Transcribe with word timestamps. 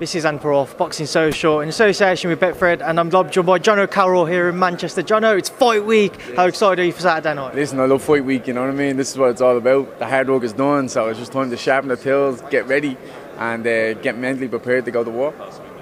This 0.00 0.14
is 0.14 0.24
Andy 0.24 0.42
Paroff, 0.42 0.78
Boxing 0.78 1.04
Social, 1.04 1.60
in 1.60 1.68
association 1.68 2.30
with 2.30 2.40
Betfred, 2.40 2.80
and 2.80 2.98
I'm 2.98 3.10
joined 3.10 3.46
by 3.46 3.58
Jono 3.58 3.88
Carroll 3.88 4.24
here 4.24 4.48
in 4.48 4.58
Manchester. 4.58 5.02
John, 5.02 5.22
it's 5.24 5.50
fight 5.50 5.84
week. 5.84 6.18
How 6.36 6.46
excited 6.46 6.80
are 6.80 6.86
you 6.86 6.92
for 6.94 7.02
Saturday 7.02 7.34
night? 7.34 7.54
Listen, 7.54 7.80
I 7.80 7.84
love 7.84 8.02
fight 8.02 8.24
week, 8.24 8.46
you 8.46 8.54
know 8.54 8.62
what 8.62 8.70
I 8.70 8.72
mean? 8.72 8.96
This 8.96 9.10
is 9.10 9.18
what 9.18 9.28
it's 9.28 9.42
all 9.42 9.58
about. 9.58 9.98
The 9.98 10.06
hard 10.06 10.30
work 10.30 10.42
is 10.42 10.54
done, 10.54 10.88
so 10.88 11.08
it's 11.08 11.18
just 11.18 11.32
time 11.32 11.50
to 11.50 11.56
sharpen 11.58 11.90
the 11.90 11.98
tools, 11.98 12.40
get 12.48 12.66
ready, 12.66 12.96
and 13.36 13.66
uh, 13.66 13.92
get 13.92 14.16
mentally 14.16 14.48
prepared 14.48 14.86
to 14.86 14.90
go 14.90 15.04
to 15.04 15.10
war. 15.10 15.32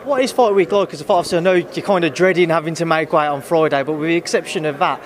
What 0.02 0.20
is 0.20 0.32
fight 0.32 0.52
week 0.52 0.72
like? 0.72 0.88
Because 0.88 1.02
obviously 1.02 1.38
I 1.38 1.40
know 1.40 1.52
you're 1.52 1.86
kind 1.86 2.04
of 2.04 2.12
dreading 2.12 2.48
having 2.48 2.74
to 2.74 2.86
make 2.86 3.12
weight 3.12 3.28
on 3.28 3.40
Friday, 3.40 3.84
but 3.84 3.92
with 3.92 4.08
the 4.08 4.16
exception 4.16 4.64
of 4.64 4.80
that, 4.80 5.00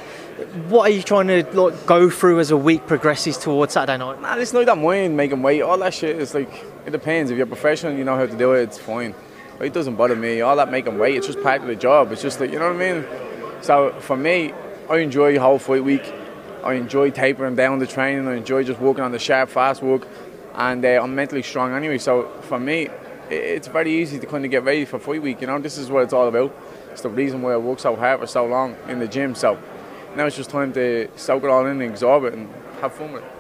what 0.70 0.90
are 0.90 0.94
you 0.94 1.02
trying 1.02 1.26
to 1.26 1.44
like, 1.52 1.84
go 1.84 2.08
through 2.08 2.40
as 2.40 2.50
a 2.50 2.56
week 2.56 2.86
progresses 2.86 3.36
towards 3.36 3.74
Saturday 3.74 3.99
night? 3.99 4.22
Nah, 4.22 4.36
listen, 4.36 4.57
I 4.57 4.64
don't 4.64 4.80
mind 4.80 5.18
making 5.18 5.43
weight. 5.43 5.60
All 5.60 5.76
that 5.76 5.93
shit 5.93 6.18
is 6.18 6.32
like, 6.32 6.50
it 6.86 6.91
depends. 6.91 7.31
If 7.31 7.36
you're 7.36 7.46
professional, 7.46 7.95
you 7.95 8.04
know 8.04 8.17
how 8.17 8.27
to 8.27 8.36
do 8.36 8.53
it, 8.53 8.63
it's 8.63 8.79
fine. 8.79 9.14
But 9.59 9.67
It 9.67 9.72
doesn't 9.72 9.96
bother 9.96 10.17
me. 10.17 10.41
All 10.41 10.57
that 10.57 10.71
making 10.71 10.99
weight, 10.99 11.17
it's 11.17 11.27
just 11.27 11.43
part 11.43 11.61
of 11.63 11.68
the 11.68 11.77
job. 11.77 12.13
It's 12.13 12.22
just 12.22 12.41
like, 12.41 12.50
you 12.50 12.58
know 12.58 12.72
what 12.72 12.82
I 12.82 12.93
mean? 12.93 13.07
So 13.63 13.93
for 14.00 14.17
me, 14.17 14.53
I 14.91 14.99
enjoy 14.99 15.39
whole 15.39 15.58
fight 15.58 15.85
week. 15.85 16.13
I 16.64 16.75
enjoy 16.75 17.11
tapering 17.11 17.57
down 17.57 17.79
the 17.79 17.86
training. 17.86 18.27
I 18.29 18.35
enjoy 18.35 18.64
just 18.64 18.81
working 18.81 19.05
on 19.05 19.13
the 19.13 19.18
sharp, 19.18 19.50
fast 19.50 19.82
work. 19.82 20.07
And 20.55 20.85
uh, 20.85 21.00
I'm 21.03 21.14
mentally 21.14 21.43
strong 21.43 21.72
anyway. 21.72 21.99
So 21.99 22.29
for 22.43 22.58
me, 22.58 22.89
it's 23.30 23.69
very 23.69 23.93
easy 23.93 24.19
to 24.19 24.27
kind 24.27 24.44
of 24.44 24.50
get 24.50 24.64
ready 24.64 24.85
for 24.85 24.99
fight 24.99 25.22
week. 25.22 25.41
You 25.41 25.46
know, 25.46 25.58
this 25.58 25.79
is 25.79 25.91
what 25.91 26.03
it's 26.03 26.13
all 26.13 26.29
about. 26.29 26.55
It's 26.91 27.03
the 27.03 27.08
reason 27.08 27.41
why 27.41 27.53
I 27.53 27.57
work 27.57 27.80
so 27.80 27.96
hard 27.96 28.21
for 28.21 28.27
so 28.27 28.46
long 28.46 28.77
in 28.89 28.99
the 28.99 29.08
gym. 29.08 29.35
So 29.35 29.58
now 30.14 30.27
it's 30.27 30.36
just 30.36 30.50
time 30.50 30.72
to 30.75 31.08
soak 31.17 31.44
it 31.44 31.50
all 31.50 31.64
in 31.67 31.80
and 31.80 31.91
absorb 31.91 32.25
it 32.25 32.34
and 32.34 32.50
have 32.80 32.92
fun 32.94 33.12
with 33.12 33.25
it. 33.25 33.30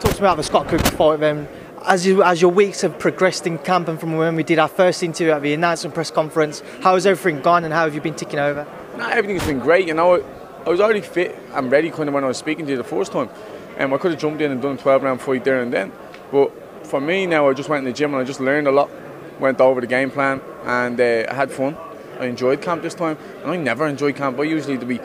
Talk 0.00 0.12
to 0.12 0.22
me 0.22 0.26
about 0.26 0.36
the 0.36 0.42
Scott 0.42 0.68
Quigg 0.68 0.82
fight 0.82 1.20
then. 1.20 1.48
As, 1.86 2.04
you, 2.06 2.22
as 2.22 2.42
your 2.42 2.50
weeks 2.50 2.82
have 2.82 2.98
progressed 2.98 3.46
in 3.46 3.56
camp 3.56 3.88
and 3.88 3.98
from 3.98 4.14
when 4.16 4.36
we 4.36 4.42
did 4.42 4.58
our 4.58 4.68
first 4.68 5.02
interview 5.02 5.32
at 5.32 5.40
the 5.40 5.54
announcement 5.54 5.94
press 5.94 6.10
conference, 6.10 6.62
how 6.82 6.92
has 6.92 7.06
everything 7.06 7.40
gone 7.40 7.64
and 7.64 7.72
how 7.72 7.84
have 7.84 7.94
you 7.94 8.02
been 8.02 8.14
ticking 8.14 8.38
over? 8.38 8.66
Nah, 8.98 9.08
everything's 9.08 9.46
been 9.46 9.60
great. 9.60 9.88
You 9.88 9.94
know, 9.94 10.22
I 10.66 10.68
was 10.68 10.78
already 10.78 11.00
fit 11.00 11.38
and 11.54 11.72
ready 11.72 11.90
kind 11.90 12.06
of 12.06 12.14
when 12.14 12.22
I 12.22 12.26
was 12.26 12.36
speaking 12.36 12.66
to 12.66 12.72
you 12.72 12.76
the 12.76 12.84
first 12.84 13.12
time. 13.12 13.30
And 13.78 13.94
I 13.94 13.96
could 13.96 14.10
have 14.10 14.20
jumped 14.20 14.42
in 14.42 14.50
and 14.50 14.60
done 14.60 14.74
a 14.74 14.78
12 14.78 15.02
round 15.02 15.22
fight 15.22 15.42
there 15.42 15.62
and 15.62 15.72
then. 15.72 15.90
But 16.30 16.52
for 16.86 17.00
me 17.00 17.24
now, 17.24 17.48
I 17.48 17.54
just 17.54 17.70
went 17.70 17.86
in 17.86 17.90
the 17.90 17.96
gym 17.96 18.12
and 18.12 18.20
I 18.20 18.24
just 18.24 18.40
learned 18.40 18.68
a 18.68 18.72
lot. 18.72 18.90
Went 19.38 19.58
over 19.58 19.80
the 19.80 19.86
game 19.86 20.10
plan 20.10 20.42
and 20.64 21.00
uh, 21.00 21.24
I 21.30 21.34
had 21.34 21.50
fun. 21.50 21.78
I 22.18 22.26
enjoyed 22.26 22.60
camp 22.60 22.82
this 22.82 22.94
time. 22.94 23.16
And 23.42 23.52
I 23.52 23.56
never 23.56 23.86
enjoy 23.86 24.12
camp. 24.12 24.38
I 24.38 24.42
usually 24.42 24.76
to 24.76 24.84
be 24.84 25.00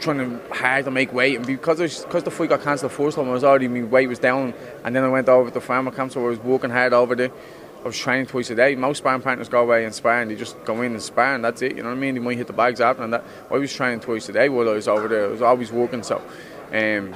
trying 0.00 0.18
to 0.18 0.54
hard 0.54 0.84
to 0.84 0.90
make 0.90 1.12
weight, 1.12 1.36
and 1.36 1.46
because 1.46 1.78
because 2.04 2.22
the 2.24 2.30
fight 2.30 2.48
got 2.48 2.62
cancelled 2.62 2.90
the 2.90 2.94
first 2.94 3.16
time, 3.16 3.28
I 3.28 3.32
was 3.32 3.44
already 3.44 3.68
my 3.68 3.82
weight 3.82 4.08
was 4.08 4.18
down, 4.18 4.54
and 4.86 4.94
then 4.94 5.02
I 5.02 5.08
went 5.08 5.28
over 5.28 5.50
to 5.50 5.54
the 5.54 5.60
farmer 5.60 5.90
camp, 5.90 6.12
so 6.12 6.24
I 6.24 6.28
was 6.28 6.38
working 6.38 6.70
hard 6.70 6.92
over 6.92 7.16
there. 7.16 7.32
I 7.80 7.86
was 7.86 7.98
training 7.98 8.26
twice 8.26 8.50
a 8.50 8.54
day. 8.54 8.76
Most 8.76 8.98
sparring 8.98 9.20
partners 9.20 9.48
go 9.48 9.62
away 9.62 9.84
and 9.84 9.92
spar, 9.92 10.22
and 10.22 10.30
they 10.30 10.36
just 10.36 10.64
go 10.64 10.80
in 10.82 10.92
and 10.92 11.02
spar, 11.02 11.34
and 11.34 11.44
that's 11.44 11.60
it. 11.60 11.76
You 11.76 11.82
know 11.82 11.88
what 11.88 11.96
I 11.96 12.00
mean? 12.00 12.14
They 12.14 12.20
might 12.20 12.36
hit 12.36 12.46
the 12.46 12.52
bags 12.52 12.80
after, 12.80 13.02
and 13.02 13.12
that. 13.12 13.24
I 13.50 13.54
was 13.54 13.74
training 13.74 13.98
twice 13.98 14.28
a 14.28 14.32
day 14.32 14.48
while 14.48 14.68
I 14.68 14.74
was 14.74 14.86
over 14.86 15.08
there. 15.08 15.24
I 15.24 15.28
was 15.28 15.42
always 15.42 15.72
working, 15.72 16.04
so 16.04 16.18
um, 16.68 17.12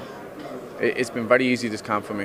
it, 0.80 0.96
it's 0.96 1.10
been 1.10 1.28
very 1.28 1.46
easy 1.46 1.68
this 1.68 1.80
camp 1.80 2.06
for 2.06 2.14
me. 2.14 2.24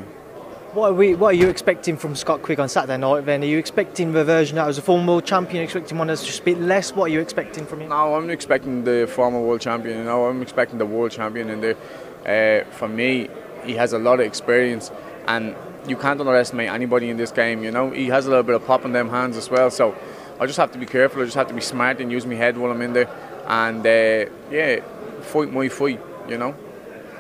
What 0.73 0.91
are, 0.91 0.93
we, 0.95 1.13
what 1.13 1.27
are 1.29 1.37
you 1.37 1.47
expecting 1.47 1.95
from 1.95 2.15
Scott 2.15 2.41
Quigg 2.41 2.59
on 2.59 2.67
Saturday 2.67 2.97
night 2.97 3.25
then? 3.25 3.43
Are 3.43 3.45
you 3.45 3.59
expecting 3.59 4.13
the 4.13 4.25
version 4.25 4.55
that 4.55 4.65
was 4.65 4.79
a 4.79 4.81
former 4.81 5.05
world 5.05 5.25
champion, 5.25 5.63
expecting 5.63 5.99
one 5.99 6.07
that's 6.07 6.25
just 6.25 6.41
a 6.41 6.43
bit 6.43 6.59
less? 6.59 6.91
What 6.91 7.05
are 7.05 7.13
you 7.13 7.21
expecting 7.21 7.67
from 7.67 7.81
him? 7.81 7.89
No, 7.89 8.15
I'm 8.15 8.31
expecting 8.31 8.83
the 8.83 9.07
former 9.07 9.39
world 9.39 9.61
champion, 9.61 9.99
you 9.99 10.03
know, 10.05 10.25
I'm 10.25 10.41
expecting 10.41 10.79
the 10.79 10.87
world 10.87 11.11
champion 11.11 11.49
in 11.51 11.61
there. 11.61 12.63
Uh, 12.65 12.69
for 12.71 12.87
me, 12.87 13.29
he 13.63 13.73
has 13.73 13.93
a 13.93 13.99
lot 13.99 14.19
of 14.19 14.25
experience 14.25 14.91
and 15.27 15.55
you 15.87 15.95
can't 15.95 16.19
underestimate 16.19 16.69
anybody 16.69 17.09
in 17.09 17.17
this 17.17 17.31
game, 17.31 17.63
you 17.63 17.71
know. 17.71 17.91
He 17.91 18.07
has 18.07 18.25
a 18.25 18.29
little 18.29 18.43
bit 18.43 18.55
of 18.55 18.65
pop 18.65 18.85
in 18.85 18.91
them 18.91 19.09
hands 19.09 19.37
as 19.37 19.49
well, 19.49 19.69
so 19.69 19.95
I 20.39 20.45
just 20.45 20.57
have 20.57 20.71
to 20.71 20.77
be 20.77 20.85
careful, 20.85 21.21
I 21.21 21.25
just 21.25 21.37
have 21.37 21.47
to 21.47 21.53
be 21.53 21.61
smart 21.61 21.99
and 21.99 22.11
use 22.11 22.25
my 22.25 22.35
head 22.35 22.57
while 22.57 22.71
I'm 22.71 22.81
in 22.81 22.93
there 22.93 23.09
and 23.47 23.85
uh, 23.85 24.31
yeah, 24.51 24.79
fight 25.21 25.51
my 25.51 25.69
fight, 25.69 25.99
you 26.27 26.37
know. 26.37 26.55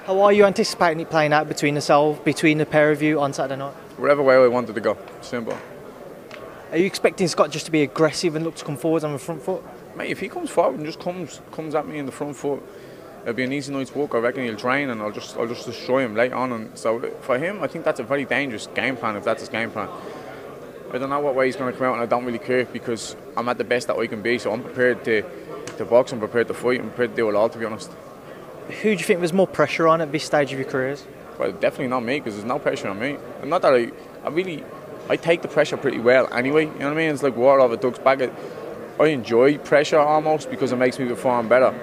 How 0.05 0.21
are 0.21 0.33
you 0.33 0.45
anticipating 0.45 0.99
it 0.99 1.09
playing 1.09 1.33
out 1.33 1.47
between 1.47 1.75
yourself, 1.75 2.23
between 2.23 2.57
the 2.57 2.65
pair 2.65 2.91
of 2.91 3.01
you 3.01 3.19
on 3.19 3.33
Saturday 3.33 3.57
night? 3.57 3.73
Wherever 3.97 4.21
way 4.21 4.35
I 4.35 4.47
wanted 4.47 4.75
to 4.75 4.81
go. 4.81 4.97
Simple. 5.21 5.57
Are 6.71 6.77
you 6.77 6.85
expecting 6.85 7.27
Scott 7.27 7.51
just 7.51 7.65
to 7.65 7.71
be 7.71 7.83
aggressive 7.83 8.35
and 8.35 8.43
look 8.43 8.55
to 8.55 8.65
come 8.65 8.77
forward 8.77 9.03
on 9.03 9.13
the 9.13 9.19
front 9.19 9.41
foot? 9.41 9.63
Mate, 9.95 10.11
if 10.11 10.19
he 10.19 10.29
comes 10.29 10.49
forward 10.49 10.75
and 10.77 10.85
just 10.85 10.99
comes 10.99 11.41
comes 11.51 11.73
at 11.73 11.87
me 11.87 11.97
in 11.97 12.05
the 12.05 12.11
front 12.11 12.35
foot, 12.35 12.61
it'll 13.25 13.33
be 13.35 13.43
an 13.43 13.51
easy 13.51 13.73
night's 13.73 13.93
work. 13.93 14.15
I 14.15 14.19
reckon 14.19 14.43
he'll 14.43 14.55
train 14.55 14.89
and 14.89 15.01
I'll 15.01 15.11
just 15.11 15.35
I'll 15.37 15.47
just 15.47 15.65
destroy 15.65 16.05
him 16.05 16.15
late 16.15 16.31
on. 16.31 16.51
And 16.53 16.77
so 16.77 16.99
for 17.21 17.37
him, 17.37 17.61
I 17.61 17.67
think 17.67 17.83
that's 17.83 17.99
a 17.99 18.03
very 18.03 18.25
dangerous 18.25 18.67
game 18.67 18.95
plan 18.95 19.15
if 19.15 19.23
that's 19.23 19.41
his 19.41 19.49
game 19.49 19.71
plan. 19.71 19.89
I 20.93 20.97
don't 20.97 21.09
know 21.09 21.19
what 21.19 21.35
way 21.35 21.47
he's 21.47 21.55
going 21.55 21.73
to 21.73 21.77
come 21.77 21.87
out, 21.87 21.93
and 21.93 22.01
I 22.01 22.05
don't 22.05 22.23
really 22.23 22.39
care 22.39 22.65
because 22.65 23.15
I'm 23.35 23.49
at 23.49 23.57
the 23.57 23.63
best 23.63 23.87
that 23.87 23.97
I 23.97 24.07
can 24.07 24.21
be. 24.21 24.37
So 24.39 24.53
I'm 24.53 24.63
prepared 24.63 25.03
to 25.05 25.23
to 25.77 25.85
box, 25.85 26.13
I'm 26.13 26.19
prepared 26.19 26.47
to 26.47 26.53
fight, 26.53 26.79
I'm 26.79 26.87
prepared 26.87 27.11
to 27.11 27.15
do 27.17 27.29
it 27.29 27.35
all. 27.35 27.49
To 27.49 27.57
be 27.57 27.65
honest 27.65 27.91
who 28.67 28.83
do 28.83 28.89
you 28.89 28.97
think 28.97 29.19
there's 29.19 29.33
more 29.33 29.47
pressure 29.47 29.87
on 29.87 30.01
at 30.01 30.11
this 30.11 30.23
stage 30.23 30.51
of 30.51 30.59
your 30.59 30.67
careers? 30.67 31.05
Well, 31.37 31.51
definitely 31.51 31.87
not 31.87 32.01
me 32.01 32.19
because 32.19 32.35
there's 32.35 32.45
no 32.45 32.59
pressure 32.59 32.87
on 32.87 32.99
me. 32.99 33.17
And 33.41 33.49
not 33.49 33.61
that 33.61 33.73
I, 33.73 33.91
I 34.23 34.29
really, 34.29 34.63
I 35.09 35.17
take 35.17 35.41
the 35.41 35.47
pressure 35.47 35.77
pretty 35.77 35.99
well 35.99 36.27
anyway. 36.33 36.65
You 36.65 36.71
know 36.71 36.85
what 36.87 36.93
I 36.93 36.95
mean? 36.95 37.11
It's 37.11 37.23
like 37.23 37.35
water 37.35 37.61
off 37.61 37.71
a 37.71 37.77
duck's 37.77 37.99
back. 37.99 38.21
I 38.99 39.05
enjoy 39.07 39.57
pressure 39.57 39.99
almost 39.99 40.49
because 40.49 40.71
it 40.71 40.77
makes 40.77 40.97
me 40.97 41.07
perform 41.07 41.49
better. 41.49 41.77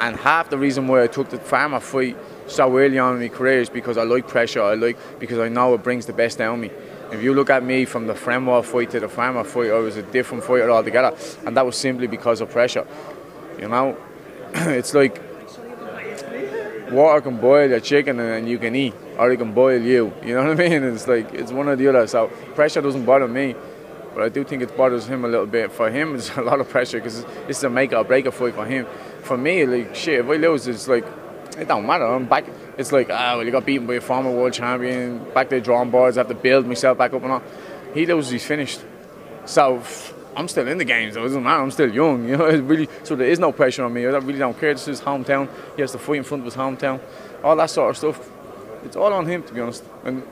And 0.00 0.16
half 0.16 0.48
the 0.48 0.56
reason 0.56 0.88
why 0.88 1.02
I 1.02 1.06
took 1.06 1.28
the 1.28 1.38
farmer 1.38 1.78
fight 1.78 2.16
so 2.46 2.76
early 2.76 2.98
on 2.98 3.14
in 3.14 3.20
my 3.20 3.28
career 3.28 3.60
is 3.60 3.68
because 3.68 3.98
I 3.98 4.04
like 4.04 4.26
pressure. 4.26 4.62
I 4.62 4.74
like 4.74 4.96
because 5.20 5.38
I 5.38 5.48
know 5.48 5.74
it 5.74 5.82
brings 5.82 6.06
the 6.06 6.14
best 6.14 6.40
out 6.40 6.54
of 6.54 6.60
me. 6.60 6.70
If 7.12 7.22
you 7.22 7.34
look 7.34 7.50
at 7.50 7.62
me 7.62 7.84
from 7.84 8.06
the 8.06 8.14
Fremwell 8.14 8.64
fight 8.64 8.90
to 8.92 9.00
the 9.00 9.08
farmer 9.08 9.44
fight, 9.44 9.70
I 9.70 9.78
was 9.78 9.96
a 9.96 10.02
different 10.02 10.42
fighter 10.44 10.70
altogether, 10.70 11.14
and 11.44 11.56
that 11.56 11.66
was 11.66 11.76
simply 11.76 12.06
because 12.06 12.40
of 12.40 12.50
pressure. 12.50 12.86
You 13.58 13.68
know, 13.68 13.96
it's 14.54 14.94
like 14.94 15.20
water 16.90 17.20
can 17.20 17.36
boil 17.36 17.68
your 17.68 17.80
chicken 17.80 18.18
and 18.20 18.48
you 18.48 18.58
can 18.58 18.74
eat, 18.74 18.94
or 19.18 19.30
it 19.30 19.36
can 19.36 19.52
boil 19.52 19.80
you. 19.80 20.12
You 20.24 20.34
know 20.34 20.44
what 20.44 20.60
I 20.60 20.68
mean? 20.68 20.82
It's 20.82 21.06
like 21.06 21.32
it's 21.34 21.52
one 21.52 21.68
or 21.68 21.76
the 21.76 21.88
other. 21.88 22.06
So 22.06 22.28
pressure 22.54 22.80
doesn't 22.80 23.04
bother 23.04 23.28
me, 23.28 23.54
but 24.14 24.22
I 24.22 24.28
do 24.28 24.44
think 24.44 24.62
it 24.62 24.76
bothers 24.76 25.06
him 25.06 25.24
a 25.24 25.28
little 25.28 25.46
bit. 25.46 25.72
For 25.72 25.90
him, 25.90 26.14
it's 26.14 26.30
a 26.36 26.42
lot 26.42 26.60
of 26.60 26.68
pressure 26.68 26.98
because 26.98 27.24
this 27.46 27.58
is 27.58 27.64
a 27.64 27.70
make 27.70 27.92
or 27.92 28.04
break 28.04 28.32
fight 28.32 28.54
for 28.54 28.64
him. 28.64 28.86
For 29.22 29.36
me, 29.36 29.66
like 29.66 29.94
shit, 29.94 30.20
if 30.20 30.26
I 30.26 30.36
lose, 30.36 30.66
it's 30.66 30.88
like 30.88 31.04
it 31.58 31.68
don't 31.68 31.86
matter. 31.86 32.06
I'm 32.06 32.26
back. 32.26 32.46
It's 32.78 32.92
like 32.92 33.08
ah, 33.10 33.36
well, 33.36 33.44
you 33.44 33.50
got 33.50 33.66
beaten 33.66 33.86
by 33.86 33.94
a 33.94 34.00
former 34.00 34.30
world 34.30 34.52
champion. 34.52 35.24
Back 35.32 35.48
to 35.50 35.56
the 35.56 35.60
drawing 35.60 35.90
boards. 35.90 36.16
I 36.16 36.20
have 36.20 36.28
to 36.28 36.34
build 36.34 36.66
myself 36.66 36.98
back 36.98 37.12
up 37.12 37.22
and 37.22 37.32
all. 37.32 37.42
He 37.94 38.06
loses, 38.06 38.30
he's 38.30 38.46
finished. 38.46 38.80
So 39.44 39.82
I'm 40.36 40.48
still 40.48 40.68
in 40.68 40.78
the 40.78 40.84
games. 40.84 41.14
so 41.14 41.20
it 41.20 41.24
doesn't 41.24 41.42
matter. 41.42 41.62
I'm 41.62 41.70
still 41.70 41.92
young, 41.92 42.28
you 42.28 42.36
know. 42.36 42.46
really, 42.46 42.88
so 43.02 43.16
there 43.16 43.28
is 43.28 43.38
no 43.38 43.52
pressure 43.52 43.84
on 43.84 43.92
me. 43.92 44.06
I 44.06 44.10
really 44.10 44.38
don't 44.38 44.58
care. 44.58 44.72
This 44.72 44.88
is 44.88 45.00
hometown. 45.00 45.48
He 45.76 45.82
has 45.82 45.92
to 45.92 45.98
fight 45.98 46.18
in 46.18 46.24
front 46.24 46.42
of 46.42 46.44
his 46.46 46.54
hometown. 46.54 47.00
All 47.42 47.56
that 47.56 47.70
sort 47.70 47.90
of 47.90 47.96
stuff. 47.96 48.30
It's 48.84 48.96
all 48.96 49.12
on 49.12 49.26
him, 49.26 49.42
to 49.42 49.52
be 49.52 49.60
honest. 49.60 49.84
And 50.04 50.22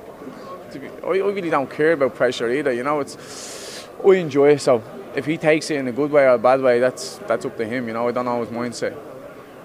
be, 0.73 0.89
I, 0.89 1.09
I 1.09 1.17
really 1.17 1.51
don't 1.51 1.71
care 1.71 1.93
about 1.93 2.15
pressure 2.15 2.51
either. 2.51 2.73
You 2.73 2.85
know, 2.85 3.01
it's 3.01 3.87
I 4.05 4.15
enjoy 4.15 4.51
it. 4.51 4.61
So 4.61 4.83
if 5.15 5.27
he 5.27 5.37
takes 5.37 5.71
it 5.71 5.77
in 5.77 5.89
a 5.89 5.93
good 5.93 6.11
way 6.11 6.25
or 6.25 6.35
a 6.35 6.39
bad 6.39 6.61
way, 6.61 6.81
that's 6.81 7.19
that's 7.27 7.45
up 7.45 7.57
to 7.57 7.67
him. 7.67 7.89
You 7.89 7.95
know, 7.95 8.09
I 8.09 8.13
don't 8.13 8.25
know 8.25 8.41
his 8.41 8.51
mindset. 8.51 8.97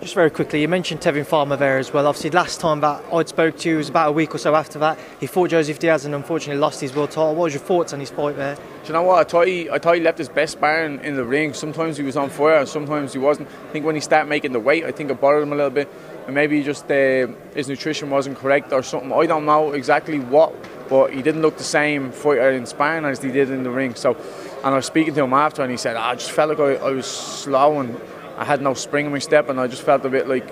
Just 0.02 0.16
very 0.16 0.32
quickly, 0.32 0.60
you 0.60 0.68
mentioned 0.68 1.00
Tevin 1.00 1.26
Farmer 1.26 1.56
there 1.56 1.78
as 1.78 1.94
well. 1.94 2.08
Obviously, 2.08 2.30
last 2.32 2.60
time 2.60 2.82
that 2.82 3.02
I'd 3.14 3.30
spoke 3.30 3.58
to 3.60 3.70
you 3.70 3.78
was 3.78 3.88
about 3.88 4.10
a 4.10 4.12
week 4.12 4.36
or 4.36 4.38
so 4.38 4.54
after 4.54 4.78
that. 4.80 5.00
He 5.22 5.28
fought 5.28 5.50
Joseph 5.52 5.80
Diaz 5.80 6.04
and 6.04 6.14
unfortunately 6.14 6.60
lost 6.60 6.82
his 6.82 6.94
world 6.94 7.12
title. 7.12 7.36
What 7.36 7.44
was 7.44 7.54
your 7.54 7.64
thoughts 7.64 7.94
on 7.94 8.02
his 8.02 8.10
fight 8.10 8.36
there? 8.36 8.56
Do 8.56 8.62
you 8.88 8.94
know 8.94 9.04
what? 9.04 9.26
I 9.26 9.30
thought 9.30 9.48
he, 9.48 9.70
I 9.70 9.80
thought 9.80 9.96
he 9.96 10.02
left 10.02 10.18
his 10.18 10.28
best 10.28 10.54
sparring 10.54 11.00
in 11.06 11.16
the 11.16 11.24
ring. 11.24 11.54
Sometimes 11.54 11.96
he 11.96 12.04
was 12.04 12.18
on 12.18 12.30
fire, 12.30 12.56
and 12.56 12.68
sometimes 12.68 13.14
he 13.14 13.20
wasn't. 13.20 13.48
I 13.48 13.72
think 13.72 13.86
when 13.86 13.96
he 13.96 14.02
started 14.02 14.28
making 14.28 14.52
the 14.52 14.60
weight, 14.60 14.84
I 14.84 14.92
think 14.92 15.10
it 15.10 15.22
bothered 15.22 15.44
him 15.44 15.54
a 15.54 15.56
little 15.56 15.72
bit. 15.72 15.90
And 16.26 16.36
maybe 16.36 16.62
just 16.64 16.84
uh, 16.92 17.28
his 17.56 17.70
nutrition 17.70 18.10
wasn't 18.10 18.38
correct 18.38 18.74
or 18.74 18.84
something. 18.84 19.14
I 19.14 19.26
don't 19.26 19.46
know 19.46 19.72
exactly 19.72 20.20
what, 20.20 20.54
but 20.94 21.06
he 21.12 21.22
didn't 21.22 21.42
look 21.42 21.58
the 21.58 21.72
same 21.80 22.12
fighter 22.12 22.52
in 22.52 22.66
sparring 22.66 23.06
as 23.06 23.22
he 23.22 23.32
did 23.32 23.50
in 23.50 23.64
the 23.64 23.72
ring. 23.72 23.96
So, 23.96 24.16
and 24.64 24.72
I 24.76 24.76
was 24.76 24.86
speaking 24.86 25.14
to 25.16 25.24
him 25.24 25.34
after, 25.34 25.64
and 25.64 25.72
he 25.72 25.78
said, 25.78 25.96
oh, 25.96 26.02
"I 26.12 26.16
just 26.16 26.32
felt 26.32 26.50
like 26.52 26.60
I, 26.60 26.88
I 26.90 26.92
was 26.92 27.08
slow 27.08 27.80
and 27.80 27.90
I 28.38 28.46
had 28.46 28.62
no 28.62 28.74
spring 28.74 29.08
in 29.08 29.12
my 29.12 29.20
step, 29.20 29.50
and 29.50 29.60
I 29.60 29.68
just 29.68 29.84
felt 29.84 30.06
a 30.06 30.10
bit 30.10 30.28
like." 30.28 30.48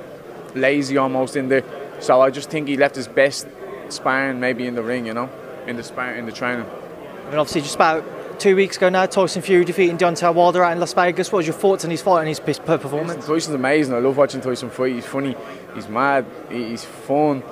lazy 0.56 0.98
almost 0.98 1.36
in 1.36 1.50
there. 1.50 1.64
So 2.00 2.22
I 2.22 2.30
just 2.30 2.50
think 2.50 2.68
he 2.68 2.78
left 2.78 2.96
his 2.96 3.08
best 3.08 3.48
sparring 3.90 4.40
maybe 4.40 4.66
in 4.66 4.76
the 4.76 4.84
ring, 4.84 5.06
you 5.06 5.14
know, 5.14 5.30
in 5.68 5.76
the 5.76 5.84
sparring, 5.84 6.20
in 6.20 6.26
the 6.26 6.32
training. 6.32 6.66
And 7.30 7.40
obviously, 7.40 7.62
just 7.62 7.76
about 7.76 8.40
two 8.40 8.56
weeks 8.56 8.78
ago 8.78 8.90
now, 8.90 9.06
Tyson 9.06 9.42
Fury 9.42 9.66
defeating 9.66 9.98
Deontay 9.98 10.34
Wilder 10.34 10.64
out 10.64 10.74
in 10.74 10.80
Las 10.80 10.94
Vegas. 10.94 11.32
What 11.32 11.38
was 11.38 11.48
your 11.48 11.56
thoughts 11.56 11.86
on 11.86 11.92
his 11.92 12.02
fight 12.02 12.20
and 12.20 12.28
his 12.28 12.40
performance? 12.40 13.26
Tyson's 13.26 13.56
amazing. 13.56 13.94
I 13.94 14.00
love 14.00 14.18
watching 14.18 14.42
Tyson 14.42 14.70
fight. 14.70 14.94
He's 14.94 15.06
funny. 15.06 15.36
He's 15.76 15.88
mad. 15.88 16.26
He's 16.50 16.84
fun. 16.84 17.44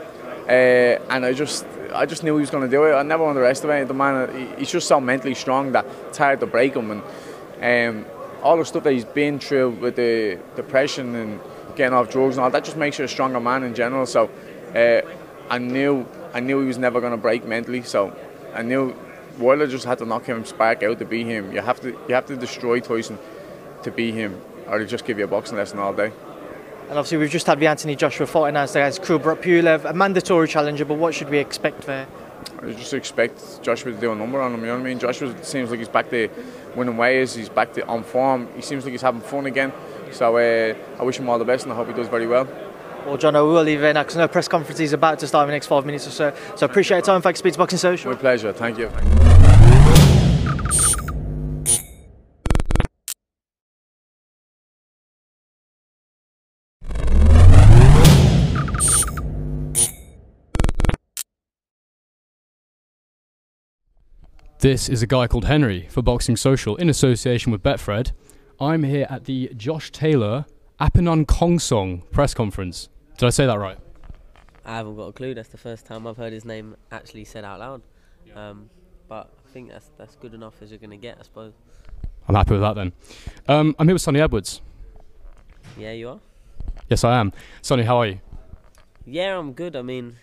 Uh, 0.47 0.97
and 1.09 1.25
I 1.25 1.33
just, 1.33 1.65
I 1.93 2.05
just 2.05 2.23
knew 2.23 2.35
he 2.35 2.41
was 2.41 2.49
going 2.49 2.63
to 2.63 2.69
do 2.69 2.83
it. 2.85 2.93
I 2.93 3.03
never 3.03 3.25
underestimated 3.25 3.87
the 3.87 3.93
man. 3.93 4.55
He's 4.57 4.71
just 4.71 4.87
so 4.87 4.99
mentally 4.99 5.35
strong 5.35 5.71
that 5.73 5.85
it's 6.07 6.17
hard 6.17 6.39
to 6.39 6.45
break 6.45 6.75
him. 6.75 7.03
And 7.61 8.05
um, 8.05 8.11
all 8.41 8.57
the 8.57 8.65
stuff 8.65 8.83
that 8.83 8.93
he's 8.93 9.05
been 9.05 9.39
through 9.39 9.71
with 9.71 9.95
the 9.95 10.39
depression 10.55 11.15
and 11.15 11.39
getting 11.75 11.93
off 11.93 12.09
drugs 12.09 12.35
and 12.35 12.43
all 12.43 12.49
that 12.51 12.63
just 12.63 12.77
makes 12.77 12.99
you 12.99 13.05
a 13.05 13.07
stronger 13.07 13.39
man 13.39 13.63
in 13.63 13.73
general. 13.75 14.05
So 14.05 14.29
uh, 14.75 15.01
I 15.49 15.57
knew 15.57 16.05
I 16.33 16.39
knew 16.39 16.61
he 16.61 16.67
was 16.67 16.77
never 16.77 16.99
going 16.99 17.11
to 17.11 17.17
break 17.17 17.45
mentally. 17.45 17.83
So 17.83 18.15
I 18.53 18.61
knew 18.61 18.95
Wilder 19.39 19.67
just 19.67 19.85
had 19.85 19.97
to 19.99 20.05
knock 20.05 20.25
him 20.25 20.45
spark 20.45 20.83
out 20.83 20.99
to 20.99 21.05
beat 21.05 21.25
him. 21.25 21.51
You 21.51 21.61
have 21.61 21.79
to 21.81 21.89
you 22.07 22.15
have 22.15 22.25
to 22.27 22.37
destroy 22.37 22.79
Tyson 22.79 23.17
to 23.83 23.91
beat 23.91 24.13
him, 24.13 24.39
or 24.67 24.79
he'll 24.79 24.87
just 24.87 25.05
give 25.05 25.17
you 25.17 25.25
a 25.25 25.27
boxing 25.27 25.57
lesson 25.57 25.79
all 25.79 25.93
day. 25.93 26.11
And 26.89 26.97
obviously, 26.97 27.19
we've 27.19 27.29
just 27.29 27.45
had 27.45 27.59
the 27.59 27.67
Anthony 27.67 27.95
Joshua 27.95 28.25
fight 28.25 28.49
announced 28.49 28.75
against 28.75 29.03
Kubrat 29.03 29.43
Pulev, 29.43 29.85
a 29.85 29.93
mandatory 29.93 30.47
challenger. 30.47 30.85
But 30.85 30.95
what 30.95 31.13
should 31.13 31.29
we 31.29 31.37
expect 31.37 31.83
there? 31.83 32.07
I 32.63 32.71
just 32.71 32.95
expect 32.95 33.61
Joshua 33.61 33.91
to 33.91 33.99
do 33.99 34.11
a 34.11 34.15
number 34.15 34.41
on 34.41 34.55
him. 34.55 34.61
You 34.61 34.67
know 34.67 34.73
what 34.73 34.81
I 34.81 34.85
mean? 34.85 34.97
Joshua 34.97 35.35
seems 35.43 35.69
like 35.69 35.77
he's 35.77 35.87
back 35.87 36.09
to 36.09 36.29
winning 36.75 36.97
ways. 36.97 37.35
He's 37.35 37.47
back 37.47 37.73
to 37.73 37.85
on 37.85 38.03
form. 38.03 38.47
He 38.55 38.63
seems 38.63 38.85
like 38.85 38.91
he's 38.91 39.03
having 39.03 39.21
fun 39.21 39.45
again. 39.45 39.71
So 40.11 40.35
uh, 40.37 40.73
I 40.99 41.03
wish 41.03 41.19
him 41.19 41.29
all 41.29 41.37
the 41.37 41.45
best, 41.45 41.65
and 41.65 41.73
I 41.73 41.75
hope 41.75 41.87
he 41.87 41.93
does 41.93 42.07
very 42.07 42.25
well. 42.25 42.47
Well, 43.05 43.17
John, 43.17 43.35
I 43.35 43.41
will 43.41 43.61
leave 43.61 43.83
it 43.83 43.93
now 43.93 44.01
because 44.01 44.17
no 44.17 44.27
press 44.27 44.47
conference 44.47 44.79
is 44.79 44.93
about 44.93 45.19
to 45.19 45.27
start 45.27 45.43
in 45.43 45.49
the 45.49 45.53
next 45.53 45.67
five 45.67 45.85
minutes 45.85 46.07
or 46.07 46.11
so. 46.11 46.33
So 46.55 46.65
appreciate 46.65 46.97
your 46.97 47.05
time. 47.05 47.21
Thanks, 47.21 47.37
Speed 47.37 47.55
Boxing 47.55 47.77
Social. 47.77 48.11
My 48.11 48.17
pleasure. 48.17 48.51
Thank 48.51 48.79
you. 48.79 48.89
This 64.59 64.89
is 64.89 65.01
a 65.01 65.07
guy 65.07 65.25
called 65.25 65.45
Henry 65.45 65.87
for 65.89 66.01
Boxing 66.01 66.35
Social 66.35 66.75
in 66.75 66.89
association 66.89 67.49
with 67.49 67.63
Betfred. 67.63 68.11
I'm 68.59 68.83
here 68.83 69.07
at 69.09 69.23
the 69.23 69.53
Josh 69.55 69.89
Taylor 69.89 70.47
Apinun 70.81 71.25
Khongsong 71.27 72.11
press 72.11 72.33
conference. 72.33 72.89
Did 73.17 73.27
I 73.27 73.29
say 73.29 73.45
that 73.45 73.57
right? 73.57 73.77
I 74.65 74.75
haven't 74.75 74.97
got 74.97 75.03
a 75.03 75.13
clue. 75.13 75.33
That's 75.33 75.47
the 75.47 75.57
first 75.57 75.85
time 75.85 76.05
I've 76.05 76.17
heard 76.17 76.33
his 76.33 76.43
name 76.43 76.75
actually 76.91 77.23
said 77.23 77.45
out 77.45 77.61
loud. 77.61 77.81
Um, 78.35 78.69
but 79.07 79.31
I 79.47 79.49
think 79.53 79.69
that's 79.69 79.91
that's 79.97 80.15
good 80.15 80.33
enough 80.33 80.55
as 80.61 80.71
you're 80.71 80.77
going 80.77 80.89
to 80.89 80.97
get, 80.97 81.19
I 81.21 81.23
suppose. 81.23 81.53
I'm 82.27 82.35
happy 82.35 82.51
with 82.51 82.61
that 82.61 82.75
then. 82.75 82.91
Um, 83.47 83.73
I'm 83.79 83.87
here 83.87 83.95
with 83.95 84.01
Sunny 84.01 84.19
Edwards. 84.19 84.59
Yeah, 85.77 85.93
you 85.93 86.09
are. 86.09 86.19
Yes, 86.89 87.05
I 87.05 87.17
am. 87.17 87.31
Sunny, 87.61 87.83
how 87.83 87.99
are 87.99 88.07
you? 88.07 88.19
Yeah, 89.05 89.39
I'm 89.39 89.53
good. 89.53 89.77
I 89.77 89.83
mean, 89.83 90.17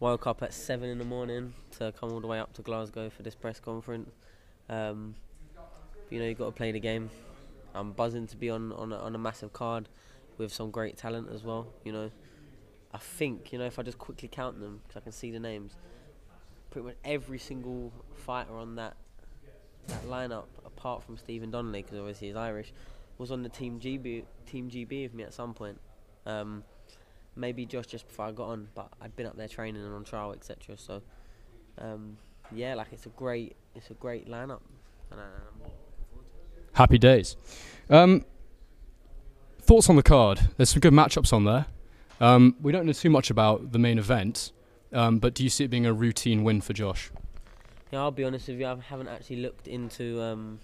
woke 0.00 0.26
up 0.26 0.42
at 0.42 0.54
seven 0.54 0.88
in 0.88 0.96
the 0.96 1.04
morning 1.04 1.52
to 1.78 1.92
come 1.92 2.12
all 2.12 2.20
the 2.20 2.26
way 2.26 2.38
up 2.38 2.52
to 2.54 2.62
Glasgow 2.62 3.10
for 3.10 3.22
this 3.22 3.34
press 3.34 3.60
conference. 3.60 4.10
Um, 4.68 5.14
you 6.10 6.18
know, 6.18 6.26
you've 6.26 6.38
got 6.38 6.46
to 6.46 6.52
play 6.52 6.72
the 6.72 6.80
game. 6.80 7.10
I'm 7.74 7.92
buzzing 7.92 8.26
to 8.28 8.36
be 8.36 8.50
on 8.50 8.72
on 8.72 8.92
a, 8.92 8.96
on 8.96 9.14
a 9.14 9.18
massive 9.18 9.52
card 9.52 9.88
with 10.38 10.52
some 10.52 10.70
great 10.70 10.96
talent 10.96 11.28
as 11.32 11.42
well. 11.42 11.66
You 11.84 11.92
know, 11.92 12.10
I 12.92 12.98
think 12.98 13.52
you 13.52 13.58
know 13.58 13.66
if 13.66 13.78
I 13.78 13.82
just 13.82 13.98
quickly 13.98 14.28
count 14.28 14.60
them 14.60 14.80
because 14.82 15.00
I 15.00 15.00
can 15.00 15.12
see 15.12 15.30
the 15.30 15.40
names. 15.40 15.76
Pretty 16.70 16.88
much 16.88 16.96
every 17.04 17.38
single 17.38 17.92
fighter 18.14 18.56
on 18.56 18.76
that 18.76 18.96
that 19.86 20.04
lineup, 20.06 20.46
apart 20.64 21.02
from 21.02 21.16
Stephen 21.16 21.50
Donnelly, 21.50 21.82
because 21.82 21.98
obviously 21.98 22.28
he's 22.28 22.36
Irish, 22.36 22.72
was 23.18 23.30
on 23.30 23.42
the 23.42 23.48
team 23.48 23.78
GB 23.80 24.24
team 24.46 24.70
GB 24.70 25.04
with 25.04 25.14
me 25.14 25.22
at 25.22 25.32
some 25.32 25.54
point. 25.54 25.78
Um, 26.24 26.64
maybe 27.36 27.66
just 27.66 27.88
just 27.88 28.06
before 28.08 28.26
I 28.26 28.32
got 28.32 28.48
on, 28.48 28.68
but 28.74 28.88
I'd 29.00 29.14
been 29.14 29.26
up 29.26 29.36
there 29.36 29.48
training 29.48 29.84
and 29.84 29.94
on 29.94 30.04
trial, 30.04 30.32
etc. 30.32 30.76
So, 30.76 31.02
um, 31.78 32.16
yeah, 32.52 32.74
like 32.74 32.88
it's 32.92 33.06
a 33.06 33.10
great 33.10 33.56
it's 33.74 33.90
a 33.90 33.94
great 33.94 34.28
lineup. 34.28 34.60
Um, 35.12 35.18
Happy 36.72 36.98
days. 36.98 37.36
Um, 37.88 38.24
thoughts 39.62 39.88
on 39.88 39.96
the 39.96 40.02
card? 40.02 40.40
There's 40.56 40.70
some 40.70 40.80
good 40.80 40.92
matchups 40.92 41.32
on 41.32 41.44
there. 41.44 41.66
Um, 42.20 42.56
we 42.60 42.72
don't 42.72 42.86
know 42.86 42.92
too 42.92 43.10
much 43.10 43.30
about 43.30 43.72
the 43.72 43.78
main 43.78 43.98
event, 43.98 44.52
um, 44.92 45.18
but 45.18 45.34
do 45.34 45.42
you 45.42 45.50
see 45.50 45.64
it 45.64 45.68
being 45.68 45.86
a 45.86 45.92
routine 45.92 46.44
win 46.44 46.60
for 46.60 46.72
Josh? 46.72 47.10
Yeah, 47.90 48.00
I'll 48.00 48.10
be 48.10 48.24
honest 48.24 48.48
with 48.48 48.58
you. 48.58 48.66
I 48.66 48.76
haven't 48.76 49.08
actually 49.08 49.36
looked 49.36 49.68
into 49.68 50.20
um, 50.22 50.58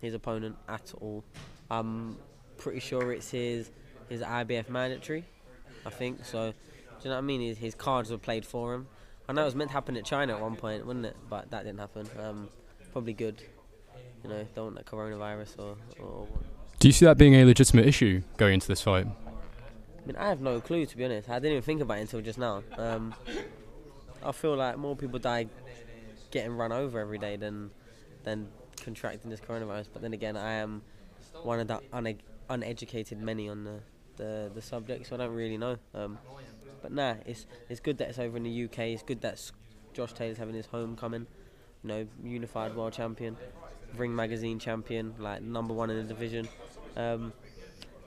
his 0.00 0.14
opponent 0.14 0.56
at 0.68 0.92
all. 1.00 1.24
I'm 1.70 2.16
pretty 2.58 2.80
sure 2.80 3.12
it's 3.12 3.30
his 3.30 3.70
his 4.08 4.20
IBF 4.20 4.68
mandatory. 4.68 5.24
I 5.86 5.90
think 5.90 6.24
so. 6.24 6.50
Do 6.50 6.54
you 7.02 7.10
know 7.10 7.16
what 7.16 7.22
I 7.22 7.26
mean? 7.26 7.40
His, 7.40 7.58
his 7.58 7.74
cards 7.74 8.10
were 8.10 8.18
played 8.18 8.44
for 8.44 8.74
him. 8.74 8.86
I 9.32 9.34
know 9.34 9.42
it 9.42 9.46
was 9.46 9.54
meant 9.54 9.70
to 9.70 9.72
happen 9.72 9.96
at 9.96 10.04
China 10.04 10.34
at 10.34 10.42
one 10.42 10.56
point, 10.56 10.84
wasn't 10.84 11.06
it? 11.06 11.16
But 11.30 11.50
that 11.52 11.64
didn't 11.64 11.80
happen. 11.80 12.06
Um, 12.20 12.50
probably 12.92 13.14
good. 13.14 13.42
You 14.22 14.28
know, 14.28 14.46
don't 14.54 14.74
want 14.74 14.86
coronavirus 14.86 15.58
or, 15.58 15.76
or 16.04 16.28
Do 16.78 16.86
you 16.86 16.92
see 16.92 17.06
that 17.06 17.16
being 17.16 17.34
a 17.36 17.46
legitimate 17.46 17.86
issue 17.86 18.20
going 18.36 18.52
into 18.52 18.68
this 18.68 18.82
fight? 18.82 19.06
I 19.06 20.06
mean, 20.06 20.16
I 20.16 20.28
have 20.28 20.42
no 20.42 20.60
clue 20.60 20.84
to 20.84 20.96
be 20.98 21.06
honest. 21.06 21.30
I 21.30 21.36
didn't 21.36 21.52
even 21.52 21.62
think 21.62 21.80
about 21.80 21.96
it 21.96 22.00
until 22.02 22.20
just 22.20 22.38
now. 22.38 22.62
Um, 22.76 23.14
I 24.22 24.32
feel 24.32 24.54
like 24.54 24.76
more 24.76 24.94
people 24.94 25.18
die 25.18 25.46
getting 26.30 26.54
run 26.54 26.70
over 26.70 27.00
every 27.00 27.16
day 27.16 27.36
than 27.36 27.70
than 28.24 28.48
contracting 28.76 29.30
this 29.30 29.40
coronavirus. 29.40 29.86
But 29.94 30.02
then 30.02 30.12
again, 30.12 30.36
I 30.36 30.52
am 30.56 30.82
one 31.42 31.58
of 31.58 31.68
the 31.68 31.80
une- 31.94 32.20
uneducated 32.50 33.18
many 33.18 33.48
on 33.48 33.64
the, 33.64 33.80
the, 34.18 34.50
the 34.54 34.60
subject, 34.60 35.06
so 35.06 35.14
I 35.14 35.18
don't 35.20 35.34
really 35.34 35.56
know. 35.56 35.78
Um, 35.94 36.18
but 36.82 36.92
nah, 36.92 37.14
it's 37.24 37.46
it's 37.68 37.80
good 37.80 37.98
that 37.98 38.08
it's 38.08 38.18
over 38.18 38.36
in 38.36 38.42
the 38.42 38.64
UK. 38.64 38.78
It's 38.80 39.02
good 39.02 39.20
that 39.22 39.40
Josh 39.94 40.12
Taylor's 40.12 40.38
having 40.38 40.54
his 40.54 40.66
homecoming. 40.66 41.26
You 41.82 41.88
know, 41.88 42.06
unified 42.22 42.76
world 42.76 42.92
champion, 42.92 43.36
Ring 43.96 44.14
Magazine 44.14 44.58
champion, 44.58 45.14
like 45.18 45.42
number 45.42 45.74
one 45.74 45.90
in 45.90 45.96
the 45.96 46.02
division. 46.02 46.48
Um, 46.96 47.32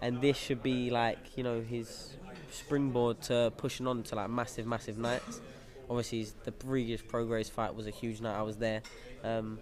and 0.01 0.22
this 0.22 0.38
should 0.38 0.62
be 0.62 0.89
like 0.89 1.18
you 1.36 1.44
know 1.44 1.62
his 1.62 2.16
springboard 2.51 3.22
to 3.22 3.51
pushing 3.57 3.88
on 3.88 4.04
to 4.04 4.16
like 4.16 4.30
massive, 4.30 4.66
massive 4.66 4.98
nights. 4.98 5.42
Obviously, 5.89 6.27
the 6.44 6.51
previous 6.51 7.01
Prograis 7.01 7.50
fight 7.50 7.75
was 7.75 7.88
a 7.88 7.92
huge 7.92 8.22
night. 8.22 8.38
I 8.38 8.42
was 8.42 8.57
there, 8.57 8.81
um, 9.24 9.60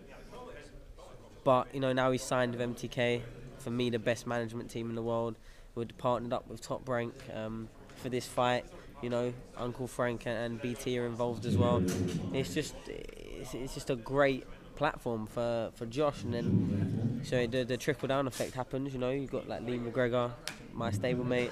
but 1.44 1.74
you 1.74 1.80
know 1.80 1.94
now 1.94 2.12
he's 2.12 2.24
signed 2.24 2.56
with 2.56 2.76
MTK. 2.76 3.22
For 3.60 3.72
me, 3.72 3.90
the 3.90 4.00
best 4.00 4.28
management 4.28 4.70
team 4.70 4.90
in 4.90 4.96
the 4.96 5.02
world. 5.02 5.36
We're 5.76 5.86
partnered 5.98 6.34
up 6.34 6.48
with 6.48 6.62
Top 6.62 6.88
Rank 6.88 7.14
um, 7.34 7.68
for 7.96 8.10
this 8.10 8.28
fight. 8.28 8.66
You 9.04 9.10
know, 9.10 9.34
Uncle 9.58 9.88
Frank 9.88 10.26
and, 10.26 10.38
and 10.38 10.62
BT 10.62 10.98
are 10.98 11.06
involved 11.06 11.46
as 11.46 11.58
well. 11.58 11.84
It's 12.34 12.54
just, 12.54 12.74
it's, 12.88 13.54
it's 13.54 13.74
just 13.74 13.90
a 13.90 13.96
great 13.96 14.46
platform 14.76 15.28
for, 15.28 15.72
for 15.76 15.86
Josh, 15.86 16.24
and 16.24 16.34
then 16.34 17.22
so 17.24 17.46
the 17.48 17.64
the 17.64 17.78
trickle 17.78 18.08
down 18.08 18.28
effect 18.28 18.54
happens. 18.54 18.94
You 18.94 19.00
know, 19.00 19.12
you've 19.12 19.32
got 19.32 19.48
like 19.48 19.62
Lee 19.62 19.78
McGregor, 19.78 20.32
my 20.74 20.92
stablemate 20.92 21.52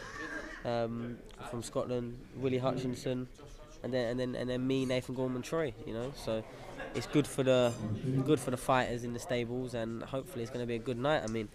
um, 0.66 1.18
from 1.50 1.64
Scotland, 1.64 2.18
Willie 2.38 2.58
Hutchinson, 2.58 3.28
and 3.84 3.94
then 3.94 4.12
and 4.12 4.20
then 4.20 4.36
and 4.36 4.50
then 4.50 4.66
me, 4.66 4.86
Nathan 4.86 5.16
Gorman, 5.16 5.42
Troy. 5.42 5.74
You 5.86 5.94
know, 5.94 6.14
so 6.16 6.44
it's 6.96 7.08
good 7.08 7.28
for 7.28 7.44
the 7.44 7.74
good 8.26 8.40
for 8.40 8.52
the 8.52 8.58
fighters 8.58 9.04
in 9.04 9.14
the 9.14 9.20
stables, 9.20 9.74
and 9.74 10.04
hopefully 10.04 10.44
it's 10.44 10.52
going 10.52 10.64
to 10.64 10.68
be 10.68 10.76
a 10.76 10.80
good 10.80 10.98
night. 10.98 11.24
I 11.24 11.28
mean, 11.28 11.50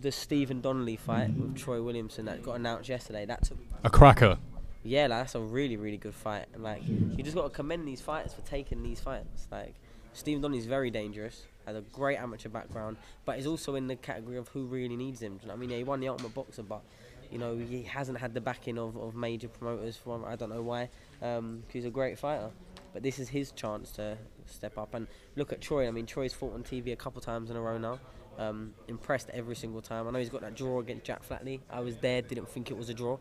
the 0.00 0.12
Stephen 0.12 0.60
Donnelly 0.60 0.96
fight 0.96 1.30
with 1.30 1.56
Troy 1.56 1.82
Williamson 1.82 2.26
that 2.26 2.42
got 2.42 2.56
announced 2.56 2.88
yesterday, 2.88 3.26
that 3.26 3.44
took 3.44 3.58
A 3.84 3.90
cracker. 3.90 4.38
Yeah, 4.86 5.02
like, 5.02 5.20
that's 5.20 5.34
a 5.34 5.40
really, 5.40 5.76
really 5.76 5.96
good 5.96 6.14
fight. 6.14 6.46
And 6.54 6.62
like, 6.62 6.82
you 6.86 7.22
just 7.22 7.36
got 7.36 7.44
to 7.44 7.50
commend 7.50 7.86
these 7.86 8.00
fighters 8.00 8.32
for 8.32 8.42
taking 8.42 8.82
these 8.82 9.00
fights. 9.00 9.48
Like, 9.50 9.74
Stephen 10.12 10.40
Donnelly's 10.40 10.66
very 10.66 10.90
dangerous, 10.90 11.44
has 11.66 11.76
a 11.76 11.82
great 11.92 12.18
amateur 12.18 12.48
background, 12.48 12.96
but 13.24 13.36
he's 13.36 13.46
also 13.46 13.74
in 13.74 13.86
the 13.86 13.96
category 13.96 14.38
of 14.38 14.48
who 14.48 14.64
really 14.64 14.96
needs 14.96 15.20
him. 15.20 15.38
You 15.42 15.48
know 15.48 15.54
I 15.54 15.56
mean? 15.56 15.70
Yeah, 15.70 15.76
he 15.76 15.84
won 15.84 16.00
the 16.00 16.08
Ultimate 16.08 16.34
Boxer, 16.34 16.62
but 16.62 16.82
you 17.30 17.38
know 17.38 17.56
he 17.56 17.82
hasn't 17.82 18.18
had 18.18 18.32
the 18.32 18.40
backing 18.40 18.78
of, 18.78 18.96
of 18.96 19.14
major 19.14 19.48
promoters. 19.48 19.96
From 19.96 20.24
I 20.24 20.36
don't 20.36 20.48
know 20.48 20.62
why. 20.62 20.88
Um, 21.20 21.64
he's 21.70 21.84
a 21.84 21.90
great 21.90 22.18
fighter, 22.18 22.50
but 22.94 23.02
this 23.02 23.18
is 23.18 23.28
his 23.28 23.52
chance 23.52 23.90
to 23.92 24.16
step 24.46 24.78
up 24.78 24.94
and 24.94 25.06
look 25.34 25.52
at 25.52 25.60
Troy. 25.60 25.86
I 25.86 25.90
mean, 25.90 26.06
Troy's 26.06 26.32
fought 26.32 26.54
on 26.54 26.62
TV 26.62 26.92
a 26.92 26.96
couple 26.96 27.20
times 27.20 27.50
in 27.50 27.56
a 27.56 27.60
row 27.60 27.76
now. 27.76 27.98
Um, 28.38 28.74
impressed 28.88 29.30
every 29.32 29.56
single 29.56 29.80
time. 29.80 30.06
I 30.06 30.10
know 30.10 30.18
he's 30.18 30.28
got 30.28 30.42
that 30.42 30.54
draw 30.54 30.80
against 30.80 31.04
Jack 31.04 31.26
Flatley. 31.26 31.60
I 31.70 31.80
was 31.80 31.96
there, 31.96 32.20
didn't 32.20 32.48
think 32.50 32.70
it 32.70 32.76
was 32.76 32.90
a 32.90 32.94
draw 32.94 33.18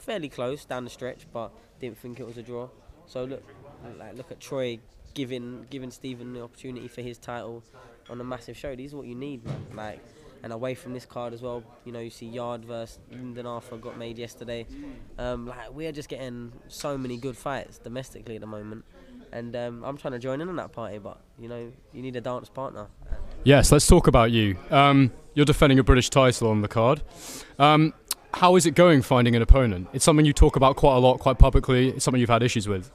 fairly 0.00 0.28
close 0.28 0.64
down 0.64 0.84
the 0.84 0.90
stretch, 0.90 1.26
but 1.32 1.52
didn't 1.80 1.98
think 1.98 2.20
it 2.20 2.26
was 2.26 2.36
a 2.36 2.42
draw. 2.42 2.68
So 3.06 3.24
look, 3.24 3.42
like 3.98 4.16
look 4.16 4.30
at 4.30 4.40
Troy 4.40 4.78
giving 5.14 5.66
giving 5.70 5.90
Stephen 5.90 6.32
the 6.32 6.42
opportunity 6.42 6.88
for 6.88 7.02
his 7.02 7.18
title 7.18 7.62
on 8.08 8.20
a 8.20 8.24
massive 8.24 8.56
show. 8.56 8.74
These 8.74 8.94
are 8.94 8.98
what 8.98 9.06
you 9.06 9.14
need, 9.14 9.44
man. 9.44 9.66
Like, 9.74 10.00
and 10.42 10.52
away 10.52 10.74
from 10.74 10.94
this 10.94 11.04
card 11.04 11.34
as 11.34 11.42
well, 11.42 11.62
you 11.84 11.92
know, 11.92 12.00
you 12.00 12.10
see 12.10 12.26
Yarde 12.26 12.64
versus 12.64 12.98
Lyndon 13.10 13.46
Arthur 13.46 13.76
got 13.76 13.98
made 13.98 14.18
yesterday. 14.18 14.66
Um, 15.18 15.46
like 15.46 15.72
we 15.72 15.86
are 15.86 15.92
just 15.92 16.08
getting 16.08 16.52
so 16.68 16.96
many 16.96 17.18
good 17.18 17.36
fights 17.36 17.78
domestically 17.78 18.36
at 18.36 18.40
the 18.40 18.46
moment, 18.46 18.84
and 19.32 19.54
um, 19.54 19.84
I'm 19.84 19.96
trying 19.96 20.12
to 20.12 20.18
join 20.18 20.40
in 20.40 20.48
on 20.48 20.56
that 20.56 20.72
party, 20.72 20.98
but 20.98 21.20
you 21.38 21.48
know, 21.48 21.70
you 21.92 22.02
need 22.02 22.16
a 22.16 22.20
dance 22.20 22.48
partner. 22.48 22.86
Yes, 23.44 23.70
let's 23.72 23.86
talk 23.86 24.06
about 24.06 24.30
you. 24.30 24.56
Um, 24.70 25.12
you're 25.34 25.46
defending 25.46 25.78
a 25.78 25.82
British 25.84 26.10
title 26.10 26.48
on 26.48 26.62
the 26.62 26.68
card. 26.68 27.02
Um, 27.58 27.94
how 28.34 28.56
is 28.56 28.66
it 28.66 28.74
going 28.74 29.02
finding 29.02 29.34
an 29.36 29.42
opponent? 29.42 29.88
It's 29.92 30.04
something 30.04 30.24
you 30.24 30.32
talk 30.32 30.56
about 30.56 30.76
quite 30.76 30.96
a 30.96 30.98
lot, 30.98 31.18
quite 31.18 31.38
publicly. 31.38 31.90
It's 31.90 32.04
something 32.04 32.20
you've 32.20 32.30
had 32.30 32.42
issues 32.42 32.68
with. 32.68 32.90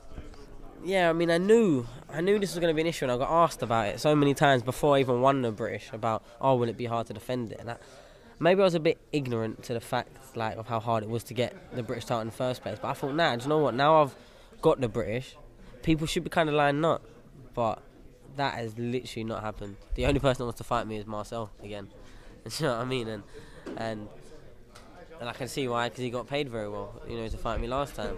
Yeah, 0.83 1.09
I 1.09 1.13
mean, 1.13 1.31
I 1.31 1.37
knew, 1.37 1.85
I 2.09 2.21
knew 2.21 2.37
this 2.37 2.53
was 2.53 2.59
going 2.59 2.71
to 2.71 2.75
be 2.75 2.81
an 2.81 2.87
issue, 2.87 3.05
and 3.05 3.11
I 3.11 3.17
got 3.17 3.31
asked 3.31 3.63
about 3.63 3.87
it 3.87 3.99
so 3.99 4.15
many 4.15 4.33
times 4.33 4.61
before 4.61 4.95
I 4.95 4.99
even 4.99 5.21
won 5.21 5.41
the 5.41 5.51
British 5.51 5.89
about, 5.91 6.23
oh, 6.39 6.55
will 6.55 6.69
it 6.69 6.77
be 6.77 6.85
hard 6.85 7.07
to 7.07 7.13
defend 7.13 7.51
it? 7.51 7.59
And 7.59 7.71
I, 7.71 7.77
maybe 8.39 8.61
I 8.61 8.65
was 8.65 8.75
a 8.75 8.79
bit 8.79 8.99
ignorant 9.11 9.63
to 9.63 9.73
the 9.73 9.81
fact, 9.81 10.35
like, 10.35 10.57
of 10.57 10.67
how 10.67 10.79
hard 10.79 11.03
it 11.03 11.09
was 11.09 11.23
to 11.25 11.33
get 11.33 11.55
the 11.75 11.81
British 11.81 12.05
title 12.05 12.21
in 12.21 12.27
the 12.27 12.33
first 12.33 12.61
place. 12.61 12.77
But 12.79 12.89
I 12.89 12.93
thought, 12.93 13.15
nah, 13.15 13.35
do 13.35 13.43
you 13.43 13.49
know 13.49 13.57
what? 13.57 13.73
Now 13.73 14.03
I've 14.03 14.15
got 14.61 14.79
the 14.79 14.87
British, 14.87 15.35
people 15.81 16.05
should 16.05 16.23
be 16.23 16.29
kind 16.29 16.49
of 16.49 16.55
lining 16.55 16.85
up. 16.85 17.03
But 17.55 17.81
that 18.35 18.55
has 18.55 18.77
literally 18.77 19.23
not 19.23 19.41
happened. 19.41 19.77
The 19.95 20.05
only 20.05 20.19
person 20.19 20.39
that 20.39 20.45
wants 20.45 20.57
to 20.57 20.63
fight 20.63 20.87
me 20.87 20.97
is 20.97 21.05
Marcel 21.05 21.51
again. 21.63 21.89
you 22.59 22.65
know 22.65 22.77
what 22.77 22.81
I 22.81 22.85
mean? 22.85 23.07
And 23.07 23.23
and 23.77 24.07
and 25.19 25.29
I 25.29 25.33
can 25.33 25.47
see 25.47 25.67
why 25.67 25.89
because 25.89 26.03
he 26.03 26.09
got 26.09 26.27
paid 26.27 26.49
very 26.49 26.69
well, 26.69 27.01
you 27.07 27.17
know, 27.17 27.27
to 27.27 27.37
fight 27.37 27.59
me 27.61 27.67
last 27.67 27.95
time. 27.95 28.17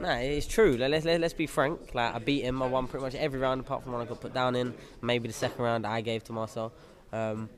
Nah, 0.00 0.16
it's 0.16 0.46
true. 0.46 0.76
Like, 0.76 0.90
let's 0.90 1.04
let, 1.04 1.20
let's 1.20 1.34
be 1.34 1.46
frank. 1.46 1.94
Like 1.94 2.14
I 2.14 2.18
beat 2.18 2.42
him. 2.42 2.62
I 2.62 2.66
won 2.66 2.86
pretty 2.86 3.04
much 3.04 3.14
every 3.14 3.38
round 3.38 3.60
apart 3.60 3.82
from 3.82 3.92
one 3.92 4.02
I 4.02 4.04
got 4.04 4.20
put 4.20 4.34
down 4.34 4.56
in. 4.56 4.74
Maybe 5.02 5.28
the 5.28 5.34
second 5.34 5.62
round 5.62 5.86
I 5.86 6.00
gave 6.00 6.24
to 6.24 6.32
Marcel. 6.32 6.72
Um, 7.12 7.48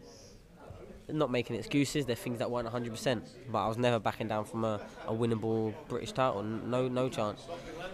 not 1.08 1.30
making 1.30 1.56
excuses. 1.56 2.04
They're 2.04 2.16
things 2.16 2.38
that 2.40 2.50
weren't 2.50 2.68
100%. 2.68 3.22
But 3.50 3.58
I 3.58 3.68
was 3.68 3.78
never 3.78 3.98
backing 3.98 4.28
down 4.28 4.44
from 4.44 4.64
a, 4.64 4.80
a 5.06 5.12
winnable 5.12 5.72
British 5.88 6.12
title. 6.12 6.42
No, 6.42 6.88
no 6.88 7.08
chance. 7.08 7.46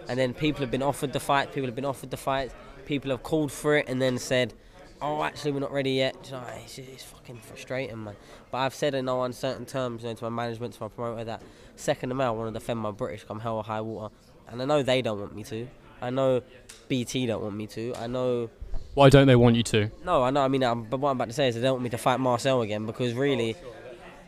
And 0.08 0.18
then 0.18 0.34
people 0.34 0.60
have 0.62 0.70
been 0.70 0.82
offered 0.82 1.12
the 1.12 1.20
fight. 1.20 1.52
People 1.52 1.66
have 1.66 1.76
been 1.76 1.84
offered 1.84 2.10
the 2.10 2.16
fight. 2.16 2.52
People 2.86 3.10
have 3.10 3.22
called 3.22 3.52
for 3.52 3.76
it 3.76 3.88
and 3.88 4.00
then 4.00 4.18
said, 4.18 4.54
"Oh, 5.02 5.22
actually, 5.22 5.52
we're 5.52 5.60
not 5.60 5.72
ready 5.72 5.92
yet." 5.92 6.16
You 6.24 6.32
know, 6.32 6.44
it's, 6.64 6.78
it's 6.78 7.02
fucking 7.04 7.40
frustrating, 7.40 8.04
man. 8.04 8.16
But 8.50 8.58
I've 8.58 8.74
said 8.74 8.94
in 8.94 9.04
no 9.06 9.22
uncertain 9.24 9.66
terms, 9.66 10.02
you 10.02 10.08
know, 10.08 10.14
to 10.14 10.24
my 10.24 10.30
management, 10.30 10.74
to 10.74 10.82
my 10.82 10.88
promoter, 10.88 11.24
that 11.24 11.42
second 11.76 12.10
of 12.10 12.16
May, 12.16 12.24
I 12.24 12.30
want 12.30 12.52
to 12.52 12.58
defend 12.58 12.78
my 12.80 12.90
British 12.90 13.24
come 13.24 13.40
hell 13.40 13.56
or 13.56 13.64
high 13.64 13.80
water. 13.80 14.14
And 14.48 14.60
I 14.62 14.64
know 14.64 14.82
they 14.82 15.02
don't 15.02 15.18
want 15.20 15.34
me 15.34 15.44
to. 15.44 15.66
I 16.00 16.10
know 16.10 16.42
BT 16.88 17.26
don't 17.26 17.42
want 17.42 17.56
me 17.56 17.66
to. 17.68 17.94
I 17.96 18.06
know 18.06 18.50
Why 18.94 19.08
don't 19.08 19.26
they 19.26 19.36
want 19.36 19.56
you 19.56 19.62
to? 19.64 19.90
no, 20.04 20.22
I 20.22 20.30
know. 20.30 20.42
I 20.42 20.48
mean, 20.48 20.62
um, 20.64 20.86
but 20.90 20.98
what 21.00 21.10
I'm 21.10 21.16
about 21.16 21.28
to 21.28 21.34
say 21.34 21.48
is 21.48 21.54
they 21.54 21.60
don't 21.60 21.74
want 21.74 21.84
me 21.84 21.90
to 21.90 21.98
fight 21.98 22.18
Marcel 22.18 22.60
again 22.62 22.86
because 22.86 23.14
really, 23.14 23.56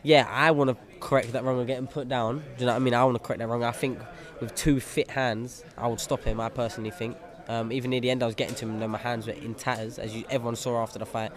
yeah, 0.01 0.25
I 0.29 0.51
want 0.51 0.69
to 0.69 0.77
correct 0.99 1.33
that 1.33 1.43
wrong 1.43 1.59
of 1.59 1.67
getting 1.67 1.87
put 1.87 2.07
down. 2.07 2.37
Do 2.39 2.43
you 2.59 2.65
know 2.65 2.71
what 2.71 2.77
I 2.77 2.79
mean? 2.79 2.93
I 2.93 3.03
want 3.03 3.15
to 3.17 3.19
correct 3.23 3.39
that 3.39 3.47
wrong. 3.47 3.63
I 3.63 3.71
think 3.71 3.99
with 4.39 4.55
two 4.55 4.79
fit 4.79 5.11
hands, 5.11 5.63
I 5.77 5.87
would 5.87 5.99
stop 5.99 6.23
him. 6.23 6.39
I 6.39 6.49
personally 6.49 6.91
think. 6.91 7.17
Um, 7.47 7.71
even 7.71 7.91
near 7.91 8.01
the 8.01 8.09
end, 8.09 8.23
I 8.23 8.25
was 8.25 8.35
getting 8.35 8.55
to 8.55 8.65
him, 8.65 8.81
and 8.81 8.91
my 8.91 8.97
hands 8.97 9.27
were 9.27 9.33
in 9.33 9.53
tatters, 9.53 9.99
as 9.99 10.15
you, 10.15 10.25
everyone 10.29 10.55
saw 10.55 10.81
after 10.81 10.99
the 10.99 11.05
fight. 11.05 11.31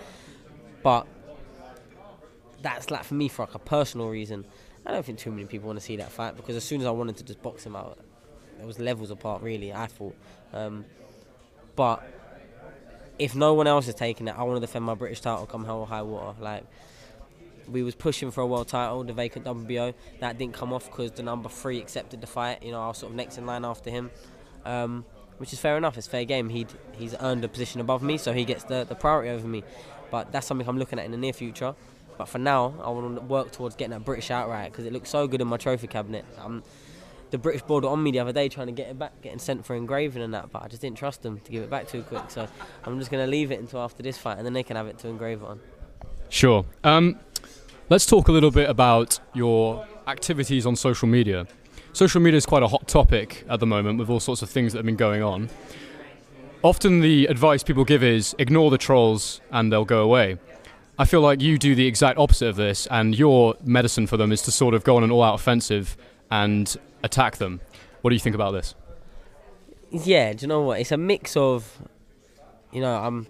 But 0.83 1.07
that's 2.63 2.91
like 2.91 3.05
for 3.05 3.15
me 3.15 3.29
for 3.29 3.43
like 3.43 3.55
a 3.55 3.59
personal 3.59 4.09
reason. 4.09 4.45
I 4.87 4.93
don't 4.93 5.05
think 5.05 5.19
too 5.19 5.31
many 5.31 5.45
people 5.45 5.67
want 5.67 5.79
to 5.79 5.85
see 5.85 5.97
that 5.97 6.11
fight 6.11 6.37
because 6.37 6.57
as 6.57 6.65
soon 6.65 6.81
as 6.81 6.87
I 6.87 6.91
wanted 6.91 7.19
to 7.19 7.25
just 7.25 7.43
box 7.43 7.65
him 7.65 7.77
out, 7.77 7.99
there 8.57 8.67
was 8.67 8.79
levels 8.79 9.11
apart. 9.11 9.43
Really, 9.43 9.73
I 9.73 9.87
thought. 9.87 10.17
Um, 10.53 10.87
but 11.77 12.03
if 13.19 13.35
no 13.35 13.55
one 13.55 13.67
else 13.67 13.87
is 13.87 13.95
taking 13.95 14.29
it, 14.29 14.35
I 14.37 14.43
want 14.45 14.57
to 14.57 14.61
defend 14.61 14.85
my 14.85 14.95
British 14.95 15.21
title 15.21 15.47
come 15.47 15.65
hell 15.65 15.81
or 15.81 15.87
high 15.87 16.03
water. 16.03 16.35
Like 16.41 16.65
we 17.69 17.83
was 17.83 17.95
pushing 17.95 18.31
for 18.31 18.41
a 18.41 18.47
world 18.47 18.69
title, 18.69 19.05
the 19.05 19.13
vacant 19.13 19.45
WBO. 19.45 19.95
That 20.21 20.39
didn't 20.39 20.55
come 20.55 20.73
off 20.73 20.87
because 20.87 21.13
the 21.13 21.23
number 21.23 21.49
three 21.49 21.79
accepted 21.79 22.21
the 22.21 22.27
fight. 22.27 22.63
You 22.63 22.73
know, 22.73 22.81
I 22.81 22.89
was 22.89 22.99
sort 22.99 23.11
of 23.11 23.17
next 23.17 23.39
in 23.39 23.47
line 23.47 23.65
after 23.65 23.91
him, 23.91 24.11
um, 24.65 25.05
which 25.39 25.53
is 25.53 25.59
fair 25.59 25.77
enough. 25.77 25.97
It's 25.97 26.07
fair 26.07 26.25
game. 26.25 26.51
He'd 26.51 26.69
he's 26.93 27.15
earned 27.21 27.45
a 27.45 27.49
position 27.49 27.81
above 27.81 28.03
me, 28.03 28.19
so 28.19 28.33
he 28.33 28.45
gets 28.45 28.65
the, 28.65 28.85
the 28.85 28.95
priority 28.95 29.31
over 29.31 29.47
me. 29.47 29.65
But 30.11 30.33
that's 30.33 30.47
something 30.47 30.69
I'm 30.69 30.79
looking 30.79 30.99
at 30.99 31.05
in 31.05 31.11
the 31.11 31.19
near 31.19 31.33
future. 31.33 31.75
But 32.17 32.29
for 32.29 32.39
now, 32.39 32.75
I 32.83 32.91
want 32.91 33.17
to 33.17 33.23
work 33.23 33.53
towards 33.53 33.77
getting 33.77 33.93
that 33.93 34.05
British 34.05 34.31
outright 34.31 34.73
because 34.73 34.85
it 34.85 34.93
looks 34.93 35.09
so 35.09 35.27
good 35.29 35.41
in 35.41 35.47
my 35.47 35.57
trophy 35.57 35.87
cabinet. 35.87 36.25
Um, 36.39 36.65
the 37.31 37.39
British 37.39 37.63
board 37.63 37.85
were 37.85 37.91
on 37.91 38.03
me 38.03 38.11
the 38.11 38.21
other 38.21 38.33
day 38.33 38.49
trying 38.49 38.67
to 38.69 38.73
get 38.73 38.89
it 38.89 38.99
back, 38.99 39.21
getting 39.23 39.39
sent 39.39 39.65
for 39.65 39.75
engraving 39.75 40.23
and 40.23 40.35
that, 40.35 40.51
but 40.51 40.63
I 40.63 40.69
just 40.69 40.83
didn't 40.83 40.99
trust 40.99 41.23
them 41.23 41.41
to 41.41 41.53
give 41.53 41.63
it 41.63 41.71
back 41.71 41.87
too 41.87 42.03
quick. 42.03 42.31
So 42.31 42.49
I'm 42.85 42.99
just 42.99 43.11
going 43.11 43.25
to 43.25 43.31
leave 43.31 43.53
it 43.53 43.61
until 43.61 43.81
after 43.81 44.03
this 44.03 44.19
fight, 44.19 44.39
and 44.39 44.47
then 44.47 44.53
they 44.53 44.63
can 44.63 44.77
have 44.77 44.87
it 44.87 44.99
to 45.01 45.09
engrave 45.09 45.43
it 45.43 45.47
on. 45.47 45.61
Sure. 46.31 46.65
Um, 46.85 47.19
let's 47.89 48.07
talk 48.07 48.29
a 48.29 48.33
little 48.33 48.51
bit 48.51 48.69
about 48.69 49.21
your 49.35 49.87
activities 50.07 50.67
on 50.67 50.75
social 50.75 51.07
media. 51.07 51.47
Social 51.99 52.21
media 52.21 52.39
is 52.39 52.47
quite 52.47 52.63
a 52.63 52.69
hot 52.69 52.87
topic 52.87 53.45
at 53.49 53.59
the 53.59 53.67
moment 53.67 53.99
with 53.99 54.09
all 54.09 54.21
sorts 54.21 54.41
of 54.41 54.49
things 54.49 54.73
that 54.73 54.79
have 54.79 54.87
been 54.87 54.95
going 54.95 55.21
on. 55.21 55.51
Often 56.63 57.01
the 57.01 57.27
advice 57.27 57.65
people 57.65 57.85
give 57.85 58.05
is 58.05 58.37
ignore 58.39 58.71
the 58.71 58.79
trolls 58.79 59.41
and 59.51 59.73
they'll 59.73 59.85
go 59.85 60.05
away. 60.05 60.39
I 60.97 61.07
feel 61.07 61.23
like 61.23 61.41
you 61.41 61.59
do 61.59 61.75
the 61.75 61.89
exact 61.89 62.17
opposite 62.17 62.47
of 62.47 62.55
this, 62.55 62.87
and 62.87 63.19
your 63.19 63.57
medicine 63.65 64.07
for 64.07 64.17
them 64.17 64.31
is 64.31 64.43
to 64.43 64.53
sort 64.53 64.75
of 64.75 64.85
go 64.85 64.97
on 64.97 65.03
an 65.03 65.11
all 65.11 65.25
out 65.25 65.35
offensive 65.35 65.97
and 66.31 66.73
attack 67.03 67.39
them. 67.39 67.61
What 68.03 68.11
do 68.11 68.15
you 68.15 68.21
think 68.21 68.37
about 68.37 68.53
this? 68.53 68.77
Yeah, 69.91 70.33
do 70.35 70.43
you 70.43 70.47
know 70.47 70.63
what? 70.63 70.79
It's 70.79 70.93
a 70.93 70.97
mix 70.97 71.37
of, 71.37 71.83
you 72.71 72.81
know, 72.81 72.95
I'm, 72.95 73.27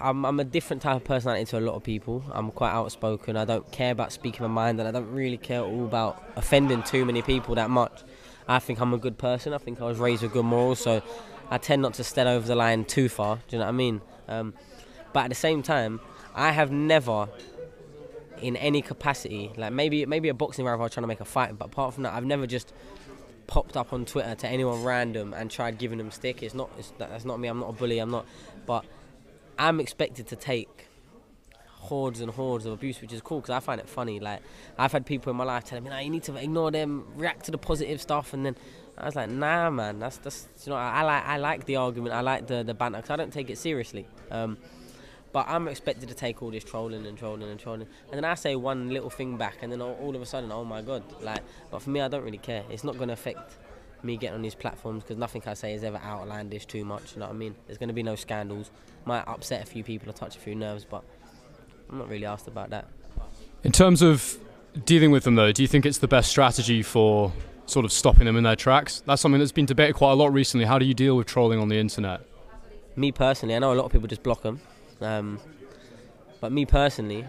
I'm, 0.00 0.24
I'm 0.24 0.40
a 0.40 0.44
different 0.44 0.82
type 0.82 0.96
of 0.96 1.04
personality 1.04 1.44
to 1.46 1.58
a 1.58 1.60
lot 1.60 1.74
of 1.74 1.82
people. 1.82 2.24
I'm 2.32 2.50
quite 2.50 2.72
outspoken. 2.72 3.36
I 3.36 3.44
don't 3.44 3.70
care 3.70 3.92
about 3.92 4.12
speaking 4.12 4.42
my 4.42 4.48
mind, 4.48 4.78
and 4.78 4.88
I 4.88 4.92
don't 4.92 5.10
really 5.12 5.36
care 5.36 5.60
all 5.62 5.84
about 5.84 6.22
offending 6.36 6.82
too 6.82 7.04
many 7.04 7.22
people 7.22 7.54
that 7.56 7.70
much. 7.70 8.02
I 8.48 8.58
think 8.58 8.80
I'm 8.80 8.94
a 8.94 8.98
good 8.98 9.18
person. 9.18 9.52
I 9.52 9.58
think 9.58 9.80
I 9.80 9.84
was 9.84 9.98
raised 9.98 10.22
with 10.22 10.32
good 10.32 10.44
morals, 10.44 10.80
so 10.80 11.02
I 11.50 11.58
tend 11.58 11.82
not 11.82 11.94
to 11.94 12.04
step 12.04 12.26
over 12.26 12.46
the 12.46 12.56
line 12.56 12.84
too 12.84 13.08
far. 13.08 13.36
Do 13.36 13.42
you 13.50 13.58
know 13.58 13.66
what 13.66 13.68
I 13.70 13.72
mean? 13.72 14.00
Um, 14.28 14.54
but 15.12 15.24
at 15.24 15.28
the 15.28 15.34
same 15.34 15.62
time, 15.62 16.00
I 16.34 16.52
have 16.52 16.70
never, 16.70 17.28
in 18.40 18.56
any 18.56 18.82
capacity, 18.82 19.52
like 19.56 19.72
maybe 19.72 20.06
maybe 20.06 20.28
a 20.28 20.34
boxing 20.34 20.64
rival 20.64 20.88
trying 20.88 21.02
to 21.02 21.08
make 21.08 21.20
a 21.20 21.24
fight, 21.24 21.58
but 21.58 21.66
apart 21.66 21.94
from 21.94 22.04
that, 22.04 22.14
I've 22.14 22.24
never 22.24 22.46
just 22.46 22.72
popped 23.46 23.76
up 23.76 23.92
on 23.92 24.04
Twitter 24.04 24.34
to 24.36 24.48
anyone 24.48 24.84
random 24.84 25.34
and 25.34 25.50
tried 25.50 25.76
giving 25.76 25.98
them 25.98 26.10
stick. 26.12 26.42
It's 26.42 26.54
not. 26.54 26.70
It's, 26.78 26.92
that's 26.98 27.24
not 27.24 27.40
me. 27.40 27.48
I'm 27.48 27.58
not 27.58 27.70
a 27.70 27.72
bully. 27.72 27.98
I'm 27.98 28.10
not. 28.10 28.26
But 28.64 28.84
I'm 29.60 29.78
expected 29.78 30.26
to 30.28 30.36
take 30.36 30.86
hordes 31.66 32.20
and 32.20 32.32
hordes 32.32 32.64
of 32.64 32.72
abuse, 32.72 32.98
which 33.02 33.12
is 33.12 33.20
cool 33.20 33.40
because 33.40 33.50
I 33.50 33.60
find 33.60 33.78
it 33.78 33.86
funny. 33.86 34.18
Like 34.18 34.40
I've 34.78 34.90
had 34.90 35.04
people 35.04 35.30
in 35.30 35.36
my 35.36 35.44
life 35.44 35.64
telling 35.64 35.84
me, 35.84 35.90
"Nah, 35.90 35.98
you 35.98 36.08
need 36.08 36.22
to 36.24 36.36
ignore 36.36 36.70
them, 36.70 37.06
react 37.14 37.44
to 37.44 37.50
the 37.50 37.58
positive 37.58 38.00
stuff," 38.00 38.32
and 38.32 38.46
then 38.46 38.56
I 38.96 39.04
was 39.04 39.16
like, 39.16 39.28
"Nah, 39.28 39.68
man, 39.68 39.98
that's 39.98 40.16
that's 40.16 40.48
you 40.64 40.70
know, 40.70 40.76
I, 40.76 41.00
I 41.00 41.02
like 41.02 41.24
I 41.26 41.36
like 41.36 41.66
the 41.66 41.76
argument, 41.76 42.14
I 42.14 42.22
like 42.22 42.46
the 42.46 42.62
the 42.62 42.72
banter 42.72 42.98
because 42.98 43.10
I 43.10 43.16
don't 43.16 43.34
take 43.34 43.50
it 43.50 43.58
seriously." 43.58 44.06
Um, 44.30 44.56
but 45.32 45.46
I'm 45.46 45.68
expected 45.68 46.08
to 46.08 46.14
take 46.14 46.42
all 46.42 46.50
this 46.50 46.64
trolling 46.64 47.04
and 47.06 47.18
trolling 47.18 47.50
and 47.50 47.60
trolling, 47.60 47.86
and 48.10 48.14
then 48.14 48.24
I 48.24 48.36
say 48.36 48.56
one 48.56 48.88
little 48.88 49.10
thing 49.10 49.36
back, 49.36 49.58
and 49.60 49.70
then 49.70 49.82
all, 49.82 49.92
all 50.00 50.16
of 50.16 50.22
a 50.22 50.26
sudden, 50.26 50.50
oh 50.52 50.64
my 50.64 50.80
god! 50.80 51.02
Like, 51.20 51.42
but 51.70 51.82
for 51.82 51.90
me, 51.90 52.00
I 52.00 52.08
don't 52.08 52.24
really 52.24 52.38
care. 52.38 52.64
It's 52.70 52.82
not 52.82 52.96
going 52.96 53.08
to 53.08 53.14
affect 53.14 53.58
me 54.02 54.16
getting 54.16 54.36
on 54.36 54.42
these 54.42 54.54
platforms 54.54 55.02
because 55.02 55.16
nothing 55.16 55.42
I 55.46 55.54
say 55.54 55.74
is 55.74 55.84
ever 55.84 55.98
outlandish 55.98 56.66
too 56.66 56.84
much. 56.84 57.14
You 57.14 57.20
know 57.20 57.26
what 57.26 57.34
I 57.34 57.38
mean? 57.38 57.54
There's 57.66 57.78
going 57.78 57.88
to 57.88 57.94
be 57.94 58.02
no 58.02 58.14
scandals. 58.14 58.70
Might 59.04 59.26
upset 59.26 59.62
a 59.62 59.66
few 59.66 59.84
people 59.84 60.10
or 60.10 60.12
touch 60.12 60.36
a 60.36 60.40
few 60.40 60.54
nerves, 60.54 60.84
but 60.84 61.02
I'm 61.90 61.98
not 61.98 62.08
really 62.08 62.26
asked 62.26 62.48
about 62.48 62.70
that. 62.70 62.86
In 63.62 63.72
terms 63.72 64.02
of 64.02 64.38
dealing 64.84 65.10
with 65.10 65.24
them, 65.24 65.34
though, 65.34 65.52
do 65.52 65.62
you 65.62 65.68
think 65.68 65.84
it's 65.84 65.98
the 65.98 66.08
best 66.08 66.30
strategy 66.30 66.82
for 66.82 67.32
sort 67.66 67.84
of 67.84 67.92
stopping 67.92 68.26
them 68.26 68.36
in 68.36 68.44
their 68.44 68.56
tracks? 68.56 69.02
That's 69.06 69.20
something 69.20 69.38
that's 69.38 69.52
been 69.52 69.66
debated 69.66 69.94
quite 69.94 70.12
a 70.12 70.14
lot 70.14 70.32
recently. 70.32 70.66
How 70.66 70.78
do 70.78 70.84
you 70.84 70.94
deal 70.94 71.16
with 71.16 71.26
trolling 71.26 71.58
on 71.58 71.68
the 71.68 71.78
internet? 71.78 72.20
Me 72.96 73.12
personally, 73.12 73.54
I 73.54 73.58
know 73.58 73.72
a 73.72 73.74
lot 73.74 73.84
of 73.84 73.92
people 73.92 74.08
just 74.08 74.22
block 74.22 74.42
them. 74.42 74.60
Um, 75.00 75.38
but 76.40 76.52
me 76.52 76.66
personally, 76.66 77.26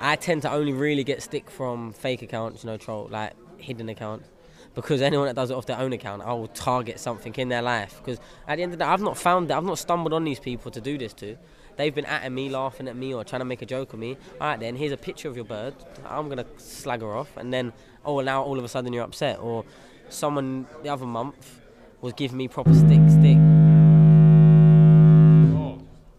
I 0.00 0.16
tend 0.16 0.42
to 0.42 0.50
only 0.50 0.72
really 0.72 1.04
get 1.04 1.22
stick 1.22 1.50
from 1.50 1.92
fake 1.92 2.22
accounts, 2.22 2.64
you 2.64 2.70
know, 2.70 2.76
troll 2.76 3.08
like 3.10 3.32
hidden 3.58 3.88
accounts. 3.88 4.28
Because 4.74 5.02
anyone 5.02 5.26
that 5.26 5.36
does 5.36 5.50
it 5.50 5.54
off 5.54 5.66
their 5.66 5.78
own 5.78 5.92
account, 5.92 6.22
I 6.22 6.32
will 6.32 6.48
target 6.48 6.98
something 6.98 7.34
in 7.36 7.48
their 7.48 7.62
life. 7.62 8.00
Because 8.04 8.18
at 8.48 8.56
the 8.56 8.62
end 8.62 8.72
of 8.72 8.78
the 8.78 8.84
day, 8.84 8.90
I've 8.90 9.00
not 9.00 9.16
found 9.16 9.48
that, 9.48 9.56
I've 9.56 9.64
not 9.64 9.78
stumbled 9.78 10.12
on 10.12 10.24
these 10.24 10.40
people 10.40 10.70
to 10.72 10.80
do 10.80 10.98
this 10.98 11.12
to. 11.14 11.36
They've 11.76 11.94
been 11.94 12.04
at 12.06 12.30
me, 12.30 12.48
laughing 12.48 12.88
at 12.88 12.96
me, 12.96 13.14
or 13.14 13.24
trying 13.24 13.40
to 13.40 13.44
make 13.44 13.62
a 13.62 13.66
joke 13.66 13.92
of 13.92 13.98
me. 13.98 14.16
All 14.40 14.48
right, 14.48 14.60
then, 14.60 14.76
here's 14.76 14.92
a 14.92 14.96
picture 14.96 15.28
of 15.28 15.36
your 15.36 15.44
bird. 15.44 15.74
I'm 16.06 16.28
going 16.28 16.38
to 16.38 16.46
slag 16.56 17.02
her 17.02 17.16
off. 17.16 17.36
And 17.36 17.52
then, 17.52 17.72
oh, 18.04 18.20
now 18.20 18.42
all 18.42 18.58
of 18.58 18.64
a 18.64 18.68
sudden 18.68 18.92
you're 18.92 19.04
upset. 19.04 19.38
Or 19.40 19.64
someone 20.08 20.66
the 20.82 20.88
other 20.88 21.06
month 21.06 21.60
was 22.00 22.12
giving 22.12 22.36
me 22.36 22.48
proper 22.48 22.74
stick, 22.74 23.00
stick. 23.08 23.38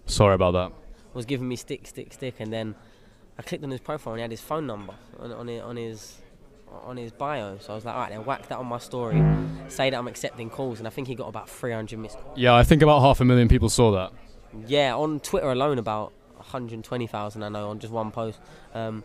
Sorry 0.08 0.36
about 0.36 0.52
that. 0.52 0.72
was 1.14 1.26
giving 1.26 1.48
me 1.48 1.56
stick, 1.56 1.88
stick, 1.88 2.14
stick, 2.14 2.36
and 2.40 2.52
then 2.52 2.76
I 3.38 3.42
clicked 3.42 3.64
on 3.64 3.72
his 3.72 3.82
profile 3.82 4.14
and 4.14 4.20
he 4.20 4.22
had 4.22 4.32
his 4.32 4.42
phone 4.42 4.68
number 4.68 4.94
on, 5.20 5.32
on, 5.32 5.50
it, 5.50 5.62
on 5.62 5.78
his 5.78 6.20
on 6.84 6.98
his 6.98 7.12
bio. 7.12 7.58
So 7.60 7.74
I 7.74 7.76
was 7.76 7.86
like, 7.86 7.96
all 7.96 8.02
right, 8.02 8.12
then 8.12 8.26
whack 8.26 8.48
that 8.50 8.58
on 8.58 8.68
my 8.68 8.80
story, 8.80 9.22
say 9.68 9.90
that 9.90 9.98
I'm 9.98 10.08
accepting 10.08 10.50
calls, 10.50 10.80
and 10.80 10.88
I 10.88 10.92
think 10.92 11.08
he 11.08 11.16
got 11.16 11.28
about 11.28 11.50
300 11.50 11.98
missed 11.98 12.18
calls. 12.18 12.38
Yeah, 12.38 12.54
I 12.56 12.64
think 12.64 12.82
about 12.82 13.02
half 13.02 13.22
a 13.22 13.26
million 13.26 13.48
people 13.48 13.70
saw 13.70 13.92
that. 13.92 14.12
Yeah, 14.68 14.96
on 14.96 15.20
Twitter 15.20 15.52
alone, 15.52 15.80
about 15.80 16.14
120,000 16.36 17.44
I 17.44 17.50
know 17.50 17.70
on 17.70 17.80
just 17.80 17.94
one 17.94 18.12
post. 18.12 18.40
Um, 18.74 19.04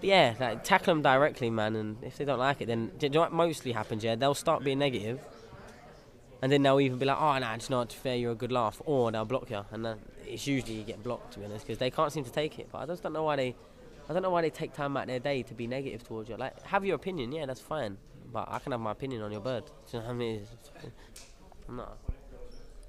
but 0.00 0.08
yeah, 0.08 0.34
like, 0.40 0.64
tackle 0.64 0.94
them 0.94 1.02
directly, 1.02 1.48
man, 1.48 1.76
and 1.76 2.02
if 2.02 2.18
they 2.18 2.24
don't 2.24 2.38
like 2.38 2.60
it, 2.60 2.66
then 2.66 2.90
do 2.98 3.06
you 3.06 3.10
know 3.10 3.20
what 3.20 3.32
mostly 3.32 3.72
happens? 3.72 4.02
Yeah, 4.02 4.16
they'll 4.16 4.34
start 4.34 4.64
being 4.64 4.80
negative, 4.80 5.20
and 6.42 6.50
then 6.50 6.62
they'll 6.62 6.80
even 6.80 6.98
be 6.98 7.06
like, 7.06 7.20
oh, 7.20 7.38
nah, 7.38 7.54
it's 7.54 7.70
not 7.70 7.92
fair, 7.92 8.16
you're 8.16 8.32
a 8.32 8.34
good 8.34 8.50
laugh, 8.50 8.82
or 8.84 9.12
they'll 9.12 9.24
block 9.24 9.48
you, 9.50 9.64
and 9.70 9.84
then 9.84 9.98
it's 10.26 10.46
usually 10.46 10.74
you 10.74 10.82
get 10.82 11.02
blocked, 11.02 11.34
to 11.34 11.38
be 11.38 11.44
honest, 11.44 11.66
because 11.66 11.78
they 11.78 11.90
can't 11.90 12.12
seem 12.12 12.24
to 12.24 12.32
take 12.32 12.58
it. 12.58 12.68
But 12.72 12.78
I 12.78 12.86
just 12.86 13.02
don't 13.02 13.12
know 13.12 13.22
why 13.22 13.36
they, 13.36 13.54
I 14.08 14.12
don't 14.12 14.22
know 14.22 14.30
why 14.30 14.42
they 14.42 14.50
take 14.50 14.72
time 14.72 14.96
out 14.96 15.04
of 15.04 15.08
their 15.08 15.20
day 15.20 15.42
to 15.44 15.54
be 15.54 15.66
negative 15.66 16.02
towards 16.02 16.28
you. 16.28 16.36
Like, 16.36 16.60
have 16.64 16.84
your 16.84 16.96
opinion, 16.96 17.32
yeah, 17.32 17.46
that's 17.46 17.60
fine, 17.60 17.96
but 18.32 18.48
I 18.50 18.58
can 18.58 18.72
have 18.72 18.80
my 18.80 18.92
opinion 18.92 19.22
on 19.22 19.32
your 19.32 19.40
bird. 19.40 19.64
Do 19.66 19.96
you 19.96 19.98
know 20.00 20.06
what 20.06 20.14
I 20.14 20.16
mean? 20.16 20.46
I'm. 21.68 21.80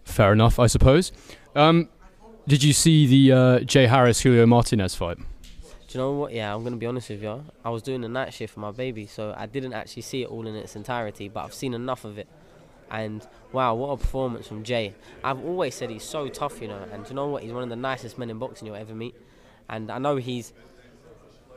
Fair 0.05 0.33
enough, 0.33 0.59
I 0.59 0.67
suppose. 0.67 1.11
Um, 1.55 1.89
did 2.47 2.61
you 2.63 2.73
see 2.73 3.07
the 3.07 3.31
uh, 3.31 3.59
Jay 3.61 3.87
Harris 3.87 4.21
Julio 4.21 4.45
Martinez 4.45 4.95
fight? 4.95 5.17
Do 5.17 5.99
you 5.99 5.99
know 5.99 6.11
what? 6.13 6.33
Yeah, 6.33 6.53
I'm 6.53 6.63
gonna 6.63 6.75
be 6.75 6.85
honest 6.85 7.09
with 7.09 7.21
you. 7.21 7.45
I 7.63 7.69
was 7.69 7.83
doing 7.83 8.03
a 8.03 8.09
night 8.09 8.33
shift 8.33 8.53
for 8.53 8.59
my 8.59 8.71
baby, 8.71 9.05
so 9.07 9.33
I 9.37 9.45
didn't 9.45 9.73
actually 9.73 10.01
see 10.01 10.23
it 10.23 10.29
all 10.29 10.45
in 10.47 10.55
its 10.55 10.75
entirety, 10.75 11.29
but 11.29 11.45
I've 11.45 11.53
seen 11.53 11.73
enough 11.73 12.03
of 12.03 12.17
it. 12.17 12.27
And 12.91 13.25
wow, 13.51 13.75
what 13.75 13.89
a 13.91 13.97
performance 13.97 14.47
from 14.47 14.63
Jay. 14.63 14.93
I've 15.23 15.43
always 15.43 15.73
said 15.73 15.89
he's 15.89 16.03
so 16.03 16.27
tough, 16.27 16.61
you 16.61 16.67
know, 16.67 16.85
and 16.91 17.03
do 17.03 17.09
you 17.09 17.15
know 17.15 17.27
what? 17.27 17.43
He's 17.43 17.53
one 17.53 17.63
of 17.63 17.69
the 17.69 17.75
nicest 17.75 18.17
men 18.17 18.29
in 18.29 18.39
boxing 18.39 18.67
you'll 18.67 18.75
ever 18.75 18.93
meet. 18.93 19.15
And 19.69 19.89
I 19.89 19.99
know 19.99 20.17
he's 20.17 20.51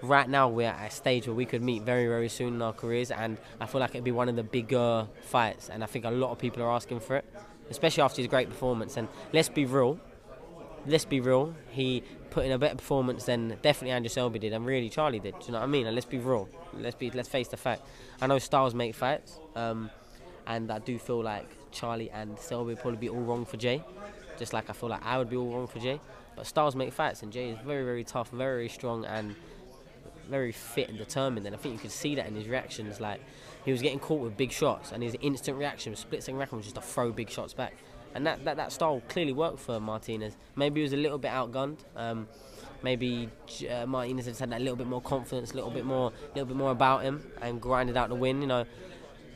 right 0.02 0.28
now 0.28 0.48
we're 0.48 0.68
at 0.68 0.86
a 0.86 0.90
stage 0.94 1.26
where 1.26 1.34
we 1.34 1.44
could 1.44 1.62
meet 1.62 1.82
very, 1.82 2.06
very 2.06 2.28
soon 2.28 2.54
in 2.54 2.62
our 2.62 2.72
careers, 2.72 3.10
and 3.10 3.38
I 3.60 3.66
feel 3.66 3.80
like 3.80 3.90
it'd 3.90 4.04
be 4.04 4.12
one 4.12 4.28
of 4.28 4.36
the 4.36 4.42
bigger 4.42 5.06
fights, 5.22 5.68
and 5.68 5.82
I 5.82 5.86
think 5.86 6.04
a 6.04 6.10
lot 6.10 6.30
of 6.30 6.38
people 6.38 6.62
are 6.62 6.70
asking 6.70 7.00
for 7.00 7.16
it, 7.16 7.24
especially 7.70 8.02
after 8.02 8.20
his 8.20 8.28
great 8.28 8.48
performance. 8.48 8.96
And 8.96 9.08
let's 9.32 9.48
be 9.48 9.64
real, 9.64 9.98
let's 10.86 11.04
be 11.04 11.20
real, 11.20 11.54
he 11.70 12.02
put 12.30 12.44
in 12.44 12.52
a 12.52 12.58
better 12.58 12.74
performance 12.74 13.24
than 13.24 13.56
definitely 13.62 13.92
Andrew 13.92 14.10
Selby 14.10 14.38
did, 14.38 14.52
and 14.52 14.66
really 14.66 14.90
Charlie 14.90 15.20
did. 15.20 15.38
Do 15.38 15.46
you 15.46 15.52
know 15.52 15.60
what 15.60 15.64
I 15.64 15.68
mean? 15.68 15.86
And 15.86 15.94
let's 15.94 16.06
be 16.06 16.18
real, 16.18 16.48
let's 16.74 16.96
be, 16.96 17.10
let's 17.10 17.28
face 17.28 17.48
the 17.48 17.56
fact. 17.56 17.82
I 18.20 18.26
know 18.26 18.38
styles 18.38 18.74
make 18.74 18.94
fights, 18.94 19.38
um, 19.54 19.90
and 20.46 20.70
I 20.70 20.78
do 20.78 20.98
feel 20.98 21.22
like 21.22 21.48
Charlie 21.72 22.10
and 22.10 22.38
Selby 22.38 22.74
would 22.74 22.80
probably 22.80 22.98
be 22.98 23.08
all 23.08 23.22
wrong 23.22 23.44
for 23.44 23.56
Jay, 23.56 23.82
just 24.38 24.52
like 24.52 24.68
I 24.68 24.74
feel 24.74 24.90
like 24.90 25.04
I 25.04 25.16
would 25.18 25.30
be 25.30 25.36
all 25.36 25.50
wrong 25.50 25.66
for 25.66 25.78
Jay. 25.78 26.00
But 26.36 26.46
styles 26.46 26.76
make 26.76 26.92
fights, 26.92 27.22
and 27.22 27.32
Jay 27.32 27.48
is 27.48 27.58
very, 27.64 27.82
very 27.82 28.04
tough, 28.04 28.28
very, 28.28 28.56
very 28.56 28.68
strong, 28.68 29.06
and 29.06 29.34
very 30.26 30.52
fit 30.52 30.88
and 30.88 30.98
determined, 30.98 31.46
and 31.46 31.54
I 31.54 31.58
think 31.58 31.74
you 31.74 31.80
could 31.80 31.90
see 31.90 32.14
that 32.16 32.26
in 32.26 32.34
his 32.34 32.48
reactions. 32.48 33.00
Like 33.00 33.20
he 33.64 33.72
was 33.72 33.82
getting 33.82 33.98
caught 33.98 34.20
with 34.20 34.36
big 34.36 34.52
shots, 34.52 34.92
and 34.92 35.02
his 35.02 35.16
instant 35.20 35.58
reaction, 35.58 35.94
split 35.96 36.22
second 36.22 36.38
reaction, 36.38 36.58
was 36.58 36.66
just 36.66 36.76
to 36.76 36.82
throw 36.82 37.12
big 37.12 37.30
shots 37.30 37.54
back. 37.54 37.74
And 38.14 38.26
that, 38.26 38.44
that, 38.46 38.56
that 38.56 38.72
style 38.72 39.02
clearly 39.08 39.32
worked 39.32 39.60
for 39.60 39.78
Martinez. 39.78 40.36
Maybe 40.54 40.80
he 40.80 40.82
was 40.84 40.94
a 40.94 40.96
little 40.96 41.18
bit 41.18 41.30
outgunned. 41.30 41.78
Um, 41.94 42.26
maybe 42.82 43.28
uh, 43.70 43.84
Martinez 43.84 44.38
had 44.38 44.50
that 44.50 44.60
little 44.60 44.76
bit 44.76 44.86
more 44.86 45.02
confidence, 45.02 45.52
a 45.52 45.54
little 45.54 45.70
bit 45.70 45.84
more, 45.84 46.12
a 46.12 46.28
little 46.28 46.46
bit 46.46 46.56
more 46.56 46.70
about 46.70 47.02
him, 47.02 47.30
and 47.42 47.60
grinded 47.60 47.96
out 47.96 48.08
the 48.08 48.14
win. 48.14 48.40
You 48.40 48.46
know. 48.46 48.64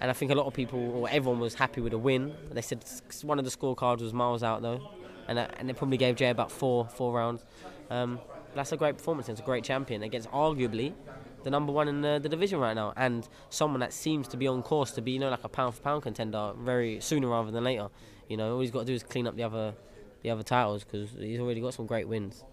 And 0.01 0.11
I 0.11 0.15
think 0.15 0.31
a 0.31 0.35
lot 0.35 0.47
of 0.47 0.55
people, 0.55 0.79
or 0.79 1.11
everyone, 1.11 1.41
was 1.41 1.53
happy 1.53 1.83
with 1.83 1.91
the 1.91 1.99
win. 1.99 2.35
They 2.51 2.63
said 2.63 2.83
one 3.23 3.39
of 3.39 3.45
the 3.45 3.51
scorecards 3.51 4.01
was 4.01 4.15
miles 4.15 4.43
out 4.43 4.63
though, 4.63 4.81
and 5.29 5.39
uh, 5.39 5.49
and 5.59 5.69
they 5.69 5.75
probably 5.75 5.99
gave 5.99 6.17
Jay 6.17 6.31
about 6.31 6.51
four 6.51 6.87
four 6.89 7.13
rounds. 7.13 7.45
Um, 7.91 8.19
that's 8.55 8.73
a 8.73 8.77
great 8.77 8.97
performance. 8.97 9.29
It's 9.29 9.41
a 9.41 9.45
great 9.45 9.65
champion 9.65 10.03
against 10.03 10.29
arguably 10.31 10.95
the 11.43 11.51
number 11.51 11.73
one 11.73 11.89
in 11.89 12.01
the, 12.01 12.19
the, 12.23 12.29
division 12.29 12.59
right 12.61 12.75
now, 12.75 12.93
and 12.97 13.29
someone 13.49 13.81
that 13.81 13.93
seems 13.93 14.29
to 14.29 14.37
be 14.37 14.47
on 14.47 14.63
course 14.63 14.91
to 14.93 15.01
be, 15.01 15.13
you 15.13 15.19
know, 15.19 15.31
like 15.31 15.45
a 15.45 15.49
pound 15.49 15.75
for 15.75 15.81
pound 15.81 16.03
contender 16.03 16.53
very 16.59 17.01
sooner 17.01 17.29
rather 17.29 17.51
than 17.51 17.65
later. 17.65 17.89
You 18.29 18.37
know, 18.37 18.55
all 18.55 18.61
he's 18.61 18.71
got 18.71 18.81
to 18.81 18.85
do 18.87 18.95
is 18.95 19.03
clean 19.03 19.27
up 19.27 19.37
the 19.37 19.43
other 19.43 19.75
the 20.23 20.31
other 20.31 20.43
titles 20.43 20.85
because 20.85 21.11
he's 21.13 21.41
already 21.41 21.61
got 21.61 21.75
some 21.75 21.87
great 21.87 22.07
wins. 22.07 22.45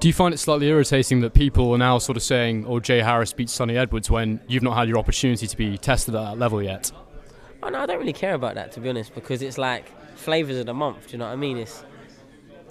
Do 0.00 0.08
you 0.08 0.14
find 0.14 0.34
it 0.34 0.38
slightly 0.38 0.68
irritating 0.68 1.20
that 1.20 1.34
people 1.34 1.72
are 1.72 1.78
now 1.78 1.98
sort 1.98 2.16
of 2.16 2.22
saying, 2.22 2.66
"Oh, 2.66 2.80
Jay 2.80 3.00
Harris 3.00 3.32
beats 3.32 3.52
Sunny 3.52 3.76
Edwards" 3.76 4.10
when 4.10 4.40
you've 4.48 4.62
not 4.62 4.76
had 4.76 4.88
your 4.88 4.98
opportunity 4.98 5.46
to 5.46 5.56
be 5.56 5.78
tested 5.78 6.14
at 6.14 6.22
that 6.22 6.38
level 6.38 6.62
yet? 6.62 6.90
Oh 7.62 7.68
no, 7.68 7.80
I 7.80 7.86
don't 7.86 7.98
really 7.98 8.12
care 8.12 8.34
about 8.34 8.54
that 8.56 8.72
to 8.72 8.80
be 8.80 8.88
honest, 8.88 9.14
because 9.14 9.42
it's 9.42 9.58
like 9.58 9.86
flavors 10.16 10.58
of 10.58 10.66
the 10.66 10.74
month. 10.74 11.06
Do 11.08 11.12
you 11.12 11.18
know 11.18 11.26
what 11.26 11.32
I 11.32 11.36
mean? 11.36 11.58
It's 11.58 11.84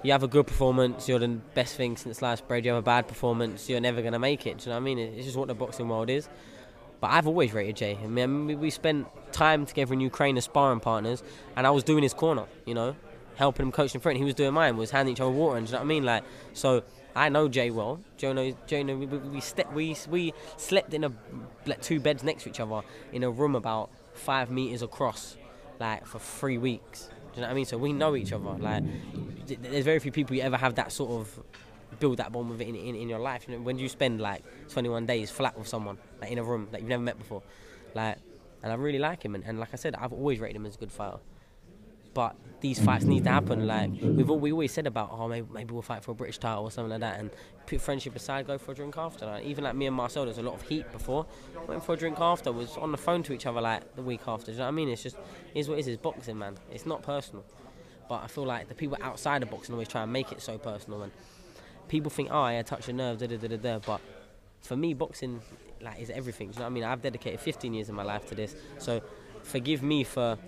you 0.08 0.14
have 0.14 0.24
a 0.24 0.28
good 0.28 0.48
performance, 0.48 1.10
you're 1.10 1.20
the 1.20 1.28
best 1.28 1.76
thing 1.76 1.98
since 1.98 2.22
last 2.22 2.48
bread. 2.48 2.64
You 2.64 2.72
have 2.72 2.80
a 2.80 2.82
bad 2.82 3.10
performance, 3.10 3.70
you're 3.70 3.82
never 3.82 4.00
going 4.00 4.14
to 4.14 4.20
make 4.20 4.48
it. 4.48 4.60
Do 4.60 4.64
you 4.64 4.70
know 4.70 4.76
what 4.76 4.82
I 4.82 4.96
mean? 4.96 5.00
It's 5.00 5.26
just 5.26 5.38
what 5.38 5.50
the 5.50 5.54
boxing 5.54 5.90
world 5.90 6.10
is. 6.10 6.30
But 7.02 7.12
I've 7.12 7.28
always 7.28 7.52
rated 7.52 7.76
Jay. 7.76 8.00
I 8.02 8.08
mean, 8.08 8.58
we 8.58 8.70
spent 8.70 9.08
time 9.34 9.66
together 9.66 9.94
in 9.94 10.00
Ukraine 10.00 10.38
as 10.38 10.46
sparring 10.46 10.80
partners, 10.80 11.22
and 11.58 11.68
I 11.68 11.72
was 11.72 11.84
doing 11.84 12.04
his 12.04 12.14
corner, 12.14 12.46
you 12.66 12.74
know, 12.74 12.96
helping 13.36 13.66
him, 13.66 13.72
coaching 13.74 14.00
him, 14.00 14.02
front. 14.02 14.18
he 14.18 14.24
was 14.24 14.34
doing 14.34 14.54
mine, 14.54 14.78
was 14.78 14.92
handing 14.92 15.12
each 15.12 15.20
other 15.20 15.30
water, 15.30 15.58
and 15.58 15.68
do 15.68 15.72
you 15.72 15.74
know 15.74 15.80
what 15.80 15.86
I 15.86 15.88
mean? 15.88 16.06
Like, 16.06 16.24
so 16.54 16.84
I 17.14 17.28
know 17.28 17.50
Jay 17.50 17.70
well. 17.70 18.00
Joe 18.16 18.32
knows, 18.32 18.54
Joe 18.66 18.84
knows, 18.84 18.98
we, 19.00 19.06
we, 19.06 19.42
ste- 19.42 19.72
we, 19.74 19.98
we 20.10 20.34
slept 20.56 20.94
in 20.94 21.04
a, 21.04 21.12
like, 21.66 21.82
two 21.82 22.00
beds 22.00 22.24
next 22.24 22.44
to 22.44 22.50
each 22.50 22.62
other 22.62 22.82
in 23.12 23.24
a 23.24 23.30
room 23.30 23.56
about 23.56 23.90
five 24.14 24.50
meters 24.50 24.82
across, 24.82 25.36
like, 25.82 26.08
for 26.08 26.18
three 26.18 26.58
weeks 26.58 27.10
you 27.38 27.42
know 27.42 27.48
what 27.50 27.52
I 27.52 27.56
mean? 27.56 27.66
So 27.66 27.78
we 27.78 27.94
know 27.94 28.16
each 28.16 28.34
other. 28.34 28.50
Like, 28.58 28.84
there's 29.46 29.86
very 29.86 30.00
few 30.00 30.12
people 30.12 30.36
you 30.36 30.42
ever 30.42 30.58
have 30.58 30.76
that 30.76 30.92
sort 30.92 31.12
of 31.12 31.44
build 32.00 32.18
that 32.18 32.32
bond 32.32 32.50
with 32.50 32.62
in, 32.62 32.76
in, 32.76 32.96
in 32.96 33.10
your 33.10 33.20
life. 33.20 33.46
You 33.48 33.56
know, 33.56 33.62
when 33.62 33.78
you 33.78 33.90
spend 33.90 34.20
like 34.20 34.44
21 34.70 35.06
days 35.06 35.30
flat 35.30 35.58
with 35.58 35.68
someone, 35.68 35.98
like 36.20 36.32
in 36.32 36.38
a 36.40 36.44
room 36.44 36.68
that 36.72 36.82
you've 36.82 36.90
never 36.90 37.04
met 37.04 37.18
before, 37.18 37.44
like, 37.94 38.18
and 38.64 38.72
I 38.72 38.76
really 38.76 39.00
like 39.00 39.24
him. 39.24 39.36
And, 39.36 39.44
and 39.44 39.60
like 39.60 39.70
I 39.74 39.76
said, 39.76 39.96
I've 39.96 40.14
always 40.14 40.40
rated 40.40 40.56
him 40.56 40.66
as 40.66 40.76
a 40.76 40.80
good 40.80 40.92
fighter. 40.92 41.20
But 42.18 42.36
these 42.62 42.80
fights 42.80 43.06
need 43.06 43.26
to 43.26 43.30
happen. 43.30 43.68
Like 43.68 43.92
we've 44.02 44.28
all, 44.28 44.40
we 44.40 44.52
always 44.52 44.72
said 44.72 44.88
about, 44.88 45.10
oh 45.12 45.28
maybe, 45.28 45.46
maybe 45.54 45.72
we'll 45.72 45.84
fight 45.84 46.04
for 46.04 46.14
a 46.14 46.16
British 46.16 46.40
title 46.40 46.64
or 46.64 46.72
something 46.72 46.90
like 46.90 47.02
that, 47.02 47.20
and 47.20 47.30
put 47.68 47.80
friendship 47.80 48.16
aside, 48.16 48.48
go 48.48 48.58
for 48.58 48.72
a 48.72 48.74
drink 48.74 48.98
after. 48.98 49.28
Like, 49.28 49.44
even 49.46 49.64
like 49.64 49.76
me 49.76 49.86
and 49.86 49.96
Marcel, 49.96 50.26
there's 50.26 50.40
a 50.40 50.42
lot 50.42 50.56
of 50.56 50.64
heat 50.64 50.92
before. 50.92 51.28
Went 51.68 51.84
for 51.84 51.94
a 51.94 51.96
drink 51.96 52.20
after, 52.20 52.52
was 52.52 52.76
on 52.76 52.92
the 52.92 52.98
phone 52.98 53.22
to 53.22 53.34
each 53.34 53.46
other 53.46 53.62
like 53.62 53.96
the 53.96 54.02
week 54.02 54.22
after. 54.28 54.48
Do 54.48 54.54
you 54.54 54.58
know 54.58 54.64
what 54.64 54.70
I 54.70 54.72
mean? 54.72 54.90
It's 54.90 55.04
just 55.04 55.16
is 55.54 55.70
what 55.70 55.78
it 55.78 55.82
is. 55.82 55.90
It's 55.90 56.02
boxing, 56.02 56.40
man. 56.40 56.58
It's 56.72 56.88
not 56.88 57.04
personal. 57.04 57.46
But 58.10 58.24
I 58.24 58.28
feel 58.28 58.46
like 58.48 58.68
the 58.68 58.74
people 58.74 58.98
outside 59.00 59.44
of 59.44 59.52
boxing 59.52 59.76
always 59.76 59.88
try 59.88 60.02
and 60.02 60.12
make 60.12 60.32
it 60.32 60.42
so 60.42 60.58
personal, 60.58 61.04
and 61.04 61.12
people 61.88 62.10
think, 62.10 62.30
oh, 62.32 62.48
yeah, 62.48 62.64
touch 62.64 62.90
a 62.90 62.94
nerve, 62.94 63.20
da 63.20 63.28
da 63.28 63.38
da 63.38 63.48
da 63.48 63.58
da. 63.58 63.78
But 63.78 64.02
for 64.62 64.76
me, 64.76 64.96
boxing 64.96 65.40
like 65.82 66.00
is 66.00 66.10
everything. 66.10 66.48
Do 66.48 66.54
you 66.54 66.60
know 66.62 66.66
what 66.66 66.72
I 66.72 66.74
mean? 66.74 66.84
I've 66.84 67.04
dedicated 67.04 67.42
15 67.42 67.76
years 67.76 67.90
of 67.90 67.94
my 67.94 68.02
life 68.02 68.28
to 68.30 68.34
this, 68.34 68.56
so 68.80 69.04
forgive 69.44 69.84
me 69.84 70.04
for 70.04 70.40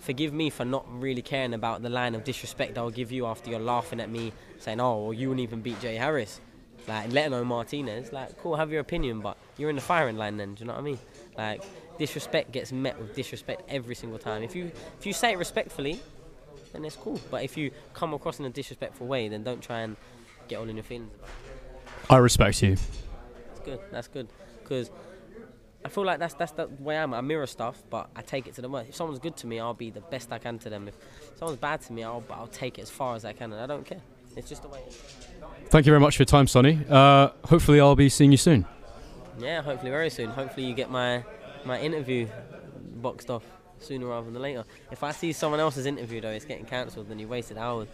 forgive 0.00 0.32
me 0.32 0.50
for 0.50 0.64
not 0.64 0.84
really 1.00 1.22
caring 1.22 1.54
about 1.54 1.82
the 1.82 1.90
line 1.90 2.14
of 2.14 2.24
disrespect 2.24 2.76
I'll 2.76 2.90
give 2.90 3.12
you 3.12 3.26
after 3.26 3.50
you're 3.50 3.60
laughing 3.60 4.00
at 4.00 4.10
me 4.10 4.32
saying, 4.58 4.80
oh, 4.80 5.04
well, 5.04 5.12
you 5.12 5.28
wouldn't 5.28 5.42
even 5.42 5.60
beat 5.60 5.80
Jay 5.80 5.94
Harris. 5.94 6.40
Like, 6.88 7.12
let 7.12 7.28
alone 7.28 7.46
Martinez. 7.46 8.12
Like, 8.12 8.38
cool, 8.38 8.56
have 8.56 8.72
your 8.72 8.80
opinion, 8.80 9.20
but 9.20 9.36
you're 9.58 9.70
in 9.70 9.76
the 9.76 9.82
firing 9.82 10.16
line 10.16 10.36
then, 10.36 10.54
do 10.54 10.62
you 10.62 10.66
know 10.66 10.72
what 10.72 10.80
I 10.80 10.82
mean? 10.82 10.98
Like, 11.36 11.62
disrespect 11.98 12.50
gets 12.50 12.72
met 12.72 12.98
with 12.98 13.14
disrespect 13.14 13.62
every 13.68 13.94
single 13.94 14.18
time. 14.18 14.42
If 14.42 14.56
you 14.56 14.72
if 14.98 15.04
you 15.04 15.12
say 15.12 15.32
it 15.32 15.38
respectfully, 15.38 16.00
then 16.72 16.84
it's 16.84 16.96
cool. 16.96 17.20
But 17.30 17.44
if 17.44 17.56
you 17.56 17.70
come 17.92 18.14
across 18.14 18.38
in 18.38 18.46
a 18.46 18.50
disrespectful 18.50 19.06
way, 19.06 19.28
then 19.28 19.44
don't 19.44 19.62
try 19.62 19.80
and 19.80 19.96
get 20.48 20.56
all 20.58 20.68
in 20.68 20.76
your 20.76 20.84
feelings 20.84 21.14
about 21.14 21.28
it. 21.28 22.12
I 22.12 22.16
respect 22.16 22.62
you. 22.62 22.76
That's 22.76 23.60
good. 23.64 23.80
That's 23.92 24.08
good. 24.08 24.28
Because 24.62 24.90
I 25.84 25.88
feel 25.88 26.04
like 26.04 26.18
that's 26.18 26.34
that's 26.34 26.52
the 26.52 26.68
way 26.78 26.96
I 26.96 27.02
am. 27.02 27.14
I 27.14 27.20
mirror 27.22 27.46
stuff, 27.46 27.82
but 27.88 28.10
I 28.14 28.22
take 28.22 28.46
it 28.46 28.54
to 28.54 28.62
the 28.62 28.68
most. 28.68 28.90
If 28.90 28.96
someone's 28.96 29.18
good 29.18 29.36
to 29.38 29.46
me, 29.46 29.60
I'll 29.60 29.74
be 29.74 29.90
the 29.90 30.02
best 30.02 30.30
I 30.30 30.38
can 30.38 30.58
to 30.60 30.70
them. 30.70 30.88
If 30.88 30.94
someone's 31.36 31.58
bad 31.58 31.80
to 31.82 31.92
me, 31.92 32.04
I'll 32.04 32.22
I'll 32.30 32.48
take 32.48 32.78
it 32.78 32.82
as 32.82 32.90
far 32.90 33.16
as 33.16 33.24
I 33.24 33.32
can, 33.32 33.52
and 33.52 33.60
I 33.60 33.66
don't 33.66 33.86
care. 33.86 34.00
It's 34.36 34.48
just 34.48 34.62
the 34.62 34.68
way. 34.68 34.80
Thank 35.68 35.86
you 35.86 35.90
very 35.90 36.00
much 36.00 36.16
for 36.16 36.22
your 36.22 36.26
time, 36.26 36.46
Sunny. 36.46 36.80
Uh, 36.88 37.30
hopefully, 37.44 37.80
I'll 37.80 37.96
be 37.96 38.08
seeing 38.08 38.30
you 38.30 38.36
soon. 38.36 38.66
Yeah, 39.38 39.62
hopefully 39.62 39.90
very 39.90 40.10
soon. 40.10 40.30
Hopefully, 40.30 40.66
you 40.66 40.74
get 40.74 40.90
my 40.90 41.24
my 41.64 41.80
interview 41.80 42.28
boxed 42.96 43.30
off 43.30 43.44
sooner 43.78 44.06
rather 44.06 44.30
than 44.30 44.40
later. 44.42 44.64
If 44.90 45.02
I 45.02 45.12
see 45.12 45.32
someone 45.32 45.60
else's 45.60 45.86
interview 45.86 46.20
though, 46.20 46.28
it's 46.28 46.44
getting 46.44 46.66
cancelled, 46.66 47.08
then 47.08 47.18
you 47.18 47.26
wasted 47.26 47.56
hours. 47.56 47.88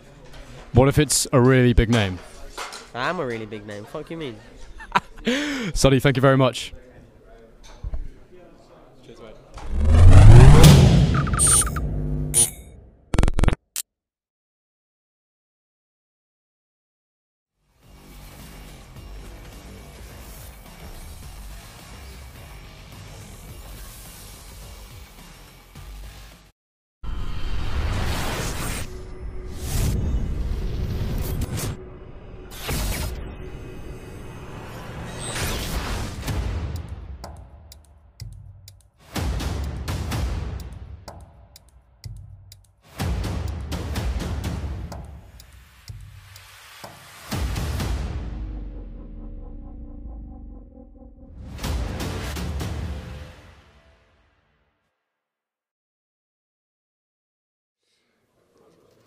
What 0.73 0.89
if 0.89 0.99
it's 0.99 1.29
a 1.33 1.41
really 1.41 1.73
big 1.73 1.89
name? 1.89 2.19
I 2.95 3.09
am 3.09 3.21
a 3.21 3.27
really 3.27 3.47
big 3.47 3.65
name. 3.65 3.85
Fuck 3.85 4.11
you 4.11 4.17
mean? 4.17 4.37
Sunny, 5.75 6.01
thank 6.01 6.17
you 6.17 6.21
very 6.23 6.37
much 6.37 6.75
you 9.85 11.76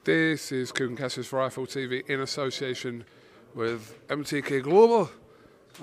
This 0.06 0.54
is 0.54 0.72
Kugan 0.72 0.98
Cassius 0.98 1.28
for 1.28 1.40
IFL 1.40 1.68
TV 1.68 2.10
in 2.10 2.22
association 2.22 3.04
with 3.54 4.00
MTK 4.08 4.64
Global. 4.64 5.10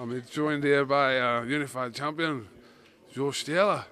I'm 0.01 0.23
joined 0.31 0.65
here 0.65 0.87
by 0.87 1.19
uh, 1.21 1.43
Unified 1.43 1.95
Champion, 1.95 2.49
Josh 3.13 3.45
Taylor. 3.45 3.85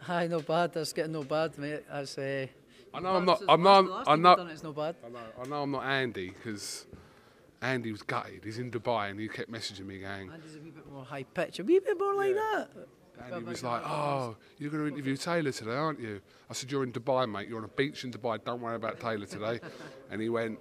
Hi, 0.00 0.28
no 0.28 0.40
bad. 0.40 0.72
That's 0.72 0.94
getting 0.94 1.12
no 1.12 1.24
bad, 1.24 1.58
mate. 1.58 1.84
That's. 1.92 2.16
Uh, 2.16 2.46
I 2.94 3.00
know 3.00 3.16
I'm 3.16 3.26
not. 3.26 3.42
I'm 3.46 3.62
not. 3.62 4.08
I'm 4.08 4.22
not. 4.22 4.38
Done, 4.38 4.48
it's 4.48 4.62
no 4.62 4.72
bad. 4.72 4.96
I 5.04 5.10
know. 5.10 5.18
I 5.42 5.46
know 5.46 5.62
I'm 5.64 5.70
not 5.70 5.84
Andy 5.84 6.30
because 6.30 6.86
Andy 7.60 7.92
was 7.92 8.00
gutted. 8.00 8.44
He's 8.44 8.58
in 8.58 8.70
Dubai 8.70 9.10
and 9.10 9.20
he 9.20 9.28
kept 9.28 9.52
messaging 9.52 9.84
me, 9.84 9.98
going. 9.98 10.30
Andy's 10.32 10.56
a 10.56 10.60
wee 10.60 10.70
bit 10.70 10.90
more 10.90 11.04
high 11.04 11.24
pitch, 11.24 11.58
a 11.58 11.64
wee 11.64 11.80
bit 11.80 11.98
more 11.98 12.14
like 12.14 12.34
that. 12.34 12.70
And 13.24 13.42
he 13.42 13.42
was 13.42 13.62
like, 13.62 13.82
"Oh, 13.84 14.36
you're 14.58 14.70
going 14.70 14.84
to 14.84 14.92
interview 14.92 15.16
Taylor 15.16 15.52
today, 15.52 15.72
aren't 15.72 16.00
you?" 16.00 16.20
I 16.50 16.52
said, 16.52 16.70
"You're 16.70 16.84
in 16.84 16.92
Dubai, 16.92 17.30
mate. 17.30 17.48
You're 17.48 17.58
on 17.58 17.64
a 17.64 17.68
beach 17.68 18.04
in 18.04 18.12
Dubai. 18.12 18.42
Don't 18.44 18.60
worry 18.60 18.76
about 18.76 19.00
Taylor 19.00 19.26
today." 19.26 19.60
and 20.10 20.20
he 20.20 20.28
went, 20.28 20.58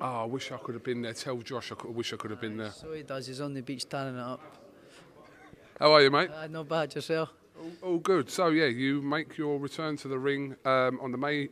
"Oh, 0.00 0.22
I 0.22 0.24
wish 0.24 0.52
I 0.52 0.58
could 0.58 0.74
have 0.74 0.84
been 0.84 1.02
there. 1.02 1.14
Tell 1.14 1.38
Josh 1.38 1.72
I, 1.72 1.74
could, 1.74 1.88
I 1.88 1.92
wish 1.92 2.12
I 2.12 2.16
could 2.16 2.30
have 2.30 2.40
been 2.40 2.56
there." 2.56 2.70
So 2.70 2.92
he 2.92 3.02
does. 3.02 3.26
He's 3.26 3.40
on 3.40 3.54
the 3.54 3.62
beach 3.62 3.88
tanning 3.88 4.16
it 4.16 4.20
up. 4.20 4.40
How 5.78 5.92
are 5.92 6.02
you, 6.02 6.10
mate? 6.10 6.30
Uh, 6.30 6.46
not 6.46 6.68
bad 6.68 6.94
yourself. 6.94 7.30
All 7.82 7.98
good. 7.98 8.30
So 8.30 8.48
yeah, 8.48 8.66
you 8.66 9.02
make 9.02 9.36
your 9.36 9.58
return 9.58 9.96
to 9.98 10.08
the 10.08 10.18
ring 10.18 10.56
um, 10.64 10.98
on 11.00 11.12
the 11.12 11.18
May, 11.18 11.48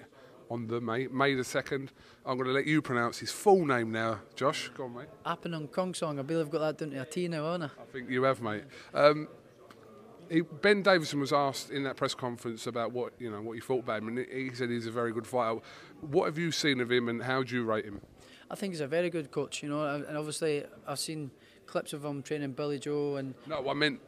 on 0.50 0.66
the 0.66 0.80
May, 0.80 1.06
May 1.06 1.34
the 1.34 1.44
second. 1.44 1.92
I'm 2.26 2.36
going 2.36 2.48
to 2.48 2.52
let 2.52 2.66
you 2.66 2.82
pronounce 2.82 3.18
his 3.18 3.30
full 3.30 3.64
name 3.64 3.90
now, 3.92 4.20
Josh. 4.36 4.70
Go 4.76 4.84
on, 4.84 4.94
mate. 4.94 5.08
Apinun 5.24 5.68
Khongsong. 5.68 6.18
I 6.18 6.22
believe 6.22 6.46
I've 6.46 6.52
got 6.52 6.60
that 6.60 6.78
down 6.78 6.90
to 6.90 7.02
a 7.02 7.04
T 7.06 7.28
now, 7.28 7.44
haven't 7.44 7.62
I? 7.62 7.82
I 7.82 7.86
think 7.92 8.10
you 8.10 8.22
have, 8.24 8.42
mate. 8.42 8.64
Um, 8.92 9.28
he, 10.30 10.40
ben 10.42 10.82
Davison 10.82 11.20
was 11.20 11.32
asked 11.32 11.70
in 11.70 11.82
that 11.84 11.96
press 11.96 12.14
conference 12.14 12.66
about 12.66 12.92
what 12.92 13.12
you 13.18 13.30
know 13.30 13.42
what 13.42 13.54
he 13.54 13.60
thought 13.60 13.80
about 13.80 14.02
him, 14.02 14.08
and 14.08 14.18
he 14.18 14.50
said 14.54 14.70
he's 14.70 14.86
a 14.86 14.90
very 14.90 15.12
good 15.12 15.26
fighter. 15.26 15.60
What 16.00 16.26
have 16.26 16.38
you 16.38 16.52
seen 16.52 16.80
of 16.80 16.90
him, 16.90 17.08
and 17.08 17.22
how 17.22 17.42
do 17.42 17.54
you 17.54 17.64
rate 17.64 17.84
him? 17.84 18.00
I 18.50 18.54
think 18.54 18.72
he's 18.72 18.80
a 18.80 18.86
very 18.86 19.10
good 19.10 19.30
coach, 19.30 19.62
you 19.62 19.68
know, 19.68 19.84
and 19.84 20.16
obviously 20.16 20.64
I've 20.86 20.98
seen 20.98 21.30
clips 21.66 21.92
of 21.92 22.04
him 22.04 22.22
training 22.22 22.52
Billy 22.52 22.78
Joe 22.78 23.16
and. 23.16 23.34
No, 23.46 23.68
I 23.68 23.74
meant 23.74 24.00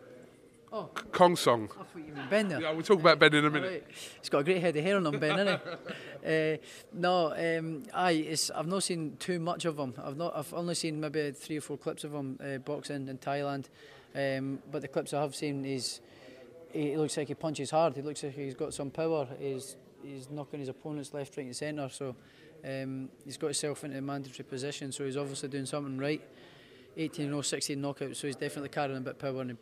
Oh. 0.74 0.88
Khongsong. 1.10 1.64
I 1.64 1.84
thought 1.84 1.88
you 1.96 2.14
meant 2.14 2.30
Ben 2.30 2.48
there. 2.48 2.62
Yeah, 2.62 2.72
we'll 2.72 2.82
talk 2.82 2.98
about 2.98 3.18
Ben 3.18 3.34
in 3.34 3.44
a 3.44 3.50
minute. 3.50 3.70
Right. 3.70 3.84
He's 4.20 4.30
got 4.30 4.38
a 4.38 4.44
great 4.44 4.62
head 4.62 4.74
of 4.74 4.82
hair 4.82 4.96
on 4.96 5.04
him, 5.04 5.20
Ben, 5.20 5.36
hasn't 5.36 5.60
he? 6.24 6.54
uh, 6.54 6.56
no, 6.94 7.58
um, 7.58 7.82
aye, 7.92 8.34
I've 8.54 8.66
not 8.66 8.82
seen 8.82 9.16
too 9.18 9.38
much 9.38 9.66
of 9.66 9.78
him. 9.78 9.92
I've 10.02 10.16
not. 10.16 10.34
I've 10.34 10.52
only 10.54 10.74
seen 10.74 10.98
maybe 10.98 11.30
three 11.32 11.58
or 11.58 11.60
four 11.60 11.76
clips 11.76 12.04
of 12.04 12.14
him 12.14 12.38
uh, 12.42 12.56
boxing 12.56 13.06
in 13.06 13.18
Thailand. 13.18 13.66
Um, 14.14 14.58
but 14.70 14.82
the 14.82 14.88
clips 14.88 15.14
I 15.14 15.22
have 15.22 15.34
seen, 15.34 15.64
is 15.64 16.00
he 16.72 16.96
looks 16.96 17.16
like 17.16 17.28
he 17.28 17.34
punches 17.34 17.70
hard. 17.70 17.94
He 17.94 18.02
looks 18.02 18.22
like 18.22 18.34
he's 18.34 18.54
got 18.54 18.74
some 18.74 18.90
power. 18.90 19.26
He's 19.38 19.76
he's 20.02 20.30
knocking 20.30 20.60
his 20.60 20.68
opponents 20.68 21.14
left, 21.14 21.36
right, 21.36 21.46
and 21.46 21.56
centre. 21.56 21.88
So 21.88 22.16
um, 22.64 23.08
he's 23.24 23.36
got 23.36 23.48
himself 23.48 23.84
into 23.84 23.98
a 23.98 24.02
mandatory 24.02 24.44
position. 24.44 24.92
So 24.92 25.04
he's 25.04 25.16
obviously 25.16 25.48
doing 25.48 25.66
something 25.66 25.98
right. 25.98 26.22
18 26.96 27.26
0, 27.28 27.40
16 27.40 27.80
knockouts, 27.80 28.16
so 28.16 28.26
he's 28.26 28.36
definitely 28.36 28.68
carrying 28.68 28.98
a 28.98 29.00
bit 29.00 29.14
of 29.14 29.18
power. 29.18 29.40
And 29.40 29.56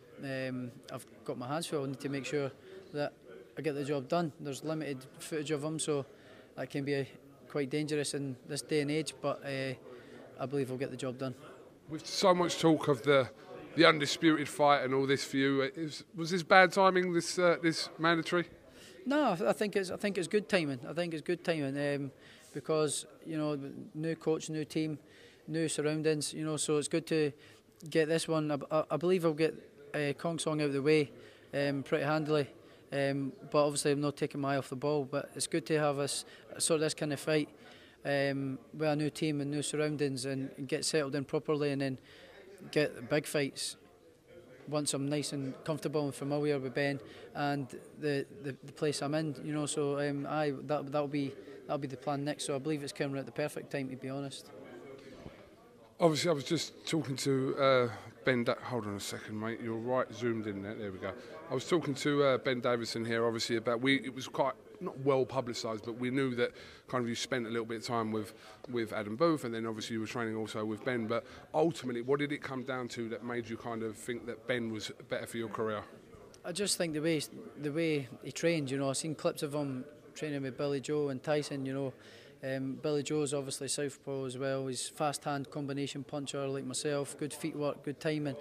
um, 0.48 0.72
I've 0.92 1.06
got 1.24 1.38
my 1.38 1.46
hands 1.46 1.66
full. 1.66 1.84
I 1.84 1.86
need 1.86 2.00
to 2.00 2.08
make 2.08 2.26
sure 2.26 2.50
that 2.92 3.12
I 3.56 3.62
get 3.62 3.74
the 3.74 3.84
job 3.84 4.08
done. 4.08 4.32
There's 4.40 4.64
limited 4.64 5.04
footage 5.18 5.52
of 5.52 5.62
him, 5.62 5.78
so 5.78 6.06
that 6.56 6.70
can 6.70 6.84
be 6.84 6.96
uh, 6.96 7.04
quite 7.48 7.70
dangerous 7.70 8.14
in 8.14 8.36
this 8.48 8.62
day 8.62 8.80
and 8.80 8.90
age. 8.90 9.14
But 9.20 9.44
uh, 9.44 9.74
I 10.40 10.46
believe 10.46 10.70
I'll 10.72 10.76
get 10.76 10.90
the 10.90 10.96
job 10.96 11.18
done. 11.18 11.34
With 11.88 12.06
so 12.06 12.34
much 12.34 12.58
talk 12.58 12.88
of 12.88 13.02
the 13.02 13.28
the 13.76 13.84
undisputed 13.86 14.48
fight 14.48 14.84
and 14.84 14.94
all 14.94 15.06
this 15.06 15.24
for 15.24 15.36
you, 15.36 15.62
is, 15.62 16.04
was 16.14 16.30
this 16.30 16.42
bad 16.42 16.72
timing? 16.72 17.12
This 17.12 17.38
uh, 17.38 17.56
this 17.62 17.88
mandatory? 17.98 18.46
No, 19.06 19.36
I 19.46 19.52
think 19.52 19.76
it's 19.76 19.90
I 19.90 19.96
think 19.96 20.18
it's 20.18 20.28
good 20.28 20.48
timing. 20.48 20.80
I 20.88 20.92
think 20.92 21.14
it's 21.14 21.22
good 21.22 21.44
timing 21.44 21.76
um, 21.76 22.10
because 22.52 23.06
you 23.26 23.36
know 23.36 23.58
new 23.94 24.14
coach, 24.16 24.50
new 24.50 24.64
team, 24.64 24.98
new 25.48 25.68
surroundings. 25.68 26.34
You 26.34 26.44
know, 26.44 26.56
so 26.56 26.78
it's 26.78 26.88
good 26.88 27.06
to 27.08 27.32
get 27.88 28.08
this 28.08 28.28
one. 28.28 28.62
I, 28.70 28.84
I 28.90 28.96
believe 28.96 29.24
I'll 29.24 29.32
get 29.32 29.54
uh, 29.94 30.12
Khongsong 30.18 30.60
out 30.60 30.68
of 30.68 30.72
the 30.72 30.82
way 30.82 31.10
um, 31.54 31.82
pretty 31.82 32.04
handily. 32.04 32.48
Um, 32.92 33.32
but 33.50 33.64
obviously, 33.64 33.92
I'm 33.92 34.00
not 34.00 34.16
taking 34.16 34.40
my 34.40 34.54
eye 34.54 34.58
off 34.58 34.68
the 34.68 34.76
ball. 34.76 35.04
But 35.04 35.30
it's 35.34 35.46
good 35.46 35.64
to 35.66 35.78
have 35.78 35.98
us 35.98 36.24
sort 36.58 36.76
of 36.76 36.80
this 36.82 36.94
kind 36.94 37.12
of 37.12 37.20
fight 37.20 37.48
um, 38.04 38.58
with 38.74 38.88
a 38.88 38.96
new 38.96 39.10
team 39.10 39.40
and 39.40 39.50
new 39.50 39.62
surroundings 39.62 40.24
and, 40.24 40.50
and 40.56 40.68
get 40.68 40.84
settled 40.84 41.14
in 41.14 41.24
properly, 41.24 41.70
and 41.70 41.80
then 41.80 41.98
get 42.70 43.08
big 43.08 43.26
fights 43.26 43.76
once 44.68 44.94
I'm 44.94 45.08
nice 45.08 45.32
and 45.32 45.52
comfortable 45.64 46.04
and 46.04 46.14
familiar 46.14 46.58
with 46.58 46.74
Ben 46.74 47.00
and 47.34 47.68
the, 47.98 48.26
the, 48.42 48.56
the 48.64 48.72
place 48.72 49.02
I'm 49.02 49.14
in, 49.14 49.34
you 49.44 49.52
know. 49.52 49.66
So 49.66 49.98
um, 49.98 50.26
I 50.28 50.52
that 50.62 50.90
that'll 50.90 51.08
be 51.08 51.32
that'll 51.66 51.78
be 51.78 51.88
the 51.88 51.96
plan 51.96 52.24
next. 52.24 52.44
So 52.44 52.54
I 52.54 52.58
believe 52.58 52.82
it's 52.82 52.92
coming 52.92 53.18
at 53.18 53.26
the 53.26 53.32
perfect 53.32 53.70
time, 53.70 53.88
to 53.90 53.96
be 53.96 54.08
honest. 54.08 54.50
Obviously, 55.98 56.30
I 56.30 56.32
was 56.32 56.44
just 56.44 56.86
talking 56.86 57.16
to 57.16 57.56
uh, 57.58 57.88
Ben. 58.24 58.44
Da 58.44 58.54
Hold 58.64 58.86
on 58.86 58.96
a 58.96 59.00
second, 59.00 59.38
mate. 59.38 59.60
You're 59.62 59.76
right, 59.76 60.12
zoomed 60.14 60.46
in 60.46 60.62
there. 60.62 60.74
There 60.74 60.92
we 60.92 60.98
go. 60.98 61.12
I 61.50 61.54
was 61.54 61.68
talking 61.68 61.94
to 61.96 62.22
uh, 62.22 62.38
Ben 62.38 62.60
Davidson 62.60 63.04
here, 63.04 63.26
obviously, 63.26 63.56
about 63.56 63.80
we. 63.80 63.96
It 63.96 64.14
was 64.14 64.26
quite 64.26 64.54
not 64.80 64.98
well 65.00 65.24
publicised, 65.24 65.84
but 65.84 65.98
we 65.98 66.10
knew 66.10 66.34
that 66.36 66.52
kind 66.88 67.02
of 67.02 67.08
you 67.08 67.14
spent 67.14 67.46
a 67.46 67.50
little 67.50 67.66
bit 67.66 67.78
of 67.78 67.86
time 67.86 68.12
with 68.12 68.32
with 68.70 68.92
Adam 68.92 69.16
Booth, 69.16 69.44
and 69.44 69.54
then 69.54 69.66
obviously 69.66 69.94
you 69.94 70.00
were 70.00 70.06
training 70.06 70.36
also 70.36 70.64
with 70.64 70.84
Ben. 70.84 71.06
But 71.06 71.24
ultimately, 71.54 72.02
what 72.02 72.18
did 72.18 72.32
it 72.32 72.42
come 72.42 72.62
down 72.62 72.88
to 72.88 73.08
that 73.10 73.24
made 73.24 73.48
you 73.48 73.56
kind 73.56 73.82
of 73.82 73.96
think 73.96 74.26
that 74.26 74.46
Ben 74.46 74.70
was 74.72 74.90
better 75.08 75.26
for 75.26 75.36
your 75.36 75.48
career? 75.48 75.82
I 76.44 76.52
just 76.52 76.78
think 76.78 76.94
the 76.94 77.02
way 77.02 77.20
the 77.60 77.72
way 77.72 78.08
he 78.22 78.32
trained, 78.32 78.70
you 78.70 78.78
know, 78.78 78.90
I've 78.90 78.96
seen 78.96 79.14
clips 79.14 79.42
of 79.42 79.54
him 79.54 79.84
training 80.14 80.42
with 80.42 80.56
Billy 80.56 80.80
Joe 80.80 81.08
and 81.08 81.22
Tyson, 81.22 81.66
you 81.66 81.74
know. 81.74 81.92
Um, 82.42 82.78
Billy 82.80 83.02
Joe's 83.02 83.34
obviously 83.34 83.68
southpaw 83.68 84.24
as 84.24 84.38
well. 84.38 84.66
He's 84.66 84.88
fast 84.88 85.24
hand 85.24 85.50
combination 85.50 86.04
puncher 86.04 86.46
like 86.46 86.64
myself. 86.64 87.18
Good 87.18 87.34
feet 87.34 87.54
work, 87.54 87.84
good 87.84 88.00
timing. 88.00 88.36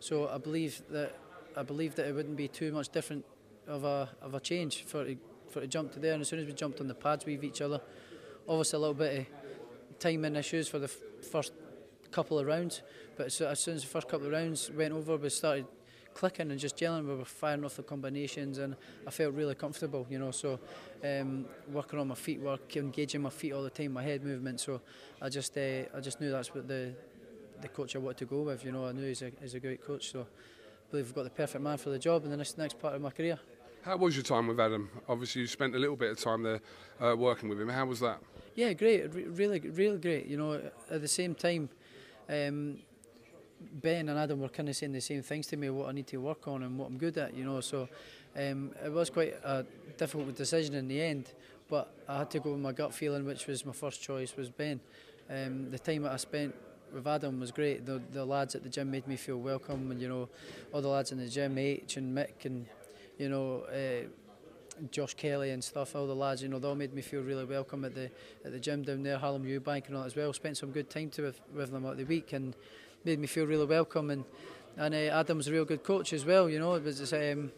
So 0.00 0.28
I 0.28 0.38
believe 0.38 0.82
that 0.90 1.14
I 1.56 1.62
believe 1.62 1.94
that 1.94 2.08
it 2.08 2.14
wouldn't 2.14 2.36
be 2.36 2.48
too 2.48 2.72
much 2.72 2.88
different 2.88 3.24
of 3.68 3.84
a 3.84 4.08
of 4.20 4.34
a 4.34 4.40
change 4.40 4.84
for 4.84 5.06
to, 5.54 5.60
for 5.60 5.60
to 5.60 5.66
jump 5.66 5.92
to 5.92 6.00
there. 6.00 6.12
And 6.12 6.20
as 6.20 6.28
soon 6.28 6.40
as 6.40 6.46
we 6.46 6.52
jumped 6.52 6.80
on 6.80 6.88
the 6.88 6.94
pads 6.94 7.24
with 7.24 7.44
each 7.44 7.60
other, 7.60 7.80
obviously 8.48 8.76
a 8.76 8.80
little 8.80 8.94
bit 8.94 9.20
of 9.20 9.26
timing 9.98 10.36
issues 10.36 10.68
for 10.68 10.78
the 10.78 10.86
f- 10.86 11.26
first 11.30 11.52
couple 12.10 12.38
of 12.38 12.46
rounds. 12.46 12.82
But 13.16 13.26
as, 13.26 13.40
as 13.40 13.60
soon 13.60 13.76
as 13.76 13.82
the 13.82 13.88
first 13.88 14.08
couple 14.08 14.26
of 14.26 14.32
rounds 14.32 14.70
went 14.70 14.92
over, 14.92 15.16
we 15.16 15.28
started 15.30 15.66
clicking 16.14 16.50
and 16.50 16.60
just 16.60 16.76
gelling. 16.76 17.06
We 17.06 17.14
were 17.14 17.24
firing 17.24 17.64
off 17.64 17.76
the 17.76 17.82
combinations, 17.82 18.58
and 18.58 18.76
I 19.06 19.10
felt 19.10 19.34
really 19.34 19.54
comfortable, 19.54 20.06
you 20.08 20.18
know. 20.18 20.30
So, 20.30 20.60
um, 21.02 21.46
working 21.72 21.98
on 21.98 22.08
my 22.08 22.14
feet 22.14 22.40
work, 22.40 22.76
engaging 22.76 23.22
my 23.22 23.30
feet 23.30 23.52
all 23.52 23.62
the 23.62 23.70
time, 23.70 23.92
my 23.92 24.02
head 24.02 24.24
movement. 24.24 24.60
So, 24.60 24.80
I 25.20 25.28
just, 25.28 25.56
uh, 25.56 25.84
I 25.94 26.00
just 26.00 26.20
knew 26.20 26.30
that's 26.30 26.54
what 26.54 26.68
the, 26.68 26.94
the 27.60 27.68
coach 27.68 27.96
I 27.96 27.98
wanted 27.98 28.18
to 28.18 28.26
go 28.26 28.42
with. 28.42 28.64
You 28.64 28.72
know, 28.72 28.86
I 28.86 28.92
knew 28.92 29.06
he's 29.06 29.22
a, 29.22 29.32
he's 29.40 29.54
a 29.54 29.60
great 29.60 29.84
coach. 29.84 30.12
So, 30.12 30.20
I 30.20 30.90
believe 30.90 31.08
I've 31.08 31.14
got 31.14 31.24
the 31.24 31.30
perfect 31.30 31.64
man 31.64 31.78
for 31.78 31.90
the 31.90 31.98
job 31.98 32.24
in 32.24 32.30
the 32.30 32.36
next 32.36 32.58
next 32.58 32.78
part 32.78 32.94
of 32.94 33.00
my 33.00 33.10
career. 33.10 33.38
How 33.84 33.98
was 33.98 34.16
your 34.16 34.22
time 34.22 34.46
with 34.46 34.58
Adam? 34.58 34.88
Obviously, 35.10 35.42
you 35.42 35.46
spent 35.46 35.74
a 35.74 35.78
little 35.78 35.96
bit 35.96 36.10
of 36.10 36.18
time 36.18 36.42
there 36.42 36.60
uh, 37.02 37.14
working 37.14 37.50
with 37.50 37.60
him. 37.60 37.68
How 37.68 37.84
was 37.84 38.00
that? 38.00 38.18
Yeah, 38.54 38.72
great, 38.72 39.12
Re- 39.12 39.24
really, 39.24 39.60
really 39.60 39.98
great. 39.98 40.24
You 40.24 40.38
know, 40.38 40.52
at 40.90 41.02
the 41.02 41.08
same 41.08 41.34
time. 41.34 41.68
Um, 42.28 42.78
Ben 43.82 44.08
and 44.08 44.18
Adam 44.18 44.40
were 44.40 44.48
kind 44.48 44.70
of 44.70 44.76
saying 44.76 44.92
the 44.92 45.02
same 45.02 45.20
things 45.22 45.46
to 45.48 45.58
me, 45.58 45.68
what 45.68 45.90
I 45.90 45.92
need 45.92 46.06
to 46.08 46.16
work 46.16 46.48
on 46.48 46.62
and 46.62 46.78
what 46.78 46.86
I'm 46.86 46.96
good 46.96 47.18
at, 47.18 47.34
you 47.34 47.44
know. 47.44 47.60
So 47.60 47.86
um, 48.36 48.72
it 48.82 48.90
was 48.90 49.10
quite 49.10 49.34
a 49.44 49.66
difficult 49.98 50.34
decision 50.34 50.74
in 50.74 50.88
the 50.88 51.00
end, 51.02 51.32
but 51.68 51.92
I 52.08 52.18
had 52.18 52.30
to 52.30 52.40
go 52.40 52.52
with 52.52 52.60
my 52.60 52.72
gut 52.72 52.94
feeling, 52.94 53.26
which 53.26 53.46
was 53.46 53.66
my 53.66 53.72
first 53.72 54.02
choice 54.02 54.34
was 54.34 54.48
Ben. 54.48 54.80
Um, 55.28 55.70
the 55.70 55.78
time 55.78 56.04
that 56.04 56.12
I 56.12 56.16
spent 56.16 56.54
with 56.92 57.06
Adam 57.06 57.38
was 57.38 57.50
great. 57.50 57.84
The, 57.84 58.00
the 58.12 58.24
lads 58.24 58.54
at 58.54 58.62
the 58.62 58.70
gym 58.70 58.90
made 58.90 59.06
me 59.06 59.16
feel 59.16 59.38
welcome, 59.38 59.90
and 59.90 60.00
you 60.00 60.08
know, 60.08 60.28
all 60.72 60.80
the 60.80 60.88
lads 60.88 61.12
in 61.12 61.18
the 61.18 61.28
gym, 61.28 61.58
H 61.58 61.98
and 61.98 62.16
Mick, 62.16 62.44
and 62.44 62.66
you 63.18 63.28
know, 63.28 63.62
uh, 63.62 64.08
Josh 64.90 65.14
Kelly 65.14 65.50
and 65.50 65.62
stuff, 65.62 65.94
all 65.94 66.06
the 66.06 66.14
lads, 66.14 66.42
you 66.42 66.48
know, 66.48 66.58
they 66.58 66.68
all 66.68 66.74
made 66.74 66.92
me 66.92 67.02
feel 67.02 67.22
really 67.22 67.44
welcome 67.44 67.84
at 67.84 67.94
the 67.94 68.10
at 68.44 68.52
the 68.52 68.58
gym 68.58 68.82
down 68.82 69.02
there, 69.02 69.18
Harlem 69.18 69.44
Eubank 69.44 69.86
and 69.86 69.96
all 69.96 70.02
that 70.02 70.06
as 70.08 70.16
well. 70.16 70.32
Spent 70.32 70.56
some 70.56 70.72
good 70.72 70.90
time 70.90 71.10
to 71.10 71.22
with, 71.22 71.40
with 71.54 71.70
them 71.70 71.86
at 71.86 71.96
the 71.96 72.04
week 72.04 72.32
and 72.32 72.56
made 73.04 73.18
me 73.18 73.26
feel 73.26 73.46
really 73.46 73.66
welcome. 73.66 74.10
And 74.10 74.24
and 74.76 74.94
uh, 74.94 75.20
Adam's 75.20 75.46
a 75.46 75.52
real 75.52 75.64
good 75.64 75.84
coach 75.84 76.12
as 76.12 76.24
well, 76.24 76.48
you 76.50 76.58
know. 76.58 76.74
It 76.74 76.82
was 76.82 77.12
um, 77.12 77.52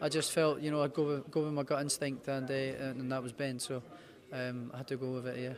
I 0.00 0.08
just 0.08 0.32
felt, 0.32 0.60
you 0.60 0.70
know, 0.70 0.82
I 0.82 0.88
go 0.88 1.04
with, 1.04 1.30
go 1.30 1.44
with 1.44 1.52
my 1.52 1.62
gut 1.62 1.80
instinct 1.80 2.28
and 2.28 2.50
uh, 2.50 2.54
and 2.54 3.10
that 3.10 3.22
was 3.22 3.32
Ben, 3.32 3.58
so 3.58 3.82
um, 4.32 4.70
I 4.72 4.78
had 4.78 4.88
to 4.88 4.96
go 4.96 5.10
with 5.12 5.26
it. 5.26 5.38
Yeah. 5.38 5.54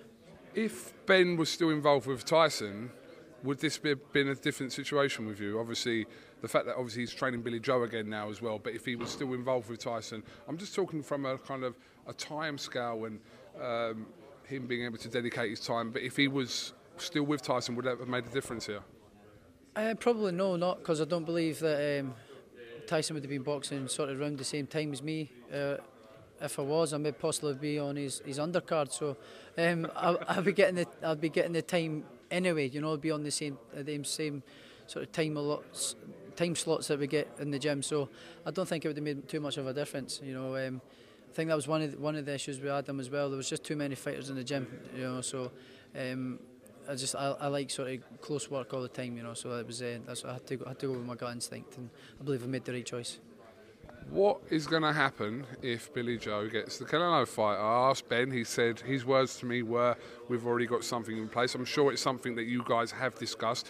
If 0.55 0.93
Ben 1.07 1.37
was 1.37 1.51
still 1.51 1.71
involved 1.71 2.07
with 2.07 2.25
Tyson, 2.25 2.91
would 3.45 3.59
this 3.61 3.79
be 3.79 3.95
been 4.13 4.29
a 4.29 4.35
different 4.35 4.73
situation 4.73 5.27
with 5.27 5.39
you? 5.39 5.61
Obviously, 5.61 6.07
the 6.41 6.49
fact 6.49 6.67
that 6.67 6.77
obviously 6.77 7.03
he's 7.03 7.13
training 7.13 7.43
Billy 7.43 7.61
Joe 7.61 7.83
again 7.83 8.09
now 8.09 8.31
as 8.31 8.43
well. 8.43 8.59
But 8.59 8.75
if 8.75 8.85
he 8.85 8.97
was 8.97 9.11
still 9.11 9.35
involved 9.35 9.69
with 9.69 9.81
Tyson, 9.81 10.23
I'm 10.49 10.57
just 10.57 10.75
talking 10.75 11.03
from 11.03 11.27
a 11.27 11.39
kind 11.39 11.63
of 11.63 11.77
a 12.09 12.13
time 12.15 12.59
scale 12.59 13.05
and 13.05 13.21
um, 13.63 14.07
him 14.45 14.67
being 14.67 14.85
able 14.85 14.99
to 14.99 15.09
dedicate 15.09 15.51
his 15.51 15.61
time. 15.61 15.91
But 15.91 16.03
if 16.03 16.17
he 16.17 16.27
was 16.27 16.73
still 16.97 17.25
with 17.25 17.43
Tyson, 17.43 17.77
would 17.77 17.85
that 17.85 17.99
have 17.99 18.09
made 18.09 18.27
a 18.27 18.31
difference 18.31 18.67
here? 18.67 18.81
Uh, 19.77 19.95
probably 19.95 20.33
no, 20.33 20.57
not 20.57 20.79
because 20.79 21.01
I 21.01 21.05
don't 21.05 21.25
believe 21.25 21.59
that 21.61 22.01
um, 22.01 22.15
Tyson 22.87 23.15
would 23.15 23.25
have 23.25 23.31
been 23.31 23.43
boxing 23.43 23.89
sort 23.89 24.09
of 24.09 24.21
around 24.21 24.39
the 24.39 24.45
same 24.45 24.67
time 24.67 24.93
as 24.93 25.03
me. 25.03 25.31
Uh, 25.53 25.77
if 26.41 26.59
I 26.59 26.63
was, 26.63 26.93
I 26.93 26.99
may 26.99 27.13
possibly 27.13 27.55
be 27.55 27.79
on 27.79 27.97
his, 27.97 28.21
his 28.25 28.39
undercard. 28.39 28.93
So 28.93 29.17
um, 29.59 29.91
I'll, 29.97 30.19
I'll 30.29 30.43
be 30.43 30.53
getting 30.53 30.77
the 30.77 30.87
I'll 31.03 31.17
be 31.17 31.29
getting 31.29 31.53
the 31.53 31.63
time 31.63 32.05
anyway. 32.35 32.69
You 32.69 32.81
know, 32.81 32.91
I'll 32.91 32.97
be 32.97 33.11
on 33.11 33.23
the 33.23 33.31
same 33.31 33.59
uh, 33.77 33.83
the 33.83 34.03
same 34.05 34.43
sort 34.87 35.05
of 35.05 35.13
time 35.13 35.37
a 35.37 35.41
lot 35.41 35.65
time 36.37 36.57
slots 36.57 36.89
that 36.89 36.99
we 36.99 37.07
get 37.07 37.29
in 37.39 37.51
the 37.51 37.59
gym. 37.59 37.83
So 37.83 38.09
I 38.45 38.51
don't 38.51 38.69
think 38.69 38.85
it 38.85 38.89
would 38.89 38.97
have 38.97 39.05
made 39.05 39.29
too 39.29 39.41
much 39.41 39.57
of 39.57 39.67
a 39.67 39.73
difference. 39.73 40.21
You 40.23 40.35
know, 40.35 40.57
um, 40.57 40.81
I 41.31 41.35
think 41.35 41.49
that 41.49 41.57
was 41.57 41.69
one 41.69 41.83
of 41.83 41.93
the, 41.93 41.99
one 41.99 42.17
of 42.17 42.27
the 42.27 42.35
issues 42.35 42.61
we 42.61 42.69
had 42.69 42.87
them 42.87 43.01
as 43.01 43.11
well. 43.11 43.29
There 43.29 43.37
was 43.37 43.49
just 43.49 43.65
too 43.65 43.77
many 43.77 43.95
fighters 43.95 44.31
in 44.31 44.37
the 44.37 44.45
gym. 44.45 44.67
You 44.97 45.03
know, 45.03 45.21
so 45.21 45.53
um, 45.99 46.39
I 46.89 46.95
just 46.95 47.15
I, 47.15 47.35
I 47.41 47.47
like 47.49 47.71
sort 47.71 47.91
of 47.91 48.21
close 48.21 48.51
work 48.51 48.75
all 48.75 48.83
the 48.83 48.89
time. 48.89 49.17
You 49.17 49.23
know, 49.23 49.35
so 49.35 49.53
it 49.59 49.67
was 49.67 49.81
uh, 49.81 49.99
that's 50.07 50.25
I 50.25 50.35
had 50.35 50.47
to 50.49 50.57
go, 50.57 50.65
I 50.67 50.71
had 50.71 50.79
to 50.81 50.87
go 50.87 50.93
with 50.93 51.07
my 51.07 51.15
gut 51.15 51.33
instinct, 51.33 51.77
and 51.77 51.91
I 52.21 52.25
believe 52.25 52.43
I 52.43 52.47
made 52.47 52.65
the 52.65 52.73
right 52.73 52.87
choice. 52.87 53.19
What 54.11 54.41
is 54.51 54.67
going 54.67 54.83
to 54.83 54.93
happen 54.93 55.45
if 55.63 55.93
Billy 55.93 56.19
Joe 56.19 56.49
gets 56.49 56.79
the 56.79 56.85
Canelo 56.85 57.27
fight? 57.27 57.57
I 57.57 57.91
asked 57.91 58.09
Ben. 58.09 58.31
He 58.31 58.45
said 58.45 58.81
his 58.81 59.05
words 59.05 59.37
to 59.39 59.47
me 59.47 59.63
were, 59.63 59.97
"We've 60.29 60.47
already 60.47 60.67
got 60.67 60.85
something 60.85 61.17
in 61.17 61.29
place." 61.29 61.55
I'm 61.55 61.65
sure 61.65 61.93
it's 61.93 62.03
something 62.03 62.35
that 62.37 62.45
you 62.45 62.63
guys 62.67 62.93
have 62.93 63.15
discussed. 63.17 63.67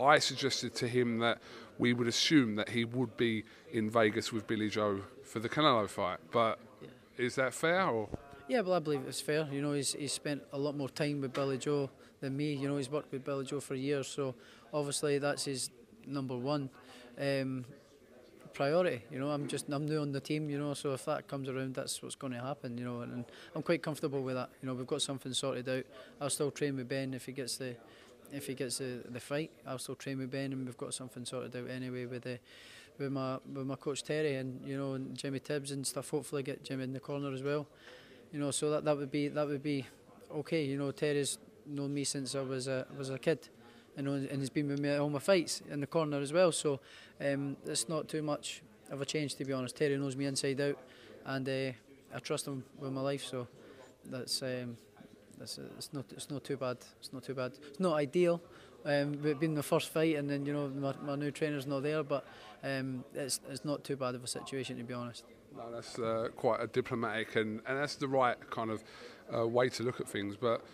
I 0.00 0.18
suggested 0.18 0.74
to 0.76 0.88
him 0.88 1.18
that 1.18 1.38
we 1.78 1.92
would 1.92 2.06
assume 2.06 2.56
that 2.56 2.68
he 2.68 2.84
would 2.84 3.16
be 3.16 3.44
in 3.72 3.90
Vegas 3.90 4.32
with 4.32 4.46
Billy 4.46 4.68
Joe 4.68 5.00
for 5.24 5.40
the 5.40 5.48
Canelo 5.48 5.88
fight. 5.88 6.18
But 6.30 6.58
is 7.16 7.34
that 7.34 7.52
fair? 7.52 7.86
Or 7.86 8.08
Yeah, 8.48 8.60
well, 8.60 8.74
I 8.74 8.78
believe 8.78 9.02
it's 9.06 9.20
fair. 9.20 9.48
You 9.50 9.60
know, 9.60 9.72
he's, 9.72 9.94
he's 9.94 10.12
spent 10.12 10.42
a 10.52 10.58
lot 10.58 10.76
more 10.76 10.88
time 10.88 11.20
with 11.20 11.32
Billy 11.32 11.58
Joe 11.58 11.90
than 12.20 12.36
me. 12.36 12.54
You 12.54 12.68
know, 12.68 12.76
he's 12.76 12.90
worked 12.90 13.12
with 13.12 13.24
Billy 13.24 13.44
Joe 13.44 13.60
for 13.60 13.74
years, 13.74 14.06
so 14.06 14.34
obviously 14.72 15.18
that's 15.18 15.44
his 15.44 15.70
number 16.06 16.36
one 16.36 16.70
um, 17.20 17.64
priority. 18.58 19.04
You 19.12 19.20
know, 19.20 19.30
I'm 19.30 19.46
just 19.46 19.68
I'm 19.70 19.86
new 19.86 20.00
on 20.00 20.10
the 20.10 20.20
team. 20.20 20.50
You 20.50 20.58
know, 20.58 20.74
so 20.74 20.92
if 20.92 21.04
that 21.04 21.28
comes 21.28 21.48
around, 21.48 21.76
that's 21.76 22.02
what's 22.02 22.16
going 22.16 22.32
to 22.32 22.40
happen. 22.40 22.76
You 22.76 22.84
know, 22.84 23.00
and, 23.02 23.12
and 23.12 23.24
I'm 23.54 23.62
quite 23.62 23.82
comfortable 23.82 24.20
with 24.20 24.34
that. 24.34 24.50
You 24.60 24.66
know, 24.66 24.74
we've 24.74 24.86
got 24.86 25.00
something 25.00 25.32
sorted 25.32 25.68
out. 25.68 25.84
I'll 26.20 26.28
still 26.28 26.50
train 26.50 26.76
with 26.76 26.88
Ben 26.88 27.14
if 27.14 27.26
he 27.26 27.32
gets 27.32 27.56
the 27.56 27.76
if 28.32 28.48
he 28.48 28.54
gets 28.54 28.78
the, 28.78 29.00
the 29.08 29.20
fight. 29.20 29.52
I'll 29.64 29.78
still 29.78 29.94
train 29.94 30.18
with 30.18 30.32
Ben, 30.32 30.52
and 30.52 30.66
we've 30.66 30.76
got 30.76 30.92
something 30.92 31.24
sorted 31.24 31.54
out 31.54 31.70
anyway 31.70 32.06
with 32.06 32.24
the 32.24 32.40
with 32.98 33.12
my 33.12 33.38
with 33.54 33.64
my 33.64 33.76
coach 33.76 34.02
Terry 34.02 34.34
and 34.34 34.60
you 34.66 34.76
know 34.76 34.94
and 34.94 35.16
Jimmy 35.16 35.38
Tibbs 35.38 35.70
and 35.70 35.86
stuff. 35.86 36.10
Hopefully, 36.10 36.42
get 36.42 36.64
Jimmy 36.64 36.82
in 36.82 36.92
the 36.92 37.00
corner 37.00 37.32
as 37.32 37.44
well. 37.44 37.64
You 38.32 38.40
know, 38.40 38.50
so 38.50 38.70
that, 38.70 38.84
that 38.84 38.96
would 38.96 39.12
be 39.12 39.28
that 39.28 39.46
would 39.46 39.62
be 39.62 39.86
okay. 40.34 40.64
You 40.64 40.78
know, 40.78 40.90
Terry's 40.90 41.38
known 41.64 41.94
me 41.94 42.02
since 42.02 42.34
I 42.34 42.40
was 42.40 42.66
a 42.66 42.86
was 42.98 43.10
a 43.10 43.18
kid, 43.18 43.48
know, 44.02 44.14
and 44.14 44.38
he's 44.38 44.50
been 44.50 44.68
with 44.68 44.80
me 44.80 44.90
at 44.90 45.00
all 45.00 45.10
my 45.10 45.18
fights 45.18 45.62
in 45.70 45.80
the 45.80 45.86
corner 45.86 46.20
as 46.20 46.32
well. 46.32 46.52
So 46.52 46.80
um, 47.20 47.56
it's 47.66 47.88
not 47.88 48.08
too 48.08 48.22
much 48.22 48.62
of 48.90 49.00
a 49.00 49.06
change 49.06 49.34
to 49.36 49.44
be 49.44 49.52
honest. 49.52 49.76
Terry 49.76 49.96
knows 49.96 50.16
me 50.16 50.26
inside 50.26 50.60
out, 50.60 50.78
and 51.24 51.48
uh, 51.48 51.72
I 52.14 52.18
trust 52.20 52.46
him 52.46 52.64
with 52.78 52.92
my 52.92 53.00
life. 53.00 53.24
So 53.24 53.48
that's 54.04 54.42
um, 54.42 54.76
that's 55.38 55.58
uh, 55.58 55.62
it's 55.76 55.92
not 55.92 56.04
it's 56.12 56.30
not 56.30 56.44
too 56.44 56.56
bad. 56.56 56.78
It's 57.00 57.12
not 57.12 57.24
too 57.24 57.34
bad. 57.34 57.52
It's 57.68 57.80
not 57.80 57.94
ideal. 57.94 58.40
Um, 58.84 59.12
being 59.12 59.54
the 59.54 59.62
first 59.62 59.88
fight, 59.90 60.16
and 60.16 60.30
then 60.30 60.46
you 60.46 60.52
know 60.52 60.68
my, 60.68 60.94
my 61.04 61.16
new 61.16 61.30
trainer's 61.30 61.66
not 61.66 61.82
there, 61.82 62.02
but 62.02 62.24
um, 62.62 63.04
it's 63.14 63.40
it's 63.50 63.64
not 63.64 63.84
too 63.84 63.96
bad 63.96 64.14
of 64.14 64.24
a 64.24 64.28
situation 64.28 64.78
to 64.78 64.84
be 64.84 64.94
honest. 64.94 65.24
No, 65.56 65.72
that's 65.72 65.98
uh, 65.98 66.28
quite 66.36 66.60
a 66.60 66.66
diplomatic 66.66 67.36
and, 67.36 67.60
and 67.66 67.78
that's 67.78 67.96
the 67.96 68.06
right 68.06 68.36
kind 68.50 68.70
of 68.70 68.84
uh, 69.34 69.46
way 69.46 69.68
to 69.70 69.82
look 69.82 70.00
at 70.00 70.08
things. 70.08 70.36
But 70.36 70.64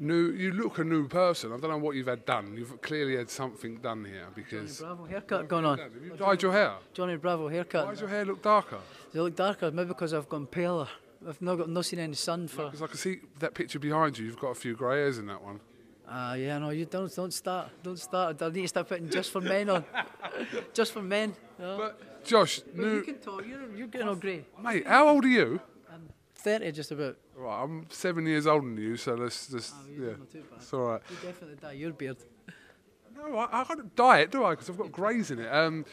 new, 0.00 0.30
you 0.32 0.52
look 0.52 0.78
a 0.78 0.84
new 0.84 1.06
person. 1.06 1.52
I 1.52 1.58
don't 1.58 1.70
know 1.70 1.78
what 1.78 1.94
you've 1.94 2.06
had 2.08 2.24
done. 2.24 2.56
You've 2.56 2.80
clearly 2.80 3.16
had 3.16 3.30
something 3.30 3.76
done 3.76 4.04
here 4.04 4.26
because. 4.34 4.78
Johnny 4.78 4.94
Bravo 4.94 5.04
haircut 5.04 5.48
going 5.48 5.64
on. 5.64 5.78
Have 5.78 5.92
you 6.02 6.16
dyed 6.16 6.42
your 6.42 6.52
hair? 6.52 6.72
Johnny 6.92 7.16
Bravo 7.16 7.48
haircut. 7.48 7.84
Why 7.86 7.90
does 7.92 8.00
your 8.00 8.08
hair 8.08 8.24
look 8.24 8.42
darker? 8.42 8.78
Does 9.12 9.14
it 9.20 9.22
look 9.22 9.36
darker? 9.36 9.70
Maybe 9.70 9.88
because 9.88 10.12
I've 10.14 10.28
gone 10.28 10.46
paler. 10.46 10.88
I've 11.28 11.40
not 11.42 11.56
got 11.56 11.68
not 11.68 11.84
seen 11.84 11.98
any 11.98 12.14
sun 12.14 12.48
for. 12.48 12.64
Because 12.66 12.82
I 12.82 12.86
can 12.86 12.96
see 12.96 13.20
that 13.38 13.54
picture 13.54 13.78
behind 13.78 14.18
you. 14.18 14.24
You've 14.26 14.38
got 14.38 14.48
a 14.48 14.54
few 14.54 14.74
grey 14.74 14.96
hairs 14.96 15.18
in 15.18 15.26
that 15.26 15.42
one. 15.42 15.60
Ah, 16.08 16.34
yeah, 16.34 16.58
no, 16.58 16.70
you 16.70 16.86
don't 16.86 17.14
don't 17.14 17.32
start, 17.32 17.68
don't 17.84 17.98
start. 17.98 18.42
I 18.42 18.48
need 18.48 18.62
to 18.62 18.68
start 18.68 18.88
putting 18.88 19.08
just 19.08 19.30
for 19.30 19.40
men 19.40 19.68
on, 19.68 19.84
just 20.74 20.92
for 20.92 21.02
men. 21.02 21.34
No. 21.56 21.76
But 21.78 22.24
Josh, 22.24 22.62
Well, 22.76 22.94
you 22.94 23.02
can 23.02 23.18
talk. 23.18 23.46
You're 23.46 23.76
you're 23.76 23.86
getting 23.86 24.08
all 24.08 24.16
grey. 24.16 24.44
mate, 24.60 24.86
how 24.86 25.08
old 25.08 25.24
are 25.24 25.28
you? 25.28 25.60
Thirty, 26.34 26.72
just 26.72 26.90
about. 26.90 27.16
Right, 27.40 27.62
I'm 27.62 27.86
seven 27.88 28.26
years 28.26 28.46
older 28.46 28.66
than 28.68 28.76
you, 28.76 28.98
so 28.98 29.14
let's 29.14 29.46
just 29.46 29.74
Oh, 29.74 29.90
yeah, 29.98 30.10
not 30.10 30.30
too 30.30 30.40
bad. 30.42 30.58
it's 30.58 30.74
all 30.74 30.80
right. 30.80 31.00
You 31.08 31.16
definitely 31.26 31.56
dye 31.56 31.72
your 31.72 31.92
beard. 31.94 32.18
No, 33.16 33.38
I, 33.38 33.60
I 33.62 33.64
can't 33.64 33.96
dye 33.96 34.18
it, 34.20 34.30
do 34.30 34.44
I? 34.44 34.50
Because 34.50 34.68
I've 34.68 34.76
got 34.76 34.92
greys 34.92 35.30
in 35.30 35.38
it. 35.38 35.48
Um, 35.48 35.86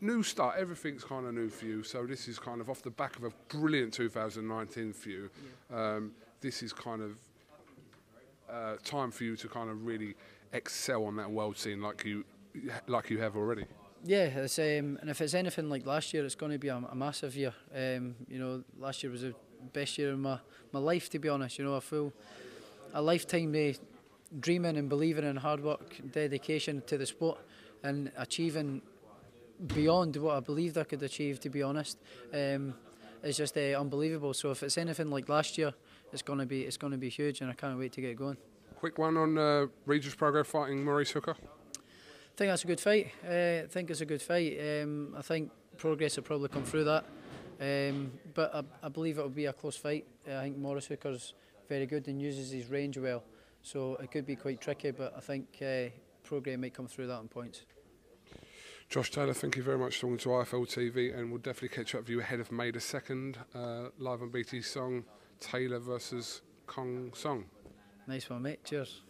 new 0.00 0.22
start, 0.22 0.56
everything's 0.58 1.04
kind 1.04 1.26
of 1.26 1.34
new 1.34 1.50
for 1.50 1.66
you. 1.66 1.82
So 1.82 2.06
this 2.06 2.28
is 2.28 2.38
kind 2.38 2.62
of 2.62 2.70
off 2.70 2.80
the 2.80 2.90
back 2.90 3.16
of 3.18 3.24
a 3.24 3.30
brilliant 3.48 3.92
2019 3.92 4.94
for 4.94 5.08
you. 5.10 5.28
Um, 5.70 6.12
this 6.40 6.62
is 6.62 6.72
kind 6.72 7.02
of 7.02 7.18
uh, 8.50 8.76
time 8.82 9.10
for 9.10 9.24
you 9.24 9.36
to 9.36 9.48
kind 9.48 9.68
of 9.68 9.84
really 9.84 10.14
excel 10.54 11.04
on 11.04 11.16
that 11.16 11.30
world 11.30 11.58
scene 11.58 11.82
like 11.82 12.06
you 12.06 12.24
like 12.86 13.10
you 13.10 13.18
have 13.18 13.36
already. 13.36 13.66
Yeah, 14.02 14.24
it's, 14.24 14.58
um, 14.58 14.98
and 15.00 15.10
if 15.10 15.20
it's 15.20 15.34
anything 15.34 15.68
like 15.68 15.84
last 15.84 16.14
year, 16.14 16.24
it's 16.24 16.34
going 16.34 16.52
to 16.52 16.58
be 16.58 16.68
a, 16.68 16.76
a 16.76 16.94
massive 16.94 17.36
year. 17.36 17.52
Um, 17.74 18.14
you 18.28 18.38
know, 18.38 18.62
last 18.78 19.02
year 19.02 19.12
was 19.12 19.22
the 19.22 19.34
best 19.72 19.98
year 19.98 20.12
of 20.12 20.18
my, 20.18 20.38
my 20.72 20.80
life, 20.80 21.08
to 21.10 21.18
be 21.18 21.28
honest. 21.28 21.58
You 21.58 21.64
know, 21.64 21.76
I 21.76 21.80
feel 21.80 22.12
a 22.94 23.02
lifetime 23.02 23.54
of 23.54 23.78
dreaming 24.40 24.76
and 24.76 24.88
believing 24.88 25.24
in 25.24 25.36
hard 25.36 25.62
work, 25.62 25.96
dedication 26.12 26.82
to 26.86 26.98
the 26.98 27.06
sport, 27.06 27.38
and 27.82 28.10
achieving 28.16 28.82
beyond 29.74 30.16
what 30.16 30.36
I 30.36 30.40
believed 30.40 30.76
I 30.78 30.84
could 30.84 31.02
achieve, 31.02 31.40
to 31.40 31.50
be 31.50 31.62
honest. 31.62 31.98
Um, 32.32 32.74
it's 33.22 33.38
just 33.38 33.56
uh, 33.56 33.60
unbelievable. 33.60 34.34
So 34.34 34.50
if 34.50 34.62
it's 34.62 34.78
anything 34.78 35.10
like 35.10 35.28
last 35.28 35.58
year, 35.58 35.72
it's 36.12 36.22
going 36.22 36.38
to 36.38 36.46
be 36.46 36.62
it's 36.62 36.76
going 36.76 36.92
to 36.92 36.98
be 36.98 37.08
huge, 37.08 37.40
and 37.40 37.50
I 37.50 37.54
can't 37.54 37.78
wait 37.78 37.92
to 37.92 38.00
get 38.00 38.16
going. 38.16 38.36
Quick 38.76 38.98
one 38.98 39.16
on 39.16 39.38
uh, 39.38 39.66
Regis 39.86 40.14
Prograis 40.14 40.46
fighting 40.46 40.84
Maurice 40.84 41.10
Hooker. 41.10 41.34
I 41.34 42.36
think 42.36 42.50
that's 42.50 42.64
a 42.64 42.66
good 42.66 42.80
fight. 42.80 43.12
Uh, 43.24 43.64
I 43.64 43.66
think 43.68 43.90
it's 43.90 44.02
a 44.02 44.06
good 44.06 44.20
fight. 44.20 44.58
Um, 44.60 45.14
I 45.16 45.22
think 45.22 45.50
Prograis 45.78 46.16
will 46.16 46.24
probably 46.24 46.48
come 46.48 46.64
through 46.64 46.84
that. 46.84 47.04
Um, 47.60 48.12
but 48.34 48.54
I, 48.54 48.86
I 48.86 48.88
believe 48.88 49.18
it 49.18 49.22
will 49.22 49.28
be 49.30 49.46
a 49.46 49.52
close 49.52 49.76
fight. 49.76 50.06
Uh, 50.28 50.36
I 50.36 50.42
think 50.44 50.58
Morris 50.58 50.86
Hooker's 50.86 51.34
very 51.68 51.86
good 51.86 52.06
and 52.08 52.20
uses 52.20 52.50
his 52.50 52.68
range 52.68 52.98
well. 52.98 53.24
So 53.62 53.96
it 53.96 54.10
could 54.10 54.26
be 54.26 54.36
quite 54.36 54.60
tricky, 54.60 54.90
but 54.90 55.14
I 55.16 55.20
think 55.20 55.48
uh, 55.60 55.90
Progray 56.28 56.58
might 56.58 56.74
come 56.74 56.86
through 56.86 57.08
that 57.08 57.16
on 57.16 57.28
points. 57.28 57.62
Josh 58.88 59.10
Taylor, 59.10 59.34
thank 59.34 59.56
you 59.56 59.64
very 59.64 59.78
much 59.78 59.96
for 59.96 60.02
talking 60.02 60.18
to 60.18 60.28
IFL 60.28 60.66
TV, 60.66 61.16
and 61.16 61.30
we'll 61.30 61.40
definitely 61.40 61.70
catch 61.70 61.94
up 61.96 62.02
with 62.02 62.10
you 62.10 62.20
ahead 62.20 62.38
of 62.38 62.52
May 62.52 62.70
the 62.70 62.78
2nd, 62.78 63.36
uh, 63.54 63.88
live 63.98 64.22
on 64.22 64.30
BT 64.30 64.62
Song, 64.62 65.04
Taylor 65.40 65.80
versus 65.80 66.42
Kong 66.66 67.10
Song. 67.12 67.46
Nice 68.06 68.30
one, 68.30 68.42
mate. 68.42 68.62
Cheers. 68.62 69.02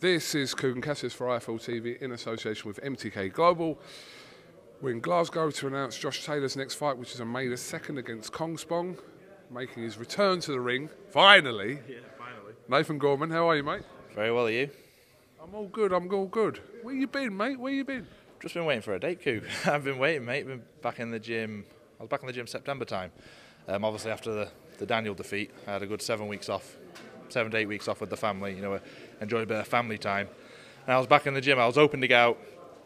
This 0.00 0.34
is 0.34 0.54
Kugan 0.54 0.82
Cassius 0.82 1.12
for 1.12 1.26
IFL 1.26 1.60
TV 1.60 2.00
in 2.00 2.12
association 2.12 2.66
with 2.66 2.80
MTK 2.80 3.30
Global. 3.34 3.78
We're 4.80 4.92
in 4.92 5.00
Glasgow 5.00 5.50
to 5.50 5.66
announce 5.66 5.98
Josh 5.98 6.24
Taylor's 6.24 6.56
next 6.56 6.76
fight, 6.76 6.96
which 6.96 7.12
is 7.12 7.20
on 7.20 7.30
May 7.30 7.48
the 7.48 7.56
2nd 7.56 7.98
against 7.98 8.32
Khongsong, 8.32 8.96
making 9.50 9.82
his 9.82 9.98
return 9.98 10.40
to 10.40 10.52
the 10.52 10.60
ring, 10.60 10.88
finally. 11.10 11.80
Yeah, 11.86 11.98
finally. 12.16 12.54
Nathan 12.66 12.96
Gorman, 12.96 13.28
how 13.28 13.50
are 13.50 13.56
you, 13.56 13.62
mate? 13.62 13.82
Very 14.14 14.32
well, 14.32 14.46
are 14.46 14.50
you? 14.50 14.70
I'm 15.42 15.54
all 15.54 15.68
good, 15.68 15.92
I'm 15.92 16.10
all 16.14 16.24
good. 16.24 16.60
Where 16.82 16.94
you 16.94 17.06
been, 17.06 17.36
mate? 17.36 17.60
Where 17.60 17.74
you 17.74 17.84
been? 17.84 18.06
Just 18.40 18.54
been 18.54 18.64
waiting 18.64 18.80
for 18.80 18.94
a 18.94 18.98
date, 18.98 19.22
coup. 19.22 19.42
I've 19.66 19.84
been 19.84 19.98
waiting, 19.98 20.24
mate. 20.24 20.46
Been 20.46 20.62
back 20.80 20.98
in 20.98 21.10
the 21.10 21.20
gym. 21.20 21.66
I 21.98 22.04
was 22.04 22.08
back 22.08 22.22
in 22.22 22.26
the 22.26 22.32
gym 22.32 22.46
September 22.46 22.86
time. 22.86 23.12
Um, 23.68 23.84
obviously, 23.84 24.12
after 24.12 24.32
the, 24.32 24.48
the 24.78 24.86
Daniel 24.86 25.12
defeat, 25.12 25.50
I 25.66 25.72
had 25.72 25.82
a 25.82 25.86
good 25.86 26.00
seven 26.00 26.26
weeks 26.26 26.48
off, 26.48 26.78
seven 27.28 27.52
to 27.52 27.58
eight 27.58 27.68
weeks 27.68 27.86
off 27.86 28.00
with 28.00 28.08
the 28.08 28.16
family. 28.16 28.54
You 28.54 28.62
know, 28.62 28.80
enjoyed 29.20 29.42
a 29.42 29.46
bit 29.46 29.58
of 29.58 29.68
family 29.68 29.98
time. 29.98 30.28
And 30.86 30.94
I 30.94 30.98
was 30.98 31.06
back 31.06 31.26
in 31.26 31.34
the 31.34 31.40
gym. 31.40 31.58
I 31.58 31.66
was 31.66 31.76
hoping 31.76 32.00
to 32.00 32.08
get 32.08 32.20
out 32.20 32.38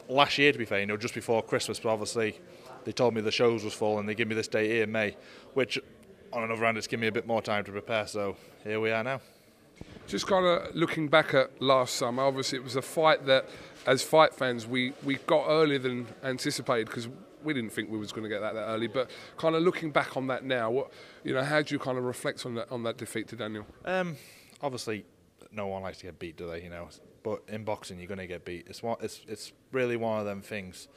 last 0.08 0.38
year, 0.38 0.52
to 0.52 0.58
be 0.58 0.64
fair, 0.64 0.80
you 0.80 0.86
know, 0.86 0.96
just 0.96 1.14
before 1.14 1.42
Christmas, 1.42 1.80
but 1.80 1.90
obviously 1.90 2.38
they 2.84 2.92
told 2.92 3.14
me 3.14 3.20
the 3.20 3.32
shows 3.32 3.64
was 3.64 3.72
full 3.72 3.98
and 3.98 4.08
they 4.08 4.14
give 4.14 4.28
me 4.28 4.34
this 4.34 4.48
date 4.48 4.70
here 4.70 4.84
in 4.84 4.92
May, 4.92 5.16
which 5.54 5.78
on 6.32 6.42
another 6.42 6.64
hand, 6.64 6.76
it's 6.76 6.86
given 6.86 7.02
me 7.02 7.06
a 7.06 7.12
bit 7.12 7.26
more 7.26 7.40
time 7.40 7.64
to 7.64 7.72
prepare. 7.72 8.06
So 8.06 8.36
here 8.64 8.80
we 8.80 8.90
are 8.90 9.04
now. 9.04 9.20
Just 10.06 10.26
kind 10.26 10.44
of 10.44 10.74
looking 10.74 11.08
back 11.08 11.32
at 11.34 11.62
last 11.62 11.94
summer, 11.94 12.22
obviously 12.22 12.58
it 12.58 12.64
was 12.64 12.76
a 12.76 12.82
fight 12.82 13.24
that, 13.26 13.48
as 13.86 14.02
fight 14.02 14.34
fans, 14.34 14.66
we, 14.66 14.92
we 15.02 15.16
got 15.26 15.46
earlier 15.48 15.78
than 15.78 16.06
anticipated 16.22 16.86
because 16.86 17.08
we 17.42 17.54
didn't 17.54 17.70
think 17.70 17.90
we 17.90 17.98
was 17.98 18.12
going 18.12 18.22
to 18.24 18.28
get 18.28 18.40
that 18.40 18.54
that 18.54 18.66
early. 18.66 18.86
But 18.86 19.10
kind 19.36 19.54
of 19.54 19.62
looking 19.62 19.90
back 19.90 20.16
on 20.16 20.26
that 20.28 20.44
now, 20.44 20.70
what 20.70 20.90
you 21.22 21.34
know, 21.34 21.42
how 21.42 21.62
do 21.62 21.74
you 21.74 21.78
kind 21.78 21.98
of 21.98 22.04
reflect 22.04 22.44
on 22.46 22.54
that 22.54 22.70
on 22.70 22.82
that 22.84 22.96
defeat 22.96 23.28
to 23.28 23.36
Daniel? 23.36 23.66
Um, 23.84 24.16
obviously, 24.62 25.04
no 25.54 25.66
one 25.66 25.82
likes 25.82 25.98
to 25.98 26.06
get 26.06 26.18
beat, 26.18 26.36
do 26.36 26.48
they? 26.48 26.62
You 26.62 26.70
know, 26.70 26.88
but 27.22 27.42
in 27.48 27.64
boxing, 27.64 27.98
you're 27.98 28.08
going 28.08 28.18
to 28.18 28.26
get 28.26 28.44
beat. 28.44 28.66
It's 28.68 28.82
one, 28.82 28.96
it's 29.00 29.20
it's 29.28 29.52
really 29.72 29.96
one 29.96 30.20
of 30.20 30.26
them 30.26 30.42
things. 30.42 30.88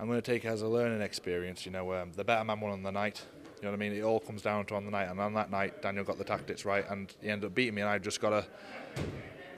I'm 0.00 0.06
going 0.06 0.20
to 0.20 0.32
take 0.32 0.44
it 0.44 0.48
as 0.48 0.62
a 0.62 0.68
learning 0.68 1.02
experience. 1.02 1.66
You 1.66 1.72
know, 1.72 1.92
um, 1.92 2.12
the 2.14 2.24
better 2.24 2.44
man 2.44 2.60
won 2.60 2.72
on 2.72 2.82
the 2.82 2.92
night. 2.92 3.24
You 3.56 3.64
know 3.64 3.70
what 3.70 3.76
I 3.76 3.80
mean? 3.80 3.92
It 3.92 4.02
all 4.02 4.20
comes 4.20 4.42
down 4.42 4.66
to 4.66 4.76
on 4.76 4.84
the 4.84 4.90
night, 4.90 5.08
and 5.08 5.20
on 5.20 5.34
that 5.34 5.50
night, 5.50 5.82
Daniel 5.82 6.04
got 6.04 6.18
the 6.18 6.24
tactics 6.24 6.64
right, 6.64 6.88
and 6.88 7.12
he 7.20 7.28
ended 7.28 7.48
up 7.48 7.54
beating 7.54 7.74
me, 7.74 7.82
and 7.82 7.90
I 7.90 7.98
just 7.98 8.20
got 8.20 8.30
to. 8.30 8.46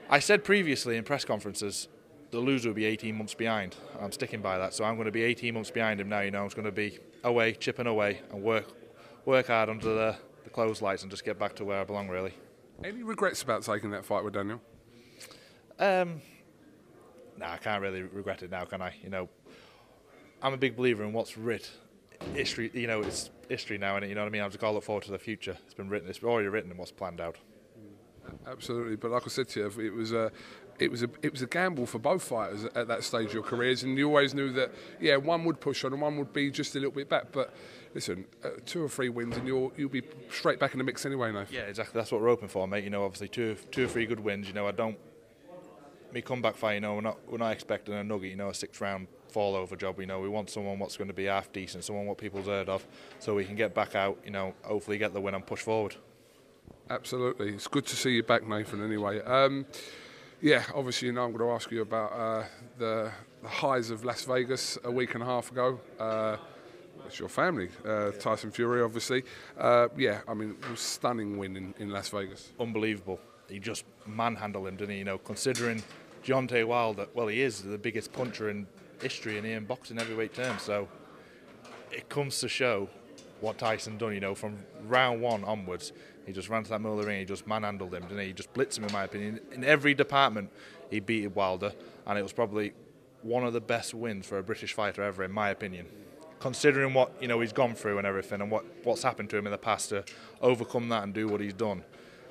I 0.09 0.19
said 0.19 0.43
previously 0.43 0.97
in 0.97 1.05
press 1.05 1.25
conferences, 1.25 1.89
the 2.31 2.39
loser 2.39 2.71
will 2.71 2.75
be 2.75 2.87
18 2.87 3.15
months 3.15 3.35
behind. 3.35 3.77
I'm 4.01 4.13
sticking 4.13 4.41
by 4.41 4.59
that, 4.59 4.73
so 4.73 4.85
I'm 4.85 4.95
going 4.95 5.07
to 5.07 5.13
be 5.13 5.23
18 5.23 5.53
months 5.53 5.71
behind 5.71 6.01
him 6.01 6.09
now. 6.09 6.21
You 6.21 6.31
know, 6.31 6.43
I'm 6.43 6.49
going 6.49 6.65
to 6.65 6.73
be 6.73 6.99
away, 7.23 7.53
chipping 7.53 7.87
away, 7.87 8.21
and 8.33 8.43
work, 8.43 8.73
work 9.27 9.49
hard 9.49 9.69
under 9.69 9.95
the, 9.95 10.17
the 10.45 10.51
close 10.51 10.81
lights, 10.81 11.03
and 11.03 11.11
just 11.11 11.25
get 11.25 11.39
back 11.39 11.55
to 11.57 11.65
where 11.65 11.81
I 11.81 11.85
belong, 11.85 12.09
really. 12.09 12.33
Any 12.83 13.03
regrets 13.03 13.43
about 13.43 13.63
taking 13.63 13.91
that 13.91 14.05
fight 14.05 14.25
with 14.25 14.33
Daniel? 14.33 14.61
Um, 15.79 16.23
no, 17.37 17.47
nah, 17.47 17.53
I 17.53 17.57
can't 17.59 17.83
really 17.83 18.03
regret 18.03 18.43
it 18.43 18.51
now, 18.51 18.65
can 18.65 18.81
I? 18.81 18.95
You 19.03 19.11
know, 19.11 19.29
I'm 20.43 20.55
a 20.55 20.57
big 20.57 20.77
believer 20.77 21.05
in 21.05 21.13
what's 21.13 21.37
writ 21.37 21.71
history. 22.35 22.71
You 22.73 22.87
know, 22.87 23.03
it's 23.03 23.31
history 23.49 23.77
now, 23.77 23.97
and 23.97 24.09
you 24.09 24.15
know 24.15 24.23
what 24.23 24.29
I 24.29 24.31
mean. 24.31 24.43
I 24.43 24.47
just 24.49 24.61
got 24.61 24.69
to 24.69 24.75
look 24.75 24.85
forward 24.85 25.05
to 25.05 25.11
the 25.11 25.19
future. 25.19 25.57
It's 25.65 25.75
been 25.75 25.91
written. 25.91 26.09
It's 26.09 26.23
already 26.23 26.49
written 26.49 26.71
and 26.71 26.79
what's 26.79 26.93
planned 26.93 27.21
out. 27.21 27.37
Absolutely, 28.47 28.97
but 28.97 29.11
like 29.11 29.25
I 29.27 29.29
said 29.29 29.49
to 29.51 29.61
you, 29.61 29.67
it 29.67 29.93
was 29.93 30.13
a, 30.13 30.31
it 30.79 30.91
was 30.91 31.03
a, 31.03 31.11
it 31.23 31.33
was 31.33 31.43
a 31.43 31.47
gamble 31.47 31.85
for 31.87 31.99
both 31.99 32.23
fighters 32.23 32.65
at 32.75 32.89
that 32.89 33.05
stage 33.05 33.29
of 33.29 33.35
your 33.35 33.43
careers, 33.43 33.83
and 33.83 33.99
you 33.99 34.09
always 34.09 34.35
knew 34.35 34.53
that, 34.53 34.73
yeah, 35.01 35.17
one 35.17 35.45
would 35.45 35.61
push 35.61 35.85
on 35.85 35.93
and 35.93 36.01
one 36.01 36.17
would 36.19 36.33
be 36.33 36.51
just 36.51 36.75
a 36.77 36.79
little 36.79 36.93
bit 36.93 37.09
back. 37.09 37.33
But 37.33 37.53
listen, 37.95 38.25
uh, 38.45 38.51
two 38.67 38.83
or 38.83 38.89
three 38.89 39.09
wins, 39.09 39.37
and 39.37 39.47
you'll 39.47 39.73
you'll 39.77 39.89
be 39.89 40.03
straight 40.31 40.59
back 40.59 40.73
in 40.73 40.79
the 40.79 40.85
mix 40.85 41.05
anyway, 41.07 41.33
now. 41.33 41.47
Yeah, 41.51 41.63
exactly. 41.63 41.99
That's 41.99 42.13
what 42.13 42.21
we're 42.21 42.29
hoping 42.29 42.49
for, 42.49 42.67
mate. 42.67 42.85
You 42.85 42.91
know, 42.91 43.05
obviously 43.05 43.29
two 43.29 43.57
two 43.71 43.85
or 43.85 43.89
three 43.89 44.07
good 44.07 44.21
wins. 44.21 44.49
You 44.49 44.55
know, 44.55 44.67
I 44.67 44.73
don't. 44.73 44.99
Me 46.13 46.21
comeback 46.21 46.57
fight, 46.57 46.75
you 46.75 46.81
know, 46.81 46.97
we're 46.97 47.03
not 47.03 47.19
we're 47.29 47.39
not 47.39 47.53
expecting 47.53 47.95
a 47.95 48.03
nugget, 48.03 48.31
you 48.31 48.37
know, 48.37 48.49
a 48.49 48.55
six 48.55 48.81
round 48.81 49.07
fall 49.29 49.55
over 49.55 49.77
job. 49.77 50.01
You 50.01 50.07
know, 50.07 50.19
we 50.19 50.29
want 50.29 50.51
someone 50.51 50.79
what's 50.79 50.97
going 50.97 51.07
to 51.07 51.15
be 51.15 51.27
half 51.27 51.53
decent, 51.53 51.85
someone 51.85 52.07
what 52.07 52.19
people's 52.19 52.47
heard 52.47 52.69
of, 52.69 52.85
so 53.21 53.37
we 53.37 53.45
can 53.45 53.55
get 53.55 53.75
back 53.75 53.95
out. 53.95 54.19
You 54.25 54.33
know, 54.33 54.55
hopefully 54.63 54.99
get 54.99 55.13
the 55.13 55.21
win 55.21 55.35
and 55.35 55.47
push 55.47 55.61
forward. 55.61 55.95
Absolutely, 56.89 57.51
it's 57.51 57.69
good 57.69 57.87
to 57.87 57.95
see 57.95 58.11
you 58.11 58.25
back, 58.25 58.45
Nathan. 58.45 58.85
Anyway, 58.85 59.21
um, 59.21 59.65
yeah, 60.41 60.65
obviously, 60.75 61.07
you 61.07 61.13
know, 61.13 61.25
I'm 61.25 61.33
going 61.33 61.49
to 61.49 61.55
ask 61.55 61.71
you 61.71 61.83
about 61.83 62.13
uh, 62.13 62.45
the, 62.79 63.13
the, 63.43 63.49
highs 63.49 63.91
of 63.91 64.05
Las 64.05 64.25
Vegas 64.25 64.79
a 64.83 64.91
week 64.91 65.15
and 65.15 65.23
a 65.23 65.27
half 65.27 65.53
ago. 65.53 65.79
Uh, 65.99 66.37
it's 67.11 67.19
your 67.19 67.29
family, 67.29 67.69
uh, 67.85 68.13
Tyson 68.13 68.53
Fury, 68.53 68.83
obviously. 68.83 69.25
Uh, 69.59 69.89
yeah, 69.97 70.21
I 70.29 70.35
mean, 70.35 70.51
it 70.63 70.71
was 70.71 70.79
stunning 70.79 71.39
win 71.39 71.57
in, 71.57 71.75
in 71.79 71.91
Las 71.91 72.09
Vegas. 72.11 72.53
Unbelievable. 72.61 73.19
He 73.49 73.59
just 73.59 73.85
manhandled 74.07 74.69
him, 74.69 74.77
didn't 74.77 74.93
he? 74.93 74.99
You 74.99 75.05
know, 75.05 75.19
considering 75.19 75.83
Deontay 76.25 76.65
Wilder, 76.65 77.09
well, 77.13 77.27
he 77.27 77.43
is 77.43 77.63
the 77.63 77.79
biggest 77.79 78.13
puncher 78.13 78.49
in 78.49 78.65
history 79.03 79.39
in 79.39 79.45
in 79.45 79.65
boxing 79.65 79.97
heavyweight 79.97 80.35
terms. 80.35 80.63
So 80.63 80.87
it 81.91 82.09
comes 82.09 82.39
to 82.41 82.49
show 82.49 82.89
what 83.41 83.59
Tyson 83.59 83.99
done. 83.99 84.15
You 84.15 84.21
know, 84.21 84.37
from 84.37 84.59
round 84.87 85.21
one 85.21 85.43
onwards, 85.43 85.93
he 86.27 86.33
just 86.33 86.49
ran 86.49 86.63
to 86.63 86.71
that 86.71 86.81
middle 86.81 86.97
of 86.97 87.05
the 87.05 87.09
ring. 87.09 87.19
He 87.19 87.25
just 87.25 87.45
manhandled 87.45 87.93
him, 87.93 88.03
didn't 88.03 88.21
he? 88.21 88.27
He 88.27 88.33
just 88.33 88.55
blitzed 88.55 88.79
him, 88.79 88.85
in 88.85 88.93
my 88.93 89.03
opinion. 89.03 89.41
In 89.51 89.65
every 89.65 89.95
department, 89.95 90.51
he 90.91 91.01
beat 91.01 91.27
Wilder, 91.35 91.73
and 92.07 92.17
it 92.17 92.23
was 92.23 92.33
probably 92.33 92.73
one 93.23 93.45
of 93.45 93.53
the 93.53 93.61
best 93.61 93.95
wins 93.95 94.27
for 94.27 94.39
a 94.39 94.45
British 94.45 94.75
fighter 94.75 95.03
ever, 95.03 95.25
in 95.25 95.33
my 95.33 95.51
opinion. 95.51 95.87
Considering 96.41 96.95
what 96.95 97.13
you 97.21 97.29
know 97.29 97.41
he's 97.41 97.53
gone 97.53 97.75
through 97.75 97.99
and 97.99 98.07
everything, 98.07 98.41
and 98.41 98.51
what, 98.51 98.65
what's 98.85 99.03
happened 99.03 99.31
to 99.31 99.37
him 99.37 99.47
in 99.47 99.53
the 99.53 99.59
past 99.59 99.91
to 99.91 100.05
overcome 100.41 100.89
that 100.89 101.05
and 101.05 101.15
do 101.15 101.29
what 101.29 101.41
he's 101.41 101.53
done, 101.53 101.85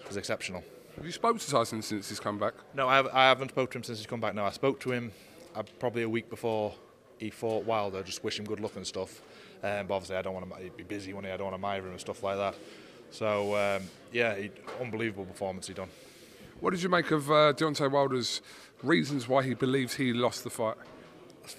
is 0.09 0.17
exceptional. 0.17 0.63
Have 0.95 1.05
you 1.05 1.11
spoken 1.11 1.39
to 1.39 1.49
Tyson 1.49 1.81
since 1.81 2.09
he's 2.09 2.19
come 2.19 2.39
back? 2.39 2.55
No, 2.73 2.87
I, 2.87 2.95
have, 2.95 3.07
I 3.13 3.27
haven't 3.29 3.49
spoken 3.49 3.71
to 3.71 3.77
him 3.77 3.83
since 3.83 3.99
he's 3.99 4.07
come 4.07 4.19
back. 4.19 4.35
No, 4.35 4.43
I 4.43 4.49
spoke 4.49 4.79
to 4.81 4.91
him 4.91 5.11
uh, 5.55 5.63
probably 5.79 6.01
a 6.01 6.09
week 6.09 6.29
before 6.29 6.73
he 7.19 7.29
fought 7.29 7.65
Wilder, 7.65 8.01
just 8.01 8.23
wish 8.23 8.39
him 8.39 8.45
good 8.45 8.59
luck 8.59 8.75
and 8.75 8.87
stuff. 8.87 9.21
Um, 9.61 9.87
but 9.87 9.95
obviously, 9.95 10.15
I 10.15 10.21
don't 10.21 10.33
want 10.33 10.49
to. 10.49 10.71
Be 10.71 10.83
busy 10.83 11.13
when 11.13 11.25
he. 11.25 11.31
I 11.31 11.37
don't 11.37 11.45
want 11.45 11.55
to 11.55 11.61
mire 11.61 11.81
him 11.81 11.91
and 11.91 11.99
stuff 11.99 12.23
like 12.23 12.37
that. 12.37 12.55
So 13.11 13.55
um, 13.55 13.83
yeah, 14.11 14.35
he, 14.35 14.51
unbelievable 14.79 15.25
performance 15.25 15.67
he 15.67 15.73
done. 15.73 15.89
What 16.59 16.71
did 16.71 16.81
you 16.81 16.89
make 16.89 17.11
of 17.11 17.29
uh, 17.29 17.53
Deontay 17.53 17.91
Wilder's 17.91 18.41
reasons 18.83 19.27
why 19.27 19.43
he 19.43 19.53
believes 19.53 19.95
he 19.95 20.13
lost 20.13 20.43
the 20.43 20.49
fight? 20.49 20.75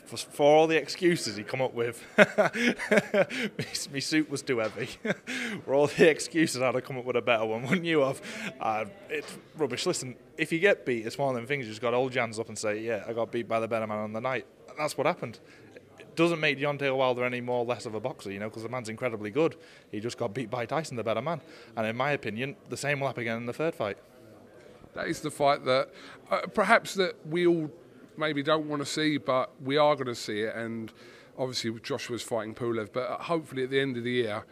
For, 0.06 0.16
for 0.16 0.56
all 0.56 0.66
the 0.66 0.76
excuses 0.76 1.36
he 1.36 1.42
come 1.42 1.60
up 1.60 1.74
with, 1.74 2.04
my, 3.92 3.98
suit 3.98 4.30
was 4.30 4.42
too 4.42 4.58
heavy. 4.58 4.86
for 5.64 5.74
all 5.74 5.86
the 5.86 6.08
excuses, 6.08 6.62
I'd 6.62 6.74
have 6.74 6.84
come 6.84 6.98
up 6.98 7.04
with 7.04 7.16
a 7.16 7.22
better 7.22 7.44
one, 7.44 7.62
wouldn't 7.68 7.84
you 7.84 8.00
have? 8.00 8.20
Uh, 8.60 8.84
it's 9.08 9.36
rubbish. 9.56 9.86
Listen, 9.86 10.16
if 10.36 10.52
you 10.52 10.58
get 10.58 10.86
beat, 10.86 11.06
it's 11.06 11.18
one 11.18 11.30
of 11.30 11.34
them 11.34 11.46
things. 11.46 11.66
You 11.66 11.72
just 11.72 11.82
got 11.82 11.90
to 11.90 11.96
hold 11.96 12.14
your 12.14 12.22
hands 12.22 12.38
up 12.38 12.48
and 12.48 12.58
say, 12.58 12.80
"Yeah, 12.80 13.04
I 13.06 13.12
got 13.12 13.32
beat 13.32 13.48
by 13.48 13.60
the 13.60 13.68
better 13.68 13.86
man 13.86 13.98
on 13.98 14.12
the 14.12 14.20
night." 14.20 14.46
And 14.68 14.78
that's 14.78 14.96
what 14.96 15.06
happened 15.06 15.40
It 15.98 16.16
doesn't 16.16 16.40
make 16.40 16.58
Deontay 16.58 16.96
Wilder 16.96 17.24
any 17.24 17.40
more 17.40 17.64
less 17.64 17.86
of 17.86 17.94
a 17.94 18.00
boxer, 18.00 18.30
you 18.30 18.38
know, 18.38 18.48
because 18.48 18.62
the 18.62 18.68
man's 18.68 18.88
incredibly 18.88 19.30
good. 19.30 19.56
He 19.90 20.00
just 20.00 20.18
got 20.18 20.34
beat 20.34 20.50
by 20.50 20.66
Tyson, 20.66 20.96
the 20.96 21.04
better 21.04 21.22
man. 21.22 21.40
And 21.76 21.86
in 21.86 21.96
my 21.96 22.12
opinion, 22.12 22.56
the 22.68 22.76
same 22.76 23.00
will 23.00 23.08
happen 23.08 23.22
again 23.22 23.38
in 23.38 23.46
the 23.46 23.52
third 23.52 23.74
fight. 23.74 23.98
That 24.94 25.06
is 25.08 25.20
the 25.20 25.30
fight 25.30 25.64
that 25.66 25.90
uh, 26.30 26.40
perhaps 26.52 26.94
that 26.94 27.14
we 27.26 27.46
all 27.46 27.70
maybe 28.20 28.42
don't 28.42 28.68
want 28.68 28.80
to 28.82 28.86
see, 28.86 29.16
but 29.16 29.50
we 29.62 29.76
are 29.76 29.94
going 29.94 30.06
to 30.06 30.14
see 30.14 30.42
it. 30.42 30.54
And 30.54 30.92
obviously, 31.36 31.72
Joshua's 31.80 32.22
fighting 32.22 32.54
Pulev, 32.54 32.92
but 32.92 33.08
hopefully 33.22 33.64
at 33.64 33.70
the 33.70 33.80
end 33.80 33.96
of 33.96 34.04
the 34.04 34.12
year, 34.12 34.44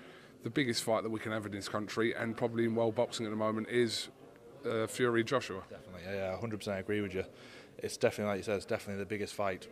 the 0.43 0.51
biggest 0.51 0.83
fight 0.83 1.03
that 1.05 1.11
we 1.11 1.21
can 1.21 1.33
have 1.33 1.47
in 1.47 1.53
this 1.53 1.69
country 1.69 2.15
and 2.15 2.37
probably 2.37 2.65
in 2.65 2.75
world 2.75 2.95
boxing 2.95 3.27
at 3.27 3.31
the 3.31 3.37
moment 3.37 3.69
is 3.69 4.09
uh, 4.69 4.87
Fury 4.87 5.23
Joshua. 5.23 5.63
Definitely, 5.71 6.03
yeah, 6.17 6.37
100% 6.41 6.79
agree 6.81 7.01
with 7.01 7.15
you. 7.15 7.25
It's 7.79 7.97
definitely, 7.97 8.33
like 8.33 8.39
you 8.39 8.45
said, 8.45 8.57
it's 8.57 8.67
definitely 8.67 9.03
the 9.03 9.09
biggest 9.09 9.35
fight 9.35 9.69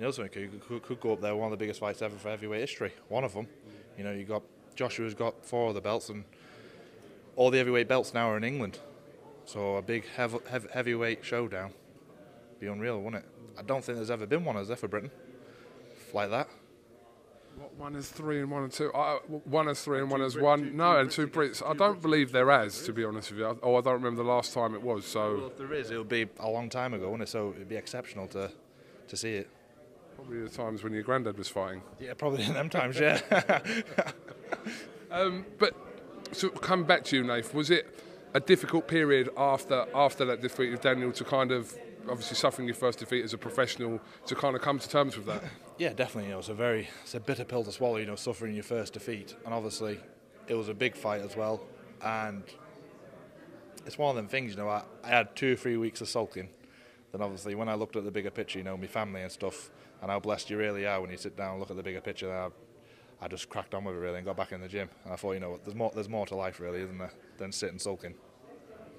you 0.00 0.06
know 0.06 0.12
something 0.12 0.32
could, 0.32 0.66
could, 0.66 0.82
could, 0.82 1.00
go 1.00 1.12
up 1.12 1.20
there, 1.20 1.36
one 1.36 1.52
of 1.52 1.58
the 1.58 1.62
biggest 1.62 1.78
fights 1.78 2.00
ever 2.00 2.16
for 2.16 2.30
heavyweight 2.30 2.62
history. 2.62 2.90
One 3.08 3.22
of 3.22 3.34
them. 3.34 3.46
You 3.98 4.04
know, 4.04 4.12
you 4.12 4.24
got 4.24 4.42
Joshua's 4.74 5.12
got 5.12 5.44
four 5.44 5.68
of 5.68 5.74
the 5.74 5.82
belts, 5.82 6.08
and 6.08 6.24
all 7.36 7.50
the 7.50 7.58
heavyweight 7.58 7.86
belts 7.86 8.14
now 8.14 8.30
are 8.30 8.38
in 8.38 8.44
England. 8.44 8.78
So 9.44 9.76
a 9.76 9.82
big 9.82 10.06
heavy, 10.16 10.38
heavyweight 10.72 11.22
showdown. 11.22 11.74
Be 12.60 12.66
unreal, 12.66 13.00
wouldn't 13.00 13.24
it? 13.24 13.30
I 13.58 13.62
don't 13.62 13.82
think 13.82 13.96
there's 13.96 14.10
ever 14.10 14.26
been 14.26 14.44
one, 14.44 14.56
has 14.56 14.68
there, 14.68 14.76
for 14.76 14.86
Britain? 14.86 15.10
Like 16.12 16.30
that. 16.30 16.48
What, 17.56 17.74
one 17.74 17.96
is 17.96 18.08
three 18.08 18.40
and 18.40 18.50
one 18.50 18.64
and 18.64 18.72
two. 18.72 18.92
Uh, 18.92 19.18
one 19.44 19.68
is 19.68 19.82
three 19.82 19.98
and 19.98 20.10
one 20.10 20.20
is 20.20 20.36
one. 20.36 20.76
No, 20.76 20.98
and 20.98 21.10
two 21.10 21.26
Brits. 21.26 21.62
I 21.66 21.74
don't 21.74 22.00
believe 22.00 22.32
there 22.32 22.50
has, 22.50 22.84
to 22.84 22.92
be 22.92 23.04
honest 23.04 23.30
with 23.30 23.40
you. 23.40 23.58
Oh, 23.62 23.76
I 23.76 23.80
don't 23.80 23.94
remember 23.94 24.22
the 24.22 24.28
last 24.28 24.54
time 24.54 24.74
it 24.74 24.82
was. 24.82 25.04
So 25.04 25.36
well, 25.36 25.46
if 25.48 25.58
there 25.58 25.72
is, 25.72 25.90
it'll 25.90 26.04
be 26.04 26.28
a 26.38 26.48
long 26.48 26.68
time 26.68 26.94
ago, 26.94 27.10
wouldn't 27.10 27.28
it? 27.28 27.32
So 27.32 27.52
it'd 27.54 27.68
be 27.68 27.76
exceptional 27.76 28.28
to 28.28 28.50
to 29.08 29.16
see 29.16 29.34
it. 29.34 29.50
Probably 30.14 30.40
the 30.42 30.48
times 30.48 30.84
when 30.84 30.92
your 30.92 31.02
granddad 31.02 31.36
was 31.36 31.48
fighting. 31.48 31.82
Yeah, 31.98 32.14
probably 32.14 32.44
in 32.46 32.54
them 32.54 32.68
times, 32.68 33.00
yeah. 33.00 33.20
um, 35.10 35.46
but 35.58 35.74
to 36.34 36.50
come 36.50 36.84
back 36.84 37.04
to 37.04 37.16
you, 37.16 37.24
Nath, 37.24 37.52
was 37.52 37.70
it 37.70 37.86
a 38.34 38.40
difficult 38.40 38.86
period 38.86 39.28
after 39.36 39.86
after 39.94 40.24
that 40.26 40.40
defeat 40.40 40.72
of 40.72 40.80
Daniel 40.80 41.12
to 41.12 41.24
kind 41.24 41.50
of 41.50 41.76
obviously 42.08 42.36
suffering 42.36 42.66
your 42.66 42.74
first 42.74 42.98
defeat 42.98 43.24
as 43.24 43.32
a 43.34 43.38
professional 43.38 44.00
to 44.26 44.34
kind 44.34 44.56
of 44.56 44.62
come 44.62 44.78
to 44.78 44.88
terms 44.88 45.16
with 45.16 45.26
that? 45.26 45.42
Yeah, 45.78 45.92
definitely. 45.92 46.24
You 46.24 46.34
know, 46.34 46.38
it's 46.38 46.48
a 46.48 46.54
very 46.54 46.88
it's 47.02 47.14
a 47.14 47.20
bitter 47.20 47.44
pill 47.44 47.64
to 47.64 47.72
swallow. 47.72 47.96
You 47.96 48.06
know, 48.06 48.16
suffering 48.16 48.54
your 48.54 48.64
first 48.64 48.94
defeat, 48.94 49.34
and 49.44 49.54
obviously 49.54 49.98
it 50.46 50.54
was 50.54 50.68
a 50.68 50.74
big 50.74 50.96
fight 50.96 51.20
as 51.20 51.36
well, 51.36 51.62
and 52.02 52.42
it's 53.86 53.98
one 53.98 54.10
of 54.10 54.16
them 54.16 54.28
things. 54.28 54.52
You 54.52 54.58
know, 54.58 54.68
I, 54.68 54.82
I 55.02 55.08
had 55.08 55.34
two 55.36 55.54
or 55.54 55.56
three 55.56 55.76
weeks 55.76 56.00
of 56.00 56.08
sulking. 56.08 56.48
Then 57.12 57.22
obviously 57.22 57.54
when 57.54 57.68
I 57.68 57.74
looked 57.74 57.96
at 57.96 58.04
the 58.04 58.10
bigger 58.10 58.30
picture, 58.30 58.58
you 58.58 58.64
know, 58.64 58.76
my 58.76 58.86
family 58.86 59.22
and 59.22 59.32
stuff, 59.32 59.70
and 60.02 60.10
how 60.10 60.20
blessed 60.20 60.50
you 60.50 60.56
really 60.56 60.86
are 60.86 61.00
when 61.00 61.10
you 61.10 61.16
sit 61.16 61.36
down 61.36 61.52
and 61.52 61.60
look 61.60 61.70
at 61.70 61.76
the 61.76 61.82
bigger 61.82 62.00
picture. 62.00 62.32
I, 62.32 62.50
I 63.22 63.28
just 63.28 63.50
cracked 63.50 63.74
on 63.74 63.84
with 63.84 63.96
it 63.96 63.98
really 63.98 64.16
and 64.16 64.24
got 64.24 64.36
back 64.36 64.52
in 64.52 64.60
the 64.60 64.68
gym. 64.68 64.88
And 65.04 65.12
I 65.12 65.16
thought, 65.16 65.32
you 65.32 65.40
know, 65.40 65.58
there's 65.62 65.74
more, 65.74 65.90
there's 65.94 66.08
more 66.08 66.26
to 66.26 66.34
life 66.34 66.58
really, 66.58 66.80
isn't 66.80 66.98
there, 66.98 67.12
than 67.36 67.52
sitting 67.52 67.78
sulking. 67.78 68.14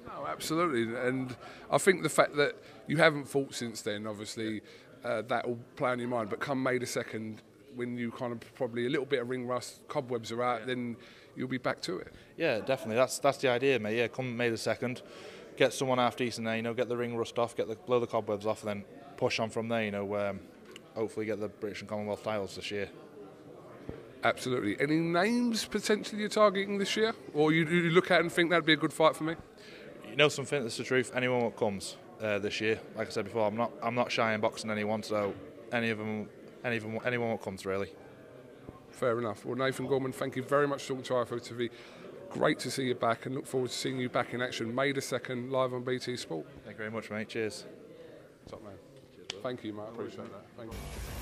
No, 0.05 0.27
absolutely. 0.27 0.95
And 0.95 1.35
I 1.69 1.77
think 1.77 2.03
the 2.03 2.09
fact 2.09 2.35
that 2.37 2.55
you 2.87 2.97
haven't 2.97 3.25
fought 3.25 3.53
since 3.53 3.81
then, 3.81 4.07
obviously, 4.07 4.61
uh, 5.03 5.21
that 5.23 5.47
will 5.47 5.59
play 5.75 5.91
on 5.91 5.99
your 5.99 6.09
mind. 6.09 6.29
But 6.29 6.39
come 6.39 6.61
May 6.61 6.77
the 6.77 6.85
2nd, 6.85 7.37
when 7.75 7.97
you 7.97 8.11
kind 8.11 8.31
of 8.33 8.39
probably 8.55 8.85
a 8.85 8.89
little 8.89 9.05
bit 9.05 9.21
of 9.21 9.29
ring 9.29 9.47
rust, 9.47 9.81
cobwebs 9.87 10.31
are 10.31 10.43
out, 10.43 10.61
yeah. 10.61 10.65
then 10.67 10.97
you'll 11.35 11.47
be 11.47 11.57
back 11.57 11.81
to 11.81 11.97
it. 11.97 12.13
Yeah, 12.37 12.59
definitely. 12.59 12.95
That's 12.95 13.19
that's 13.19 13.37
the 13.37 13.49
idea, 13.49 13.79
mate. 13.79 13.97
Yeah, 13.97 14.07
come 14.07 14.35
May 14.35 14.49
the 14.49 14.55
2nd, 14.55 15.01
get 15.57 15.73
someone 15.73 15.99
after 15.99 16.23
decent 16.23 16.45
there, 16.45 16.55
you 16.55 16.61
know, 16.61 16.73
get 16.73 16.89
the 16.89 16.97
ring 16.97 17.15
rust 17.15 17.39
off, 17.39 17.55
get 17.55 17.67
the 17.67 17.75
blow 17.75 17.99
the 17.99 18.07
cobwebs 18.07 18.45
off, 18.45 18.61
and 18.61 18.69
then 18.69 18.83
push 19.17 19.39
on 19.39 19.49
from 19.49 19.67
there. 19.67 19.83
You 19.83 19.91
know, 19.91 20.15
um, 20.15 20.39
hopefully 20.95 21.25
get 21.25 21.39
the 21.39 21.47
British 21.47 21.81
and 21.81 21.89
Commonwealth 21.89 22.23
titles 22.23 22.55
this 22.55 22.71
year. 22.71 22.89
Absolutely. 24.23 24.79
Any 24.79 24.97
names 24.97 25.65
potentially 25.65 26.21
you're 26.21 26.29
targeting 26.29 26.77
this 26.77 26.95
year, 26.95 27.13
or 27.33 27.51
you, 27.51 27.65
you 27.65 27.89
look 27.89 28.11
at 28.11 28.21
and 28.21 28.31
think 28.31 28.51
that'd 28.51 28.65
be 28.65 28.73
a 28.73 28.77
good 28.77 28.93
fight 28.93 29.15
for 29.15 29.23
me? 29.23 29.35
You 30.11 30.17
know 30.17 30.27
something? 30.27 30.61
That's 30.61 30.75
the 30.75 30.83
truth. 30.83 31.13
Anyone 31.15 31.39
that 31.45 31.55
comes 31.55 31.95
uh, 32.21 32.37
this 32.39 32.59
year, 32.59 32.81
like 32.97 33.07
I 33.07 33.11
said 33.11 33.23
before, 33.23 33.47
I'm 33.47 33.55
not 33.55 33.71
I'm 33.81 33.95
not 33.95 34.11
shy 34.11 34.33
in 34.33 34.41
boxing 34.41 34.69
anyone. 34.69 35.03
So 35.03 35.33
any 35.71 35.89
of 35.89 35.99
them, 35.99 36.27
any 36.65 36.75
of 36.75 36.83
them, 36.83 36.99
anyone 37.05 37.29
that 37.29 37.41
comes 37.41 37.65
really. 37.65 37.93
Fair 38.89 39.17
enough. 39.19 39.45
Well, 39.45 39.55
Nathan 39.55 39.87
Gorman, 39.87 40.11
thank 40.11 40.35
you 40.35 40.43
very 40.43 40.67
much 40.67 40.83
for 40.83 40.89
talking 40.89 41.03
to 41.03 41.13
IFL 41.13 41.53
TV. 41.53 41.69
Great 42.29 42.59
to 42.59 42.69
see 42.69 42.83
you 42.83 42.95
back, 42.95 43.25
and 43.25 43.35
look 43.35 43.47
forward 43.47 43.69
to 43.69 43.75
seeing 43.75 43.97
you 43.99 44.09
back 44.09 44.33
in 44.33 44.41
action 44.41 44.73
May 44.75 44.91
the 44.91 45.01
second, 45.01 45.49
live 45.49 45.73
on 45.73 45.83
BT 45.83 46.17
Sport. 46.17 46.45
Thank 46.65 46.75
you 46.75 46.77
very 46.77 46.91
much, 46.91 47.09
mate. 47.09 47.29
Cheers. 47.29 47.65
Top 48.49 48.61
man. 48.63 48.73
Thank 49.41 49.63
you, 49.63 49.73
mate. 49.73 49.83
I 49.87 49.89
appreciate 49.91 50.31
that. 50.31 50.45
Thank 50.57 50.73
you. 50.73 51.20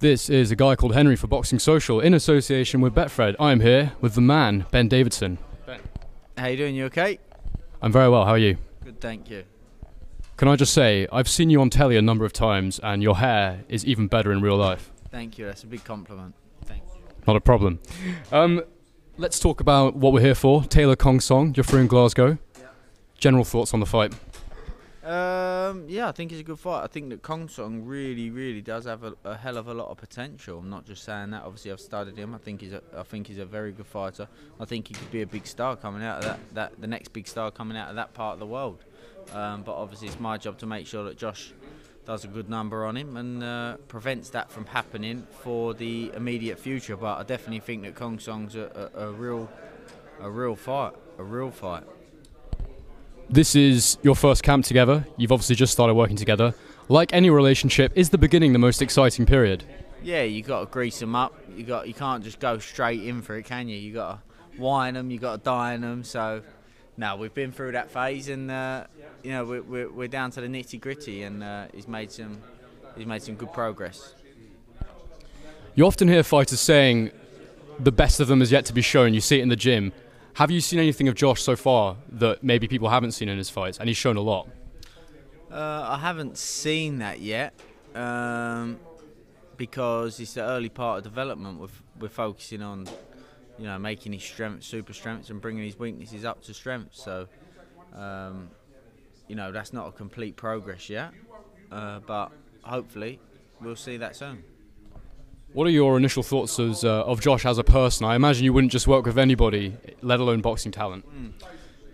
This 0.00 0.28
is 0.28 0.50
a 0.50 0.56
guy 0.56 0.74
called 0.76 0.94
Henry 0.94 1.16
for 1.16 1.28
Boxing 1.28 1.58
Social 1.58 2.00
in 2.00 2.14
association 2.14 2.80
with 2.80 2.94
Betfred. 2.94 3.36
I'm 3.38 3.60
here 3.60 3.92
with 4.00 4.14
the 4.14 4.20
man, 4.20 4.66
Ben 4.70 4.88
Davison. 4.88 5.38
Ben. 5.66 5.80
How 6.36 6.48
you 6.48 6.56
doing? 6.56 6.74
You 6.74 6.86
okay? 6.86 7.18
I'm 7.80 7.92
very 7.92 8.08
well, 8.08 8.24
how 8.24 8.32
are 8.32 8.38
you? 8.38 8.58
Good, 8.82 9.00
thank 9.00 9.30
you. 9.30 9.44
Can 10.36 10.48
I 10.48 10.56
just 10.56 10.74
say, 10.74 11.06
I've 11.12 11.28
seen 11.28 11.48
you 11.48 11.60
on 11.60 11.70
telly 11.70 11.96
a 11.96 12.02
number 12.02 12.24
of 12.24 12.32
times 12.32 12.80
and 12.82 13.02
your 13.02 13.16
hair 13.16 13.60
is 13.68 13.86
even 13.86 14.08
better 14.08 14.32
in 14.32 14.40
real 14.42 14.56
life. 14.56 14.90
Thank 15.10 15.38
you. 15.38 15.46
That's 15.46 15.62
a 15.62 15.68
big 15.68 15.84
compliment. 15.84 16.34
Thank 16.64 16.82
you. 16.94 17.00
Not 17.26 17.36
a 17.36 17.40
problem. 17.40 17.78
Um, 18.32 18.62
let's 19.16 19.38
talk 19.38 19.60
about 19.60 19.94
what 19.94 20.12
we're 20.12 20.20
here 20.20 20.34
for. 20.34 20.64
Taylor 20.64 20.96
Khongsong, 20.96 21.56
you're 21.56 21.80
in 21.80 21.86
Glasgow. 21.86 22.36
General 23.16 23.44
thoughts 23.44 23.72
on 23.72 23.80
the 23.80 23.86
fight? 23.86 24.12
Um, 25.04 25.84
yeah, 25.86 26.08
I 26.08 26.12
think 26.12 26.32
it's 26.32 26.40
a 26.40 26.44
good 26.44 26.58
fight. 26.58 26.82
I 26.82 26.86
think 26.86 27.10
that 27.10 27.20
Khongsong 27.20 27.82
really, 27.84 28.30
really 28.30 28.62
does 28.62 28.86
have 28.86 29.04
a, 29.04 29.14
a 29.24 29.36
hell 29.36 29.58
of 29.58 29.68
a 29.68 29.74
lot 29.74 29.90
of 29.90 29.98
potential. 29.98 30.60
I'm 30.60 30.70
not 30.70 30.86
just 30.86 31.04
saying 31.04 31.30
that. 31.30 31.42
Obviously, 31.42 31.72
I've 31.72 31.80
studied 31.80 32.16
him. 32.16 32.34
I 32.34 32.38
think 32.38 32.62
he's 32.62 32.72
a, 32.72 32.80
I 32.96 33.02
think 33.02 33.26
he's 33.26 33.38
a 33.38 33.44
very 33.44 33.72
good 33.72 33.86
fighter. 33.86 34.26
I 34.58 34.64
think 34.64 34.88
he 34.88 34.94
could 34.94 35.10
be 35.10 35.20
a 35.20 35.26
big 35.26 35.46
star 35.46 35.76
coming 35.76 36.02
out 36.02 36.18
of 36.18 36.24
that, 36.24 36.38
that 36.54 36.80
the 36.80 36.86
next 36.86 37.12
big 37.12 37.28
star 37.28 37.50
coming 37.50 37.76
out 37.76 37.90
of 37.90 37.96
that 37.96 38.14
part 38.14 38.32
of 38.32 38.40
the 38.40 38.46
world. 38.46 38.82
Um, 39.34 39.62
but 39.62 39.74
obviously, 39.74 40.08
it's 40.08 40.18
my 40.18 40.38
job 40.38 40.56
to 40.58 40.66
make 40.66 40.86
sure 40.86 41.04
that 41.04 41.18
Josh 41.18 41.52
does 42.06 42.24
a 42.24 42.28
good 42.28 42.48
number 42.48 42.86
on 42.86 42.96
him 42.96 43.18
and 43.18 43.42
uh, 43.42 43.76
prevents 43.88 44.30
that 44.30 44.50
from 44.50 44.64
happening 44.64 45.26
for 45.42 45.74
the 45.74 46.12
immediate 46.14 46.58
future. 46.58 46.96
But 46.96 47.18
I 47.18 47.24
definitely 47.24 47.60
think 47.60 47.82
that 47.82 47.94
Khongsong's 47.94 48.56
a, 48.56 48.90
a, 48.94 49.08
a 49.08 49.12
real, 49.12 49.50
a 50.20 50.30
real 50.30 50.56
fight, 50.56 50.94
a 51.18 51.22
real 51.22 51.50
fight. 51.50 51.84
This 53.30 53.56
is 53.56 53.98
your 54.02 54.14
first 54.14 54.42
camp 54.42 54.64
together. 54.64 55.06
You've 55.16 55.32
obviously 55.32 55.56
just 55.56 55.72
started 55.72 55.94
working 55.94 56.16
together. 56.16 56.54
Like 56.88 57.12
any 57.12 57.30
relationship, 57.30 57.92
is 57.96 58.10
the 58.10 58.18
beginning 58.18 58.52
the 58.52 58.58
most 58.58 58.82
exciting 58.82 59.26
period? 59.26 59.64
Yeah, 60.02 60.22
you 60.22 60.42
got 60.42 60.60
to 60.60 60.66
grease 60.66 60.98
them 60.98 61.16
up. 61.16 61.34
You 61.56 61.64
got 61.64 61.88
you 61.88 61.94
can't 61.94 62.22
just 62.22 62.38
go 62.38 62.58
straight 62.58 63.02
in 63.02 63.22
for 63.22 63.36
it, 63.36 63.44
can 63.44 63.68
you? 63.68 63.76
You 63.76 63.94
got 63.94 64.20
to 64.54 64.60
wine 64.60 64.94
them. 64.94 65.10
You 65.10 65.18
got 65.18 65.36
to 65.38 65.42
dine 65.42 65.80
them. 65.80 66.04
So, 66.04 66.42
no, 66.98 67.16
we've 67.16 67.32
been 67.32 67.52
through 67.52 67.72
that 67.72 67.90
phase, 67.90 68.28
and 68.28 68.50
uh, 68.50 68.84
you 69.22 69.32
know 69.32 69.44
we're, 69.46 69.62
we're, 69.62 69.90
we're 69.90 70.08
down 70.08 70.30
to 70.32 70.42
the 70.42 70.46
nitty 70.46 70.78
gritty, 70.78 71.22
and 71.22 71.42
uh, 71.42 71.66
he's 71.72 71.88
made 71.88 72.12
some 72.12 72.42
he's 72.96 73.06
made 73.06 73.22
some 73.22 73.34
good 73.34 73.52
progress. 73.52 74.14
You 75.74 75.86
often 75.86 76.06
hear 76.06 76.22
fighters 76.22 76.60
saying 76.60 77.10
the 77.80 77.92
best 77.92 78.20
of 78.20 78.28
them 78.28 78.42
is 78.42 78.52
yet 78.52 78.66
to 78.66 78.72
be 78.72 78.82
shown. 78.82 79.14
You 79.14 79.20
see 79.20 79.38
it 79.38 79.42
in 79.42 79.48
the 79.48 79.56
gym. 79.56 79.92
Have 80.34 80.50
you 80.50 80.60
seen 80.60 80.80
anything 80.80 81.06
of 81.06 81.14
Josh 81.14 81.42
so 81.42 81.54
far 81.54 81.96
that 82.08 82.42
maybe 82.42 82.66
people 82.66 82.88
haven't 82.88 83.12
seen 83.12 83.28
in 83.28 83.38
his 83.38 83.50
fights? 83.50 83.78
And 83.78 83.88
he's 83.88 83.96
shown 83.96 84.16
a 84.16 84.20
lot. 84.20 84.48
Uh, 85.48 85.86
I 85.90 85.98
haven't 85.98 86.36
seen 86.36 86.98
that 86.98 87.20
yet 87.20 87.54
um, 87.94 88.80
because 89.56 90.18
it's 90.18 90.34
the 90.34 90.42
early 90.42 90.68
part 90.68 90.98
of 90.98 91.04
development. 91.04 91.60
We're, 91.60 91.68
we're 92.00 92.08
focusing 92.08 92.62
on, 92.62 92.88
you 93.58 93.66
know, 93.66 93.78
making 93.78 94.12
his 94.12 94.24
strengths 94.24 94.66
super 94.66 94.92
strengths 94.92 95.30
and 95.30 95.40
bringing 95.40 95.62
his 95.62 95.78
weaknesses 95.78 96.24
up 96.24 96.42
to 96.44 96.54
strengths. 96.54 97.00
So, 97.00 97.28
um, 97.94 98.50
you 99.28 99.36
know, 99.36 99.52
that's 99.52 99.72
not 99.72 99.86
a 99.86 99.92
complete 99.92 100.34
progress 100.34 100.90
yet, 100.90 101.12
uh, 101.70 102.00
but 102.00 102.32
hopefully 102.62 103.20
we'll 103.60 103.76
see 103.76 103.98
that 103.98 104.16
soon. 104.16 104.42
What 105.54 105.68
are 105.68 105.70
your 105.70 105.96
initial 105.96 106.24
thoughts 106.24 106.58
as, 106.58 106.84
uh, 106.84 107.04
of 107.04 107.20
Josh 107.20 107.46
as 107.46 107.58
a 107.58 107.62
person? 107.64 108.04
I 108.04 108.16
imagine 108.16 108.44
you 108.44 108.52
wouldn't 108.52 108.72
just 108.72 108.88
work 108.88 109.06
with 109.06 109.16
anybody, 109.16 109.76
let 110.02 110.18
alone 110.18 110.40
boxing 110.40 110.72
talent. 110.72 111.06
Mm. 111.08 111.32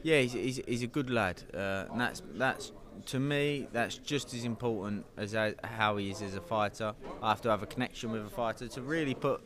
Yeah, 0.02 0.22
he's, 0.22 0.32
he's, 0.32 0.60
he's 0.66 0.82
a 0.82 0.86
good 0.86 1.10
lad. 1.10 1.42
Uh, 1.52 1.84
and 1.90 2.00
that's 2.00 2.22
that's 2.36 2.72
to 3.06 3.20
me 3.20 3.68
that's 3.70 3.98
just 3.98 4.32
as 4.32 4.44
important 4.44 5.04
as 5.18 5.36
how 5.62 5.98
he 5.98 6.10
is 6.10 6.22
as 6.22 6.36
a 6.36 6.40
fighter. 6.40 6.94
I 7.22 7.28
have 7.28 7.42
to 7.42 7.50
have 7.50 7.62
a 7.62 7.66
connection 7.66 8.10
with 8.10 8.24
a 8.24 8.30
fighter 8.30 8.66
to 8.66 8.80
really 8.80 9.14
put 9.14 9.42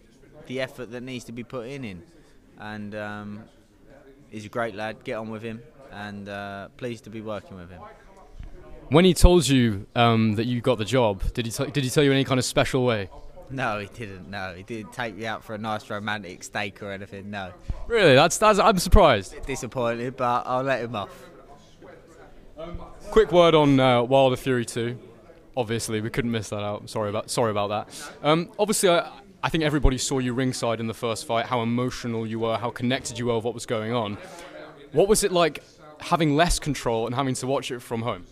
the 0.46 0.60
effort 0.60 0.92
that 0.92 1.02
needs 1.02 1.24
to 1.24 1.32
be 1.32 1.42
put 1.42 1.66
in 1.66 1.84
in. 1.84 2.04
And 2.60 2.94
um, 2.94 3.44
he's 4.30 4.44
a 4.44 4.48
great 4.48 4.76
lad. 4.76 5.02
Get 5.02 5.14
on 5.14 5.28
with 5.28 5.42
him, 5.42 5.60
and 5.90 6.28
uh, 6.28 6.68
pleased 6.76 7.02
to 7.04 7.10
be 7.10 7.20
working 7.20 7.56
with 7.56 7.68
him. 7.68 7.82
When 8.90 9.04
he 9.04 9.12
told 9.12 9.48
you 9.48 9.88
um, 9.96 10.36
that 10.36 10.46
you 10.46 10.60
got 10.60 10.78
the 10.78 10.84
job, 10.84 11.32
did 11.32 11.46
he 11.46 11.50
t- 11.50 11.70
did 11.72 11.82
he 11.82 11.90
tell 11.90 12.04
you 12.04 12.12
in 12.12 12.16
any 12.16 12.24
kind 12.24 12.38
of 12.38 12.44
special 12.44 12.84
way? 12.84 13.10
No, 13.50 13.78
he 13.78 13.86
didn't. 13.86 14.30
No, 14.30 14.54
he 14.56 14.62
didn't 14.62 14.92
take 14.92 15.16
me 15.16 15.26
out 15.26 15.44
for 15.44 15.54
a 15.54 15.58
nice 15.58 15.88
romantic 15.90 16.42
steak 16.42 16.82
or 16.82 16.90
anything. 16.90 17.30
No. 17.30 17.52
Really? 17.86 18.14
That's 18.14 18.38
that's. 18.38 18.58
I'm 18.58 18.78
surprised. 18.78 19.34
Disappointed, 19.46 20.16
but 20.16 20.44
I'll 20.46 20.62
let 20.62 20.80
him 20.82 20.96
off. 20.96 21.10
Quick 23.10 23.32
word 23.32 23.54
on 23.54 23.78
uh, 23.80 24.02
Wilder 24.02 24.36
Fury 24.36 24.64
2. 24.64 24.98
Obviously, 25.56 26.00
we 26.00 26.10
couldn't 26.10 26.30
miss 26.30 26.48
that 26.48 26.62
out. 26.62 26.88
Sorry 26.88 27.10
about 27.10 27.30
sorry 27.30 27.50
about 27.50 27.68
that. 27.68 28.12
Um, 28.22 28.50
obviously, 28.58 28.88
I, 28.88 29.10
I 29.42 29.48
think 29.50 29.62
everybody 29.62 29.98
saw 29.98 30.18
you 30.18 30.32
ringside 30.34 30.80
in 30.80 30.86
the 30.86 30.94
first 30.94 31.26
fight. 31.26 31.46
How 31.46 31.62
emotional 31.62 32.26
you 32.26 32.40
were, 32.40 32.56
how 32.56 32.70
connected 32.70 33.18
you 33.18 33.26
were 33.26 33.36
with 33.36 33.44
what 33.44 33.54
was 33.54 33.66
going 33.66 33.92
on. 33.92 34.16
What 34.92 35.08
was 35.08 35.22
it 35.22 35.32
like 35.32 35.62
having 36.00 36.34
less 36.34 36.58
control 36.58 37.06
and 37.06 37.14
having 37.14 37.34
to 37.34 37.46
watch 37.46 37.70
it 37.70 37.80
from 37.80 38.02
home? 38.02 38.24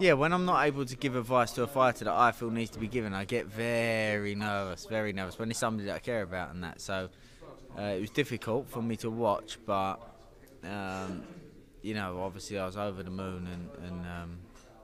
Yeah, 0.00 0.14
when 0.14 0.32
I'm 0.32 0.44
not 0.44 0.66
able 0.66 0.84
to 0.84 0.96
give 0.96 1.14
advice 1.14 1.52
to 1.52 1.62
a 1.62 1.68
fighter 1.68 2.06
that 2.06 2.14
I 2.14 2.32
feel 2.32 2.50
needs 2.50 2.70
to 2.70 2.80
be 2.80 2.88
given, 2.88 3.14
I 3.14 3.24
get 3.24 3.46
very 3.46 4.34
nervous, 4.34 4.86
very 4.86 5.12
nervous 5.12 5.38
when 5.38 5.50
it's 5.50 5.60
somebody 5.60 5.86
that 5.86 5.94
I 5.94 5.98
care 6.00 6.22
about 6.22 6.52
and 6.52 6.64
that. 6.64 6.80
So 6.80 7.10
uh, 7.78 7.82
it 7.82 8.00
was 8.00 8.10
difficult 8.10 8.68
for 8.68 8.82
me 8.82 8.96
to 8.96 9.10
watch, 9.10 9.56
but 9.64 9.96
um, 10.64 11.22
you 11.82 11.94
know, 11.94 12.20
obviously 12.22 12.58
I 12.58 12.66
was 12.66 12.76
over 12.76 13.04
the 13.04 13.10
moon 13.10 13.46
and, 13.46 13.86
and 13.86 14.06
um, 14.06 14.38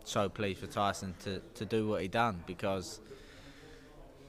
so 0.05 0.29
pleased 0.29 0.61
for 0.61 0.69
Tyson 0.69 1.15
to, 1.25 1.41
to 1.55 1.65
do 1.65 1.89
what 1.89 2.03
he 2.03 2.09
done 2.09 2.45
because 2.47 3.01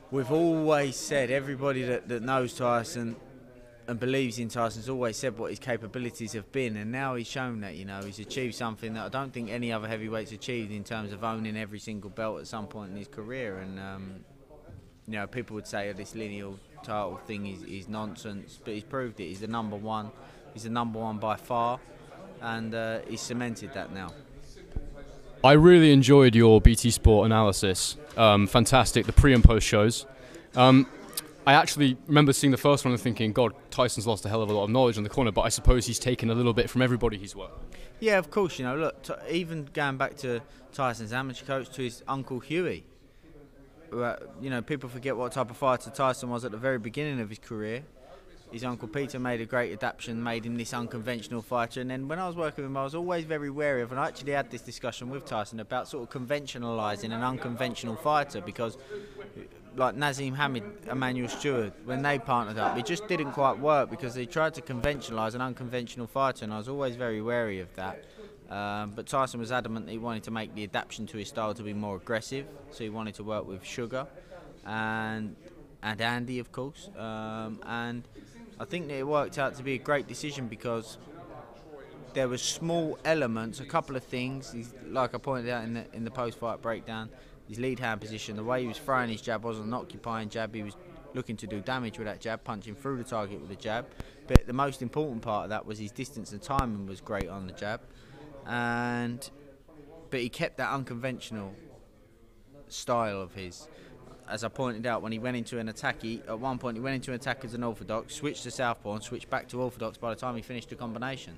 we've 0.09 0.31
always 0.31 0.95
said 0.95 1.29
everybody 1.29 1.83
that, 1.83 2.07
that 2.07 2.23
knows 2.23 2.53
Tyson 2.55 3.15
and 3.87 3.99
believes 3.99 4.39
in 4.39 4.47
Tyson's 4.47 4.89
always 4.89 5.17
said 5.17 5.37
what 5.37 5.49
his 5.49 5.59
capabilities 5.59 6.33
have 6.33 6.51
been, 6.51 6.77
and 6.77 6.91
now 6.91 7.15
he's 7.15 7.27
shown 7.27 7.61
that. 7.61 7.75
You 7.75 7.85
know, 7.85 8.01
he's 8.03 8.19
achieved 8.19 8.55
something 8.55 8.93
that 8.93 9.05
I 9.05 9.09
don't 9.09 9.33
think 9.33 9.49
any 9.49 9.71
other 9.71 9.87
heavyweight's 9.87 10.31
achieved 10.31 10.71
in 10.71 10.83
terms 10.83 11.11
of 11.11 11.23
owning 11.23 11.57
every 11.57 11.79
single 11.79 12.09
belt 12.09 12.39
at 12.39 12.47
some 12.47 12.67
point 12.67 12.91
in 12.91 12.97
his 12.97 13.07
career. 13.07 13.57
And 13.59 13.79
um, 13.79 14.15
you 15.07 15.13
know, 15.13 15.27
people 15.27 15.55
would 15.55 15.67
say 15.67 15.89
oh, 15.89 15.93
this 15.93 16.15
lineal 16.15 16.59
title 16.83 17.19
thing 17.27 17.47
is, 17.47 17.63
is 17.63 17.89
nonsense, 17.89 18.59
but 18.63 18.73
he's 18.73 18.83
proved 18.83 19.19
it. 19.19 19.27
He's 19.27 19.41
the 19.41 19.47
number 19.47 19.75
one. 19.75 20.11
He's 20.53 20.63
the 20.63 20.69
number 20.69 20.99
one 20.99 21.17
by 21.17 21.37
far, 21.37 21.79
and 22.41 22.73
uh, 22.75 22.99
he's 23.07 23.21
cemented 23.21 23.73
that 23.73 23.93
now. 23.93 24.11
I 25.43 25.53
really 25.53 25.91
enjoyed 25.91 26.35
your 26.35 26.61
BT 26.61 26.91
Sport 26.91 27.25
analysis. 27.25 27.97
Um, 28.15 28.45
fantastic, 28.47 29.05
the 29.05 29.13
pre 29.13 29.33
and 29.33 29.43
post 29.43 29.65
shows. 29.65 30.05
Um, 30.55 30.87
I 31.45 31.53
actually 31.53 31.97
remember 32.05 32.33
seeing 32.33 32.51
the 32.51 32.57
first 32.57 32.85
one 32.85 32.91
and 32.93 33.01
thinking, 33.01 33.33
God, 33.33 33.53
Tyson's 33.71 34.05
lost 34.05 34.25
a 34.25 34.29
hell 34.29 34.43
of 34.43 34.49
a 34.49 34.53
lot 34.53 34.65
of 34.65 34.69
knowledge 34.69 34.97
on 34.97 35.03
the 35.03 35.09
corner, 35.09 35.31
but 35.31 35.41
I 35.41 35.49
suppose 35.49 35.87
he's 35.87 35.97
taken 35.97 36.29
a 36.29 36.35
little 36.35 36.53
bit 36.53 36.69
from 36.69 36.83
everybody 36.83 37.17
he's 37.17 37.35
worked. 37.35 37.75
Yeah, 37.99 38.19
of 38.19 38.29
course. 38.29 38.59
You 38.59 38.65
know, 38.65 38.75
look, 38.75 39.01
t- 39.01 39.13
even 39.29 39.67
going 39.73 39.97
back 39.97 40.17
to 40.17 40.41
Tyson's 40.71 41.13
amateur 41.13 41.45
coach 41.45 41.69
to 41.71 41.81
his 41.81 42.03
uncle 42.07 42.39
Huey. 42.39 42.83
uh, 43.91 44.17
You 44.39 44.51
know, 44.51 44.61
people 44.61 44.87
forget 44.87 45.17
what 45.17 45.31
type 45.31 45.49
of 45.49 45.57
fighter 45.57 45.89
Tyson 45.89 46.29
was 46.29 46.45
at 46.45 46.51
the 46.51 46.57
very 46.57 46.77
beginning 46.77 47.19
of 47.19 47.29
his 47.29 47.39
career. 47.39 47.83
His 48.51 48.63
uncle 48.63 48.87
Peter 48.87 49.17
made 49.17 49.39
a 49.41 49.45
great 49.45 49.71
adaptation, 49.71 50.21
made 50.21 50.45
him 50.45 50.57
this 50.57 50.73
unconventional 50.73 51.41
fighter. 51.41 51.79
And 51.81 51.89
then 51.89 52.07
when 52.07 52.19
I 52.19 52.27
was 52.27 52.35
working 52.35 52.63
with 52.65 52.69
him, 52.69 52.77
I 52.77 52.83
was 52.83 52.93
always 52.93 53.23
very 53.23 53.49
wary 53.49 53.81
of, 53.81 53.91
and 53.91 53.99
I 53.99 54.07
actually 54.09 54.33
had 54.33 54.51
this 54.51 54.61
discussion 54.61 55.09
with 55.09 55.25
Tyson 55.25 55.59
about 55.61 55.87
sort 55.87 56.03
of 56.03 56.21
conventionalising 56.21 57.05
an 57.13 57.23
unconventional 57.23 57.95
fighter 57.95 58.41
because 58.41 58.77
like 59.75 59.95
Naseem 59.95 60.35
Hamed, 60.35 60.63
Emanuel 60.89 61.29
Steward, 61.29 61.73
when 61.85 62.01
they 62.01 62.19
partnered 62.19 62.57
up, 62.57 62.77
it 62.77 62.85
just 62.85 63.07
didn't 63.07 63.31
quite 63.31 63.57
work 63.57 63.89
because 63.89 64.13
they 64.13 64.25
tried 64.25 64.53
to 64.55 64.61
conventionalise 64.61 65.33
an 65.33 65.41
unconventional 65.41 66.07
fighter, 66.07 66.43
and 66.43 66.53
I 66.53 66.57
was 66.57 66.67
always 66.67 66.95
very 66.95 67.21
wary 67.21 67.59
of 67.59 67.73
that. 67.75 68.03
Um, 68.49 68.91
but 68.93 69.07
Tyson 69.07 69.39
was 69.39 69.51
adamant 69.51 69.85
that 69.85 69.93
he 69.93 69.97
wanted 69.97 70.23
to 70.23 70.31
make 70.31 70.53
the 70.55 70.63
adaptation 70.63 71.07
to 71.07 71.17
his 71.17 71.29
style 71.29 71.53
to 71.53 71.63
be 71.63 71.73
more 71.73 71.95
aggressive, 71.95 72.45
so 72.71 72.83
he 72.83 72.89
wanted 72.89 73.15
to 73.15 73.23
work 73.23 73.47
with 73.47 73.63
Sugar 73.63 74.07
and 74.65 75.35
and 75.83 76.01
Andy, 76.01 76.37
of 76.39 76.51
course. 76.51 76.89
Um, 76.97 77.59
and 77.65 78.03
I 78.59 78.65
think 78.65 78.89
that 78.89 78.95
it 78.95 79.07
worked 79.07 79.37
out 79.37 79.55
to 79.55 79.63
be 79.63 79.73
a 79.73 79.77
great 79.77 80.07
decision 80.07 80.47
because 80.47 80.97
there 82.13 82.27
were 82.27 82.37
small 82.37 82.99
elements, 83.05 83.61
a 83.61 83.65
couple 83.65 83.95
of 83.95 84.03
things, 84.03 84.53
like 84.89 85.15
I 85.15 85.17
pointed 85.17 85.49
out 85.49 85.63
in 85.63 85.73
the 85.75 85.85
in 85.93 86.03
the 86.03 86.11
post-fight 86.11 86.61
breakdown, 86.61 87.09
his 87.51 87.59
lead 87.59 87.79
hand 87.79 87.99
position, 87.99 88.37
the 88.37 88.43
way 88.43 88.61
he 88.61 88.67
was 88.67 88.77
throwing 88.77 89.09
his 89.09 89.21
jab 89.21 89.43
wasn't 89.43 89.67
an 89.67 89.73
occupying 89.73 90.29
jab. 90.29 90.55
He 90.55 90.63
was 90.63 90.77
looking 91.13 91.35
to 91.35 91.45
do 91.45 91.59
damage 91.59 91.97
with 91.97 92.07
that 92.07 92.21
jab, 92.21 92.45
punching 92.45 92.75
through 92.75 92.97
the 92.97 93.03
target 93.03 93.41
with 93.41 93.51
a 93.51 93.57
jab. 93.57 93.87
But 94.25 94.47
the 94.47 94.53
most 94.53 94.81
important 94.81 95.21
part 95.21 95.43
of 95.43 95.49
that 95.49 95.65
was 95.65 95.77
his 95.77 95.91
distance 95.91 96.31
and 96.31 96.41
timing 96.41 96.85
was 96.85 97.01
great 97.01 97.27
on 97.27 97.47
the 97.47 97.51
jab, 97.51 97.81
and 98.47 99.29
but 100.09 100.21
he 100.21 100.29
kept 100.29 100.59
that 100.59 100.71
unconventional 100.71 101.53
style 102.69 103.21
of 103.21 103.33
his. 103.33 103.67
As 104.29 104.45
I 104.45 104.47
pointed 104.47 104.85
out, 104.85 105.01
when 105.01 105.11
he 105.11 105.19
went 105.19 105.35
into 105.35 105.59
an 105.59 105.67
attack, 105.67 106.03
he, 106.03 106.21
at 106.29 106.39
one 106.39 106.57
point 106.57 106.77
he 106.77 106.81
went 106.81 106.95
into 106.95 107.11
an 107.11 107.15
attack 107.15 107.43
as 107.43 107.53
an 107.53 107.65
orthodox, 107.65 108.15
switched 108.15 108.43
to 108.43 108.51
southpaw, 108.51 108.93
and 108.93 109.03
switched 109.03 109.29
back 109.29 109.49
to 109.49 109.61
orthodox 109.61 109.97
by 109.97 110.09
the 110.09 110.15
time 110.15 110.37
he 110.37 110.41
finished 110.41 110.69
the 110.69 110.75
combination. 110.75 111.37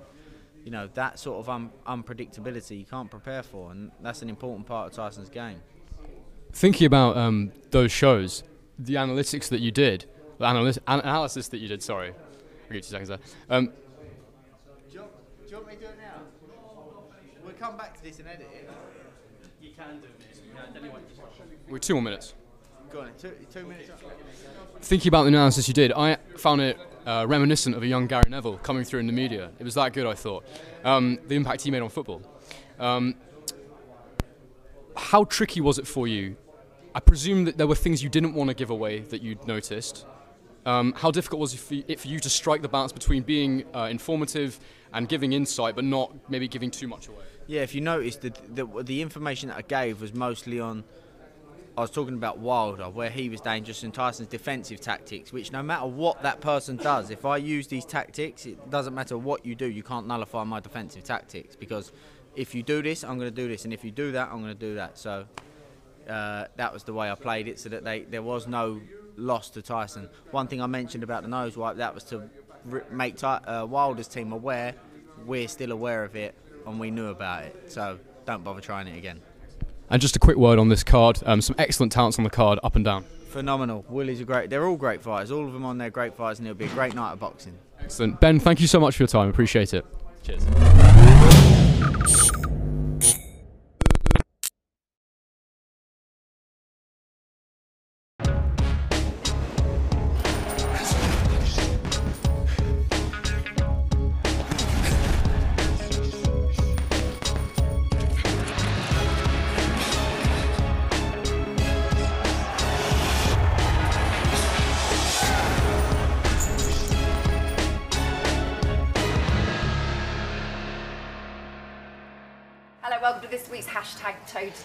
You 0.64 0.70
know 0.70 0.88
that 0.93 1.18
sort 1.18 1.39
of 1.39 1.49
un- 1.49 1.72
unpredictability 1.88 2.78
you 2.78 2.86
can't 2.86 3.09
prepare 3.09 3.41
for, 3.41 3.72
and 3.72 3.89
that's 3.99 4.22
an 4.22 4.30
important 4.30 4.68
part 4.68 4.91
of 4.91 4.95
Tyson's 4.95 5.30
game. 5.30 5.59
Thinking 6.54 6.86
about 6.86 7.18
um, 7.18 7.51
those 7.72 7.91
shows, 7.91 8.43
the 8.78 8.93
analytics 8.95 9.49
that 9.49 9.60
you 9.60 9.72
did, 9.72 10.06
the 10.38 10.45
analysis, 10.49 10.82
an- 10.88 10.99
analysis 10.99 11.47
that 11.49 11.58
you 11.58 11.68
did, 11.68 11.82
sorry, 11.82 12.10
I'll 12.10 12.68
give 12.68 12.76
you 12.76 12.82
two 12.82 12.88
seconds 12.89 13.10
there. 13.10 13.20
Um, 13.49 13.66
Do 13.66 13.72
you, 14.91 14.99
want, 15.01 15.12
do 15.45 15.49
you 15.49 15.58
want 15.58 15.68
me 15.68 15.74
to 15.76 15.80
do 15.82 15.88
it 15.88 15.97
now? 15.99 16.22
We'll 17.43 17.54
come 17.56 17.76
back 17.76 17.97
to 17.97 18.04
this 18.04 18.20
and 18.20 18.28
edit 18.28 18.47
it. 18.54 18.70
You 19.62 19.72
can 19.72 19.99
do 19.99 20.06
it. 20.06 20.91
we're 21.68 21.80
two 21.80 21.95
more 21.95 22.04
minutes. 22.04 22.36
Go 22.91 23.01
on, 23.01 23.10
two, 23.18 23.32
two 23.51 23.66
minutes. 23.66 23.89
Thinking 24.82 25.10
about 25.10 25.24
the 25.24 25.30
analysis 25.30 25.68
you 25.68 25.74
did, 25.74 25.91
I 25.91 26.18
found 26.38 26.62
it 26.62 26.78
uh, 27.08 27.26
reminiscent 27.28 27.76
of 27.76 27.82
a 27.82 27.88
young 27.88 28.06
Gary 28.06 28.30
Neville 28.30 28.58
coming 28.58 28.84
through 28.84 28.99
in 28.99 29.08
the 29.08 29.14
media. 29.14 29.49
It 29.58 29.64
was 29.64 29.74
that 29.74 29.93
good, 29.93 30.06
I 30.06 30.14
thought. 30.14 30.45
Um, 30.84 31.18
the 31.28 31.36
impact 31.36 31.64
he 31.64 31.72
made 31.72 31.82
on 31.82 31.89
football. 31.89 32.22
Um, 32.80 33.16
how 34.95 35.24
tricky 35.24 35.60
was 35.60 35.80
it 35.80 35.88
for 35.88 36.08
you? 36.08 36.38
I 36.96 37.00
presume 37.00 37.46
that 37.46 37.58
there 37.58 37.68
were 37.68 37.76
things 37.76 38.04
you 38.04 38.10
didn't 38.10 38.36
want 38.36 38.50
to 38.50 38.54
give 38.54 38.70
away 38.70 39.00
that 39.00 39.22
you'd 39.22 39.48
noticed. 39.48 40.06
Um, 40.66 40.94
how 40.96 41.12
difficult 41.12 41.41
was 41.41 41.54
it 41.72 42.00
for, 42.00 42.08
you 42.08 42.20
to 42.20 42.30
strike 42.30 42.62
the 42.62 42.68
balance 42.68 42.91
between 42.91 43.24
being 43.24 43.66
uh, 43.76 43.88
informative 43.89 44.60
and 44.94 45.10
giving 45.10 45.34
insight, 45.34 45.76
but 45.76 45.84
not 45.84 46.14
maybe 46.30 46.48
giving 46.48 46.72
too 46.72 46.88
much 46.88 47.08
away? 47.08 47.24
Yeah, 47.48 47.62
if 47.62 47.76
you 47.76 47.82
noticed, 47.82 48.22
the, 48.22 48.34
the, 48.48 48.84
the 48.84 49.02
information 49.02 49.50
that 49.50 49.58
I 49.58 49.62
gave 49.64 50.02
was 50.02 50.14
mostly 50.14 50.60
on. 50.60 50.84
I 51.76 51.82
was 51.82 51.89
talking 51.89 52.14
about 52.14 52.38
Wilder, 52.38 52.88
where 52.88 53.10
he 53.10 53.30
was 53.30 53.41
dangerous, 53.41 53.82
and 53.82 53.91
Tyson's 53.91 54.30
defensive 54.30 54.80
tactics, 54.80 55.34
which 55.34 55.52
no 55.52 55.64
matter 55.64 55.88
what 55.88 56.22
that 56.22 56.39
person 56.39 56.78
does, 56.78 57.10
if 57.10 57.26
I 57.26 57.38
use 57.38 57.66
these 57.66 57.84
tactics, 57.84 58.46
it 58.46 58.70
doesn't 58.70 58.94
matter 58.94 59.18
what 59.18 59.44
you 59.44 59.56
do, 59.56 59.66
you 59.66 59.82
can't 59.82 60.06
nullify 60.06 60.44
my 60.44 60.60
defensive 60.60 61.04
tactics 61.04 61.56
because 61.56 61.91
if 62.36 62.54
you 62.54 62.62
do 62.62 62.84
this, 62.84 63.04
I'm 63.04 63.18
going 63.18 63.34
to 63.34 63.36
do 63.36 63.48
this, 63.48 63.64
and 63.64 63.74
if 63.74 63.84
you 63.84 63.89
do 63.89 64.12
that, 64.12 64.30
I'm 64.32 64.41
going 64.41 64.54
to 64.54 64.60
do 64.60 64.76
that. 64.76 65.00
So 65.00 65.26
uh, 66.10 66.45
that 66.56 66.74
was 66.74 66.84
the 66.84 66.93
way 66.93 67.10
I 67.12 67.16
played 67.16 67.47
it, 67.47 67.60
so 67.60 67.70
that 67.70 67.84
they, 67.84 68.01
there 68.01 68.22
was 68.22 68.47
no 68.47 68.82
loss 69.16 69.49
to 69.51 69.62
Tyson. 69.62 70.10
One 70.32 70.47
thing 70.47 70.62
I 70.62 70.68
mentioned 70.68 71.04
about 71.04 71.22
the 71.24 71.30
nose 71.30 71.56
wipe, 71.56 71.78
that 71.78 71.93
was 71.93 72.04
to 72.06 72.30
r- 72.72 72.86
make 72.91 73.18
Ty- 73.18 73.41
uh, 73.45 73.66
Wilder's 73.66 74.08
team 74.08 74.32
aware, 74.32 74.74
we're 75.26 75.47
still 75.47 75.72
aware 75.72 76.04
of 76.04 76.16
it, 76.16 76.36
and 76.66 76.80
we 76.80 76.91
knew 76.91 77.08
about 77.08 77.43
it. 77.43 77.72
So 77.72 77.99
don't 78.26 78.43
bother 78.43 78.62
trying 78.62 78.88
it 78.88 78.97
again. 78.97 79.22
And 79.89 80.01
just 80.01 80.16
a 80.16 80.20
quick 80.20 80.38
word 80.38 80.58
on 80.60 80.70
this 80.70 80.84
card 80.84 81.20
um, 81.26 81.41
some 81.41 81.56
excellent 81.60 81.91
talents 81.91 82.18
on 82.18 82.24
the 82.24 82.30
card, 82.30 82.60
up 82.64 82.76
and 82.76 82.84
down. 82.84 83.06
Phenomenal. 83.30 83.86
Willie's 83.89 84.22
a 84.22 84.26
great. 84.26 84.49
They're 84.49 84.66
all 84.66 84.78
great 84.78 85.01
fighters. 85.01 85.32
All 85.32 85.45
of 85.45 85.54
them 85.54 85.66
on 85.66 85.78
there 85.78 85.89
great 85.89 86.16
fighters, 86.16 86.39
and 86.39 86.47
it'll 86.47 86.58
be 86.58 86.66
a 86.66 86.70
great 86.70 86.93
night 86.95 87.14
of 87.14 87.20
boxing. 87.20 87.58
Excellent. 87.80 88.20
Ben, 88.20 88.39
thank 88.39 88.62
you 88.62 88.68
so 88.68 88.80
much 88.80 88.95
for 88.95 89.04
your 89.04 89.08
time. 89.08 89.30
Appreciate 89.30 89.74
it. 89.74 89.86
Cheers. 90.24 90.45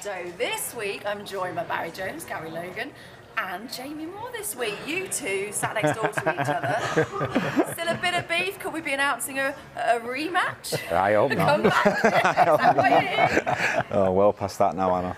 Toe 0.08 0.22
to 0.22 0.30
toe. 0.30 0.36
This 0.38 0.74
week 0.74 1.04
I'm 1.06 1.24
joined 1.24 1.56
by 1.56 1.64
Barry 1.64 1.90
Jones, 1.90 2.24
Gary 2.24 2.50
Logan, 2.50 2.90
and 3.36 3.72
Jamie 3.72 4.06
Moore 4.06 4.30
this 4.32 4.56
week. 4.56 4.76
You 4.86 5.08
two 5.08 5.48
sat 5.52 5.74
next 5.74 5.96
door 5.96 6.08
to 6.08 6.32
each 6.32 6.48
other. 6.48 7.72
Still 7.72 7.88
a 7.88 7.98
bit 8.00 8.14
of 8.14 8.28
beef. 8.28 8.58
Could 8.58 8.72
we 8.72 8.80
be 8.80 8.92
announcing 8.92 9.38
a, 9.38 9.54
a 9.76 10.00
rematch? 10.00 10.90
I 10.92 11.14
hope 11.14 11.32
not. 11.32 11.48
comeback? 11.48 11.86
Is 11.96 12.02
that 12.02 12.76
what 12.76 12.92
it 12.92 13.78
is? 13.78 13.84
Oh, 13.90 14.12
well 14.12 14.32
past 14.32 14.58
that 14.58 14.76
now, 14.76 14.94
Anna. 14.94 15.16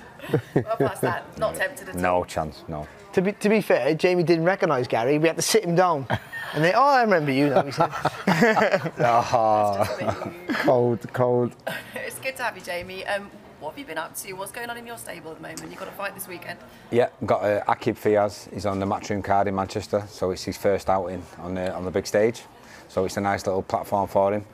Well, 0.55 0.77
past 0.77 1.01
that. 1.03 1.39
Not 1.39 1.55
tempted 1.55 1.89
at 1.89 1.95
all. 1.97 2.01
No 2.01 2.25
chance, 2.25 2.65
no. 2.69 2.87
To 3.15 3.23
be, 3.23 3.33
to 3.33 3.49
be 3.49 3.61
fair, 3.61 3.95
Jamie 3.95 4.23
didn't 4.23 4.45
recognise 4.45 4.87
Gary. 4.87 5.19
We 5.19 5.27
had 5.27 5.37
to 5.37 5.43
sit 5.43 5.65
him 5.65 5.75
down. 5.75 6.07
And 6.55 6.63
they, 6.63 6.73
oh, 6.73 6.85
I 6.85 7.03
remember 7.03 7.33
you 7.33 7.51
now, 7.51 7.63
he 7.63 7.73
said. 7.73 7.91
Oh, 9.01 10.37
cold, 10.63 11.13
cold. 11.13 11.53
It's 11.95 12.19
good 12.21 12.37
to 12.37 12.43
have 12.45 12.57
you, 12.57 12.63
Jamie. 12.63 13.05
Um, 13.07 13.31
what 13.61 13.71
have 13.71 13.79
you 13.79 13.85
been 13.85 13.99
up 13.99 14.17
to? 14.17 14.33
What's 14.33 14.53
going 14.53 14.71
on 14.71 14.79
in 14.79 14.87
your 14.87 14.97
stable 14.97 15.33
at 15.33 15.37
the 15.37 15.43
moment? 15.43 15.71
You've 15.71 15.79
got 15.79 15.89
a 15.89 15.93
fight 15.93 16.15
this 16.15 16.27
weekend. 16.27 16.59
Yeah, 16.91 17.11
got 17.27 17.45
uh, 17.45 17.63
Aqib 17.65 17.99
Fiaz. 17.99 18.53
He's 18.53 18.65
on 18.65 18.81
the 18.81 18.87
Matchroom 18.87 19.23
card 19.23 19.49
in 19.49 19.55
Manchester, 19.55 20.03
so 20.09 20.31
it's 20.31 20.45
his 20.45 20.57
first 20.57 20.89
outing 20.89 21.23
on 21.39 21.55
the 21.55 21.73
on 21.75 21.85
the 21.85 21.91
big 21.91 22.07
stage. 22.07 22.43
So 22.89 23.05
it's 23.05 23.19
a 23.19 23.21
nice 23.21 23.47
little 23.47 23.63
platform 23.63 24.09
for 24.09 24.33
him. 24.33 24.45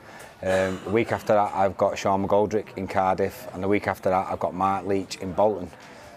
Um, 0.43 0.79
the 0.83 0.91
week 0.91 1.11
after 1.11 1.33
that, 1.33 1.55
I've 1.55 1.77
got 1.77 1.97
Sean 1.97 2.27
McGoldrick 2.27 2.77
in 2.77 2.87
Cardiff, 2.87 3.47
and 3.53 3.63
the 3.63 3.67
week 3.67 3.87
after 3.87 4.09
that, 4.09 4.27
I've 4.29 4.39
got 4.39 4.53
Mark 4.53 4.85
Leach 4.85 5.15
in 5.15 5.31
Bolton. 5.31 5.71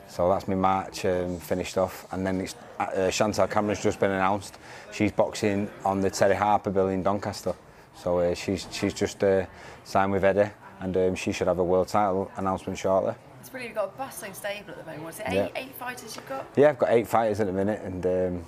So 0.08 0.28
that's 0.28 0.48
my 0.48 0.56
March 0.56 1.04
um, 1.04 1.38
finished 1.38 1.78
off, 1.78 2.06
and 2.12 2.26
then 2.26 2.40
it's, 2.40 2.56
uh, 2.80 3.10
Chantelle 3.10 3.46
Cameron's 3.46 3.82
just 3.82 4.00
been 4.00 4.10
announced. 4.10 4.58
She's 4.92 5.12
boxing 5.12 5.70
on 5.84 6.00
the 6.00 6.10
Terri 6.10 6.34
Harper 6.34 6.70
bill 6.70 6.88
in 6.88 7.04
Doncaster. 7.04 7.54
So 7.96 8.18
uh, 8.18 8.34
she's 8.34 8.66
she's 8.72 8.92
just 8.92 9.22
uh, 9.22 9.46
signed 9.84 10.12
with 10.12 10.24
Eddie, 10.24 10.50
and 10.80 10.96
um, 10.96 11.14
she 11.14 11.32
should 11.32 11.46
have 11.46 11.58
a 11.58 11.64
world 11.64 11.88
title 11.88 12.30
announcement 12.36 12.78
shortly. 12.78 13.14
It's 13.40 13.48
brilliant. 13.48 13.74
You've 13.74 13.82
got 13.82 13.94
a 13.94 13.98
bustling 13.98 14.34
stable 14.34 14.70
at 14.72 14.78
the 14.78 14.84
moment. 14.84 15.04
Was 15.04 15.20
it 15.20 15.26
eight, 15.28 15.34
yeah. 15.34 15.48
eight 15.56 15.74
fighters 15.74 16.16
you've 16.16 16.28
got? 16.28 16.46
Yeah, 16.56 16.70
I've 16.70 16.78
got 16.78 16.90
eight 16.90 17.06
fighters 17.06 17.40
at 17.40 17.46
the 17.46 17.52
minute, 17.52 17.80
and 17.82 18.04
um, 18.04 18.44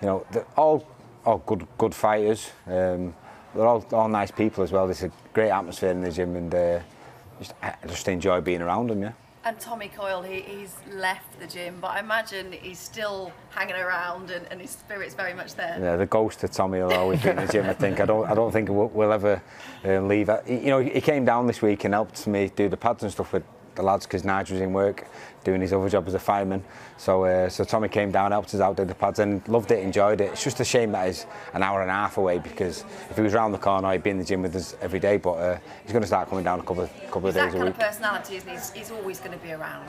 you 0.00 0.06
know 0.06 0.26
they're 0.32 0.46
all 0.56 0.86
all 1.24 1.38
good 1.38 1.66
good 1.78 1.94
fighters. 1.94 2.50
Um, 2.66 3.14
they're 3.54 3.66
all 3.66 3.86
all 3.92 4.08
nice 4.08 4.30
people 4.30 4.64
as 4.64 4.72
well. 4.72 4.86
There's 4.86 5.02
a 5.02 5.10
great 5.32 5.50
atmosphere 5.50 5.90
in 5.90 6.00
the 6.00 6.10
gym, 6.10 6.36
and 6.36 6.54
uh, 6.54 6.80
just 7.38 7.54
I 7.62 7.74
just 7.86 8.08
enjoy 8.08 8.40
being 8.40 8.60
around 8.62 8.90
them. 8.90 9.02
Yeah. 9.02 9.12
And 9.46 9.60
Tommy 9.60 9.88
Coyle, 9.88 10.22
he, 10.22 10.40
he's 10.40 10.74
left 10.90 11.38
the 11.38 11.46
gym, 11.46 11.76
but 11.78 11.88
I 11.88 12.00
imagine 12.00 12.50
he's 12.52 12.78
still 12.78 13.30
hanging 13.50 13.76
around 13.76 14.30
and, 14.30 14.46
and 14.50 14.58
his 14.58 14.70
spirit's 14.70 15.14
very 15.14 15.34
much 15.34 15.54
there. 15.54 15.78
Yeah, 15.78 15.96
the 15.96 16.06
ghost 16.06 16.42
of 16.44 16.50
Tommy 16.50 16.80
will 16.80 16.94
always 16.94 17.22
be 17.22 17.28
in 17.28 17.36
the 17.36 17.46
gym. 17.46 17.66
I 17.66 17.74
think. 17.74 18.00
I 18.00 18.06
don't. 18.06 18.26
I 18.26 18.34
don't 18.34 18.50
think 18.52 18.70
we'll, 18.70 18.88
we'll 18.88 19.12
ever 19.12 19.42
uh, 19.84 20.00
leave. 20.00 20.30
it. 20.30 20.48
You 20.48 20.70
know, 20.70 20.78
he 20.78 21.00
came 21.02 21.26
down 21.26 21.46
this 21.46 21.60
week 21.60 21.84
and 21.84 21.92
helped 21.92 22.26
me 22.26 22.50
do 22.56 22.70
the 22.70 22.76
pads 22.78 23.02
and 23.02 23.12
stuff 23.12 23.34
with 23.34 23.44
the 23.74 23.82
lads 23.82 24.06
because 24.06 24.24
Nigel 24.24 24.54
was 24.54 24.60
in 24.62 24.72
work 24.72 25.06
doing 25.44 25.60
his 25.60 25.72
other 25.72 25.88
job 25.88 26.06
as 26.08 26.14
a 26.14 26.18
fireman. 26.18 26.64
So 26.96 27.24
uh, 27.24 27.48
so 27.48 27.64
Tommy 27.64 27.88
came 27.88 28.10
down, 28.10 28.32
helped 28.32 28.54
us 28.54 28.60
out, 28.60 28.76
did 28.76 28.88
the 28.88 28.94
pads, 28.94 29.18
and 29.18 29.46
loved 29.48 29.70
it, 29.70 29.80
enjoyed 29.82 30.20
it. 30.20 30.32
It's 30.32 30.44
just 30.44 30.60
a 30.60 30.64
shame 30.64 30.92
that 30.92 31.06
he's 31.06 31.26
an 31.52 31.62
hour 31.62 31.82
and 31.82 31.90
a 31.90 31.94
half 31.94 32.16
away 32.16 32.38
because 32.38 32.84
if 33.10 33.16
he 33.16 33.22
was 33.22 33.34
round 33.34 33.52
the 33.52 33.58
corner, 33.58 33.90
he'd 33.92 34.02
be 34.02 34.10
in 34.10 34.18
the 34.18 34.24
gym 34.24 34.42
with 34.42 34.54
us 34.56 34.76
every 34.80 35.00
day. 35.00 35.16
But 35.18 35.32
uh, 35.32 35.58
he's 35.82 35.92
going 35.92 36.02
to 36.02 36.06
start 36.08 36.28
coming 36.28 36.44
down 36.44 36.60
a 36.60 36.62
couple 36.62 36.82
of 36.84 36.90
couple 37.06 37.22
He's 37.22 37.28
of 37.30 37.34
that 37.34 37.44
days 37.46 37.54
a 37.54 37.56
kind 37.58 37.64
week. 37.64 37.74
of 37.74 37.80
personality, 37.80 38.36
isn't 38.36 38.48
he? 38.48 38.54
He's, 38.54 38.72
he's 38.72 38.90
always 38.90 39.18
going 39.20 39.38
to 39.38 39.44
be 39.44 39.52
around. 39.52 39.88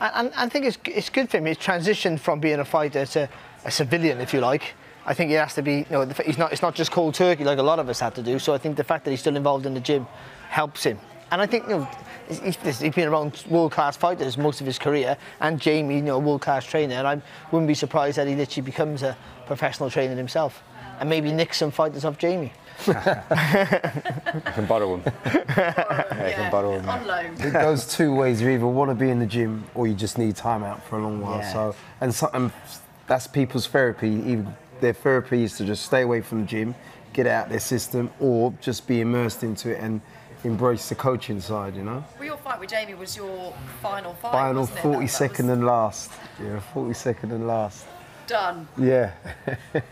And, 0.00 0.12
and 0.14 0.34
I 0.34 0.48
think 0.48 0.64
it's, 0.64 0.78
it's 0.86 1.10
good 1.10 1.30
for 1.30 1.38
him. 1.38 1.46
He's 1.46 1.58
transitioned 1.58 2.20
from 2.20 2.40
being 2.40 2.58
a 2.60 2.64
fighter 2.64 3.04
to 3.06 3.28
a 3.64 3.70
civilian, 3.70 4.20
if 4.20 4.32
you 4.34 4.40
like. 4.40 4.74
I 5.06 5.12
think 5.12 5.28
he 5.28 5.34
has 5.36 5.54
to 5.54 5.62
be. 5.62 5.78
You 5.78 5.84
know, 5.90 6.06
he's 6.24 6.38
not. 6.38 6.50
It's 6.52 6.62
not 6.62 6.74
just 6.74 6.90
cold 6.90 7.14
turkey 7.14 7.44
like 7.44 7.58
a 7.58 7.62
lot 7.62 7.78
of 7.78 7.88
us 7.90 8.00
had 8.00 8.14
to 8.14 8.22
do. 8.22 8.38
So 8.38 8.54
I 8.54 8.58
think 8.58 8.76
the 8.76 8.84
fact 8.84 9.04
that 9.04 9.10
he's 9.10 9.20
still 9.20 9.36
involved 9.36 9.66
in 9.66 9.74
the 9.74 9.80
gym 9.80 10.06
helps 10.48 10.84
him. 10.84 10.98
And 11.30 11.40
I 11.40 11.46
think 11.46 11.64
you 11.64 11.78
know, 11.78 11.88
he's, 12.28 12.40
he's 12.40 12.80
he's 12.80 12.94
been 12.94 13.08
around 13.08 13.44
world-class 13.48 13.96
fighters 13.96 14.38
most 14.38 14.60
of 14.60 14.66
his 14.66 14.78
career, 14.78 15.16
and 15.40 15.60
Jamie, 15.60 15.96
you 15.96 16.02
know, 16.02 16.16
a 16.16 16.18
world-class 16.18 16.64
trainer. 16.64 16.94
And 16.94 17.06
I 17.06 17.22
wouldn't 17.50 17.68
be 17.68 17.74
surprised 17.74 18.18
that 18.18 18.26
he 18.26 18.34
literally 18.34 18.64
becomes 18.64 19.02
a 19.02 19.16
professional 19.46 19.90
trainer 19.90 20.14
himself, 20.14 20.62
and 21.00 21.08
maybe 21.08 21.32
nick 21.32 21.54
some 21.54 21.70
fighters 21.70 22.04
off 22.04 22.18
Jamie. 22.18 22.52
I 22.88 24.52
can 24.54 24.66
borrow 24.66 24.96
him. 24.96 25.02
yeah, 25.24 26.06
I 26.10 26.32
can 26.32 26.50
borrow 26.50 26.72
him. 26.78 26.88
On 26.88 27.06
loan. 27.06 27.34
it 27.38 27.52
goes 27.52 27.86
two 27.86 28.14
ways. 28.14 28.42
You 28.42 28.50
either 28.50 28.66
want 28.66 28.90
to 28.90 28.94
be 28.94 29.10
in 29.10 29.20
the 29.20 29.26
gym 29.26 29.64
or 29.74 29.86
you 29.86 29.94
just 29.94 30.18
need 30.18 30.36
time 30.36 30.64
out 30.64 30.82
for 30.84 30.98
a 30.98 31.02
long 31.02 31.20
while. 31.20 31.38
Yeah. 31.38 31.52
So, 31.52 31.76
and, 32.00 32.14
so, 32.14 32.30
and 32.34 32.50
that's 33.06 33.26
people's 33.26 33.66
therapy. 33.66 34.08
Even 34.08 34.54
their 34.80 34.92
therapy 34.92 35.44
is 35.44 35.56
to 35.58 35.64
just 35.64 35.84
stay 35.84 36.02
away 36.02 36.20
from 36.20 36.42
the 36.42 36.46
gym, 36.46 36.74
get 37.12 37.26
it 37.26 37.30
out 37.30 37.48
their 37.48 37.60
system, 37.60 38.10
or 38.20 38.52
just 38.60 38.86
be 38.86 39.00
immersed 39.00 39.44
into 39.44 39.70
it 39.70 39.80
and 39.80 40.00
embrace 40.44 40.88
the 40.88 40.94
coaching 40.94 41.40
side. 41.40 41.74
You 41.76 41.82
know. 41.84 42.04
Well, 42.18 42.26
your 42.26 42.36
fight 42.36 42.60
with 42.60 42.70
Jamie 42.70 42.94
was 42.94 43.16
your 43.16 43.52
final 43.82 44.14
fight. 44.14 44.32
Final 44.32 44.60
wasn't 44.60 44.78
it? 44.78 44.82
40 44.82 44.94
That- 44.98 45.02
that 45.04 45.08
second 45.10 45.46
was 45.48 45.56
and 45.58 45.66
last. 45.66 46.10
Yeah, 46.42 46.60
40 46.60 46.94
second 46.94 47.32
and 47.32 47.46
last. 47.46 47.86
Done. 48.26 48.66
Yeah. 48.78 49.12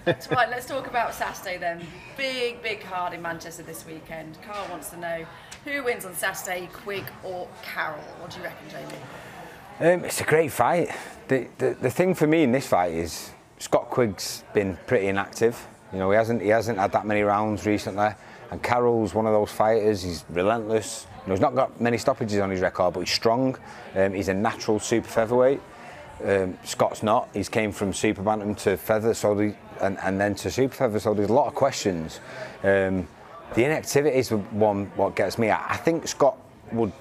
right, 0.06 0.48
let's 0.48 0.64
talk 0.66 0.86
about 0.86 1.14
Saturday 1.22 1.58
then. 1.58 1.86
Big, 2.16 2.62
big 2.62 2.80
card 2.80 3.12
in 3.12 3.20
Manchester 3.20 3.62
this 3.62 3.84
weekend. 3.86 4.38
Carl 4.42 4.66
wants 4.70 4.88
to 4.90 4.96
know 4.98 5.26
who 5.64 5.82
wins 5.84 6.06
on 6.06 6.14
Saturday, 6.14 6.68
Quigg 6.72 7.04
or 7.22 7.46
Carroll? 7.62 8.00
What 8.20 8.30
do 8.30 8.38
you 8.38 8.44
reckon, 8.44 8.68
Jamie? 8.70 9.94
Um, 9.94 10.04
it's 10.04 10.20
a 10.20 10.24
great 10.24 10.50
fight. 10.50 10.90
The, 11.28 11.46
the 11.58 11.74
the 11.80 11.90
thing 11.90 12.14
for 12.14 12.26
me 12.26 12.42
in 12.42 12.52
this 12.52 12.66
fight 12.66 12.92
is 12.92 13.30
Scott 13.58 13.90
Quigg's 13.90 14.44
been 14.54 14.78
pretty 14.86 15.08
inactive. 15.08 15.58
You 15.92 15.98
know, 15.98 16.10
he 16.10 16.16
hasn't 16.16 16.40
he 16.42 16.48
hasn't 16.48 16.78
had 16.78 16.92
that 16.92 17.04
many 17.06 17.22
rounds 17.22 17.66
recently. 17.66 18.10
And 18.52 18.62
Carroll's 18.62 19.14
one 19.14 19.26
of 19.26 19.32
those 19.32 19.50
fighters. 19.50 20.02
He's 20.02 20.26
relentless. 20.28 21.06
You 21.22 21.28
know, 21.28 21.32
he's 21.32 21.40
not 21.40 21.54
got 21.54 21.80
many 21.80 21.96
stoppages 21.96 22.38
on 22.38 22.50
his 22.50 22.60
record, 22.60 22.92
but 22.92 23.00
he's 23.00 23.10
strong. 23.10 23.56
Um, 23.96 24.12
he's 24.12 24.28
a 24.28 24.34
natural 24.34 24.78
super 24.78 25.08
featherweight. 25.08 25.60
Um, 26.22 26.58
Scott's 26.62 27.02
not. 27.02 27.30
He's 27.32 27.48
came 27.48 27.72
from 27.72 27.94
super 27.94 28.20
bantam 28.20 28.54
to 28.56 28.76
feather, 28.76 29.14
so 29.14 29.34
the, 29.34 29.54
and, 29.80 29.98
and 30.00 30.20
then 30.20 30.34
to 30.34 30.50
super 30.50 30.74
feather. 30.74 31.00
So 31.00 31.14
there's 31.14 31.30
a 31.30 31.32
lot 31.32 31.46
of 31.46 31.54
questions. 31.54 32.20
Um, 32.62 33.08
the 33.54 33.64
inactivity 33.64 34.18
is 34.18 34.28
one 34.30 34.92
what 34.96 35.16
gets 35.16 35.38
me. 35.38 35.48
I, 35.48 35.72
I 35.72 35.76
think 35.78 36.06
Scott 36.06 36.36
would 36.72 36.92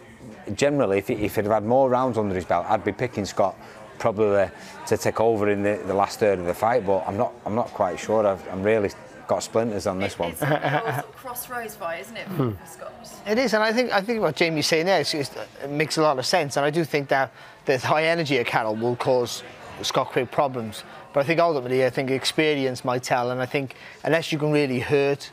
generally, 0.54 0.99
if, 0.99 1.10
he, 1.10 1.16
if 1.16 1.36
he'd 1.36 1.43
have 1.43 1.54
had 1.54 1.66
more 1.66 1.89
rounds 1.89 2.18
under 2.18 2.34
his 2.34 2.45
belt, 2.45 2.66
I'd 2.70 2.86
be 2.86 2.93
picking 2.93 3.26
Scott 3.26 3.58
probably 3.99 4.49
to 4.88 4.97
take 4.97 5.20
over 5.20 5.49
in 5.49 5.64
the, 5.64 5.84
the 5.86 5.93
last 5.93 6.18
third 6.18 6.39
of 6.39 6.45
the 6.45 6.54
fight. 6.54 6.86
But 6.86 7.04
I'm 7.06 7.18
not. 7.18 7.34
I'm 7.45 7.56
not 7.56 7.68
quite 7.68 7.99
sure. 7.99 8.26
I've, 8.26 8.47
I'm 8.47 8.64
really 8.64 8.91
got 9.28 9.43
splinters 9.43 9.88
on 9.88 9.99
this 9.99 10.17
one. 10.17 10.32
It's 10.32 10.41
a 10.41 10.47
real 10.47 10.59
sort 10.59 11.05
of 11.05 11.11
crossroads 11.15 11.76
fight, 11.76 12.01
isn't 12.01 12.17
it, 12.17 12.28
hmm. 12.28 12.51
for, 12.51 12.57
for 12.57 12.65
Scott? 12.65 12.93
It 13.28 13.38
is, 13.38 13.53
and 13.53 13.63
I 13.63 13.74
think 13.74 13.91
I 13.91 14.01
think 14.01 14.22
what 14.22 14.36
Jamie's 14.36 14.67
saying 14.67 14.86
there 14.86 15.01
is, 15.01 15.13
is, 15.13 15.32
it 15.63 15.69
makes 15.69 15.97
a 15.97 16.01
lot 16.01 16.17
of 16.17 16.26
sense, 16.26 16.57
and 16.57 16.65
I 16.65 16.69
do 16.69 16.84
think 16.84 17.09
that 17.09 17.32
the 17.65 17.78
high 17.78 18.05
energy 18.05 18.38
of 18.38 18.47
Carroll 18.47 18.76
will 18.76 18.95
cause 18.95 19.43
Scott 19.84 20.11
Quigg 20.11 20.32
problems. 20.32 20.84
But 21.13 21.22
I 21.22 21.24
think 21.24 21.39
ultimately, 21.39 21.86
I 21.86 21.89
think 21.89 22.09
experience 22.09 22.86
might 22.86 23.03
tell, 23.03 23.32
and 23.32 23.41
I 23.41 23.45
think 23.45 23.76
unless 24.03 24.32
you 24.32 24.38
can 24.38 24.51
really 24.51 24.80
hurt 24.80 25.30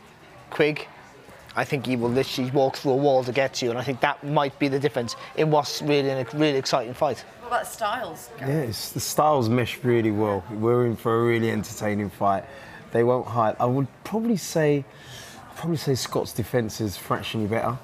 Quigg, 0.50 0.86
I 1.56 1.64
think 1.64 1.86
he 1.86 1.96
will 1.96 2.10
literally 2.10 2.50
walk 2.50 2.76
through 2.76 2.92
a 2.92 2.96
wall 2.96 3.24
to 3.24 3.32
get 3.32 3.54
to 3.54 3.64
you, 3.64 3.70
and 3.70 3.78
I 3.78 3.82
think 3.82 4.00
that 4.00 4.22
might 4.24 4.58
be 4.58 4.68
the 4.68 4.78
difference 4.78 5.16
in 5.36 5.50
what's 5.50 5.82
really 5.82 6.10
a 6.10 6.26
really 6.34 6.58
exciting 6.58 6.94
fight. 6.94 7.24
What 7.40 7.48
about 7.48 7.66
styles? 7.66 8.30
Yeah, 8.38 8.48
it's, 8.48 8.92
the 8.92 9.00
styles 9.00 9.48
mesh 9.48 9.82
really 9.82 10.10
well. 10.10 10.44
We're 10.52 10.86
in 10.86 10.96
for 10.96 11.20
a 11.20 11.24
really 11.24 11.50
entertaining 11.50 12.10
fight. 12.10 12.44
They 12.92 13.04
won't 13.04 13.26
hide. 13.26 13.56
I 13.60 13.66
would 13.66 13.86
probably 14.04 14.36
say, 14.36 14.84
I'd 15.50 15.56
probably 15.56 15.76
say 15.76 15.94
Scott's 15.94 16.32
defence 16.32 16.80
is 16.80 16.96
fractionally 16.96 17.46
better. 17.48 17.76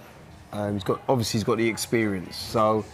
Um, 0.53 0.75
he's 0.75 0.85
got 0.85 1.01
obviously 1.09 1.39
he's 1.39 1.45
got 1.45 1.59
the 1.59 1.69
experience, 1.69 2.37
so 2.37 2.85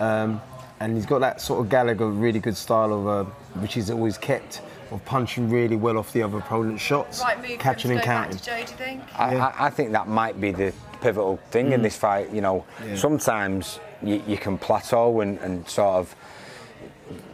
um, 0.00 0.40
and 0.80 0.94
he's 0.94 1.04
got 1.06 1.18
that 1.20 1.40
sort 1.40 1.60
of 1.60 1.68
Gallagher 1.68 2.06
really 2.08 2.38
good 2.38 2.56
style 2.56 2.92
of 2.92 3.06
uh, 3.08 3.24
which 3.60 3.74
he's 3.74 3.90
always 3.90 4.16
kept 4.16 4.62
of 4.92 5.04
punching 5.04 5.50
really 5.50 5.74
well 5.76 5.98
off 5.98 6.12
the 6.12 6.22
other 6.22 6.38
opponent's 6.38 6.80
shots, 6.82 7.20
Right 7.20 7.36
move 7.46 7.58
catching 7.58 7.88
for 7.90 7.92
him 7.94 7.98
and 7.98 8.02
to 8.02 8.08
back 8.08 8.22
counting. 8.22 8.38
to 8.38 8.44
Joe, 8.44 8.54
do 8.54 8.60
you 8.60 8.66
think? 9.00 9.18
I, 9.20 9.36
I, 9.36 9.66
I 9.66 9.70
think 9.70 9.92
that 9.92 10.06
might 10.08 10.40
be 10.40 10.52
the 10.52 10.72
pivotal 11.02 11.38
thing 11.50 11.72
in 11.72 11.80
Mm. 11.80 11.82
this 11.82 11.96
fight. 11.96 12.30
You 12.32 12.40
know, 12.40 12.64
Yeah. 12.86 12.94
sometimes 12.96 13.80
you, 14.02 14.22
you 14.26 14.38
can 14.38 14.56
plateau 14.56 15.20
and, 15.20 15.38
and 15.40 15.68
sort 15.68 15.96
of 15.96 16.14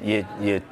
you 0.02 0.26
you. 0.40 0.62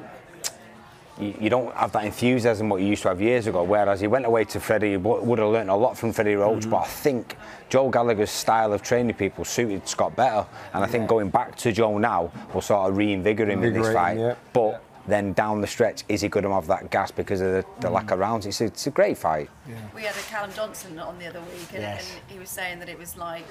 You 1.19 1.33
you 1.39 1.49
don't 1.49 1.73
have 1.75 1.91
that 1.91 2.05
enthusiasm 2.05 2.69
what 2.69 2.81
you 2.81 2.87
used 2.87 3.03
to 3.03 3.09
have 3.09 3.21
years 3.21 3.47
ago. 3.47 3.63
Whereas 3.63 3.99
he 4.01 4.07
went 4.07 4.25
away 4.25 4.45
to 4.45 4.59
Freddie, 4.59 4.91
he 4.91 4.97
would 4.97 5.39
have 5.39 5.49
learnt 5.49 5.69
a 5.69 5.75
lot 5.75 5.97
from 5.97 6.11
Freddie 6.11 6.35
Roach. 6.35 6.61
Mm-hmm. 6.61 6.71
But 6.71 6.77
I 6.77 6.87
think 6.87 7.37
Joe 7.69 7.89
Gallagher's 7.89 8.31
style 8.31 8.73
of 8.73 8.81
training 8.81 9.15
people 9.15 9.45
suited 9.45 9.87
Scott 9.87 10.15
better. 10.15 10.45
And 10.73 10.83
I 10.83 10.87
think 10.87 11.07
going 11.07 11.29
back 11.29 11.55
to 11.57 11.71
Joe 11.71 11.97
now 11.97 12.31
will 12.53 12.61
sort 12.61 12.89
of 12.89 12.97
reinvigorate 12.97 13.51
him 13.51 13.63
in 13.63 13.73
this 13.73 13.93
fight. 13.93 14.17
yeah. 14.17 14.35
But 14.53 14.83
then 15.07 15.33
down 15.33 15.61
the 15.61 15.67
stretch, 15.67 16.03
is 16.07 16.21
he 16.21 16.29
going 16.29 16.43
to 16.45 16.51
have 16.51 16.67
that 16.67 16.89
gas 16.89 17.11
because 17.11 17.41
of 17.41 17.51
the, 17.51 17.65
the 17.81 17.89
lack 17.89 18.07
mm. 18.07 18.13
of 18.13 18.19
rounds? 18.19 18.45
It's 18.45 18.61
a, 18.61 18.65
it's 18.65 18.87
a 18.87 18.91
great 18.91 19.17
fight. 19.17 19.49
We 19.93 20.03
had 20.03 20.15
a 20.15 20.19
Callum 20.19 20.51
Johnson 20.53 20.97
on 20.99 21.19
the 21.19 21.27
other 21.27 21.41
week, 21.41 21.67
and, 21.73 21.81
Yes. 21.81 22.09
and 22.11 22.31
he 22.31 22.39
was 22.39 22.49
saying 22.49 22.79
that 22.79 22.89
it 22.89 22.97
was 22.97 23.17
like 23.17 23.45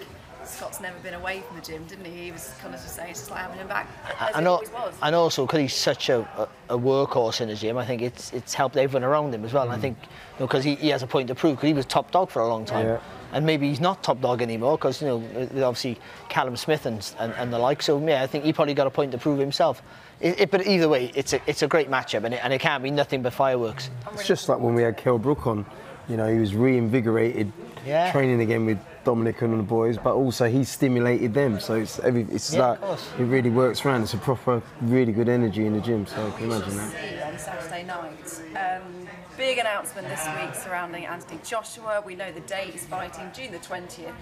Scott's 0.44 0.80
never 0.80 0.98
been 1.00 1.14
away 1.14 1.40
from 1.46 1.56
the 1.56 1.62
gym, 1.62 1.84
didn't 1.84 2.04
he? 2.04 2.24
He 2.24 2.32
was 2.32 2.52
kind 2.60 2.74
of 2.74 2.80
just 2.80 2.96
saying 2.96 3.10
it's 3.10 3.20
just 3.20 3.30
like 3.30 3.40
having 3.40 3.58
him 3.58 3.68
back 3.68 3.88
as 4.20 4.34
and, 4.34 4.44
it 4.44 4.48
al- 4.48 4.54
always 4.54 4.72
was. 4.72 4.94
and 5.02 5.14
also 5.14 5.46
because 5.46 5.60
he's 5.60 5.74
such 5.74 6.08
a, 6.08 6.20
a, 6.68 6.74
a 6.74 6.78
workhorse 6.78 7.40
in 7.40 7.48
the 7.48 7.54
gym, 7.54 7.76
I 7.76 7.84
think 7.86 8.02
it's 8.02 8.32
it's 8.32 8.54
helped 8.54 8.76
everyone 8.76 9.04
around 9.04 9.34
him 9.34 9.44
as 9.44 9.52
well. 9.52 9.64
And 9.64 9.72
I 9.72 9.76
mm. 9.78 9.82
think 9.82 9.98
because 10.38 10.64
he, 10.64 10.74
he 10.76 10.88
has 10.88 11.02
a 11.02 11.06
point 11.06 11.28
to 11.28 11.34
prove 11.34 11.56
because 11.56 11.68
he 11.68 11.74
was 11.74 11.86
top 11.86 12.10
dog 12.10 12.30
for 12.30 12.42
a 12.42 12.48
long 12.48 12.64
time, 12.64 12.86
Yeah. 12.86 13.00
and 13.32 13.46
maybe 13.46 13.68
he's 13.68 13.80
not 13.80 14.02
top 14.02 14.20
dog 14.20 14.42
anymore 14.42 14.78
because 14.78 15.00
you 15.00 15.08
know 15.08 15.66
obviously 15.66 15.98
Callum 16.28 16.56
Smith 16.56 16.86
and, 16.86 17.14
and 17.18 17.32
and 17.34 17.52
the 17.52 17.58
like. 17.58 17.82
So 17.82 18.04
yeah, 18.04 18.22
I 18.22 18.26
think 18.26 18.44
he 18.44 18.52
probably 18.52 18.74
got 18.74 18.86
a 18.86 18.90
point 18.90 19.12
to 19.12 19.18
prove 19.18 19.38
himself. 19.38 19.82
It, 20.22 20.40
it, 20.40 20.50
but 20.50 20.66
either 20.66 20.88
way, 20.88 21.10
it's 21.14 21.32
a 21.32 21.40
it's 21.46 21.62
a 21.62 21.66
great 21.68 21.90
matchup, 21.90 22.24
and 22.24 22.32
it, 22.34 22.40
and 22.44 22.52
it 22.52 22.60
can't 22.60 22.82
be 22.82 22.90
nothing 22.90 23.22
but 23.22 23.32
fireworks. 23.32 23.90
It's 24.12 24.26
just 24.26 24.48
like 24.48 24.60
when 24.60 24.74
we 24.74 24.82
had 24.82 24.96
Kel 24.96 25.18
Brook 25.18 25.46
on. 25.46 25.66
You 26.08 26.16
know, 26.16 26.26
he 26.32 26.38
was 26.40 26.54
reinvigorated, 26.54 27.52
Yeah. 27.86 28.10
training 28.10 28.40
again 28.40 28.66
with 28.66 28.78
Dominic 29.04 29.40
and 29.42 29.58
the 29.58 29.62
boys, 29.62 29.96
but 29.98 30.14
also 30.14 30.48
he 30.48 30.64
stimulated 30.64 31.32
them. 31.32 31.60
So 31.60 31.74
it's 31.76 32.00
every, 32.00 32.22
it's 32.30 32.52
Yeah, 32.52 32.70
like 32.82 32.98
it 33.18 33.22
really 33.22 33.50
works 33.50 33.84
around. 33.84 34.02
It's 34.02 34.12
a 34.14 34.18
proper, 34.18 34.62
really 34.80 35.12
good 35.12 35.28
energy 35.28 35.64
in 35.64 35.74
the 35.74 35.80
gym. 35.80 36.06
So 36.06 36.26
I 36.26 36.30
can 36.36 36.50
imagine 36.50 36.76
that. 36.76 37.32
on 37.32 37.38
Saturday 37.38 37.84
night. 37.84 38.40
Um, 38.56 39.08
big 39.36 39.58
announcement 39.58 40.08
this 40.08 40.26
week 40.40 40.54
surrounding 40.56 41.06
Anthony 41.06 41.40
Joshua. 41.44 42.02
We 42.04 42.16
know 42.16 42.32
the 42.32 42.40
date 42.40 42.70
he's 42.72 42.84
fighting, 42.84 43.30
June 43.32 43.52
the 43.52 43.58
20th, 43.58 44.12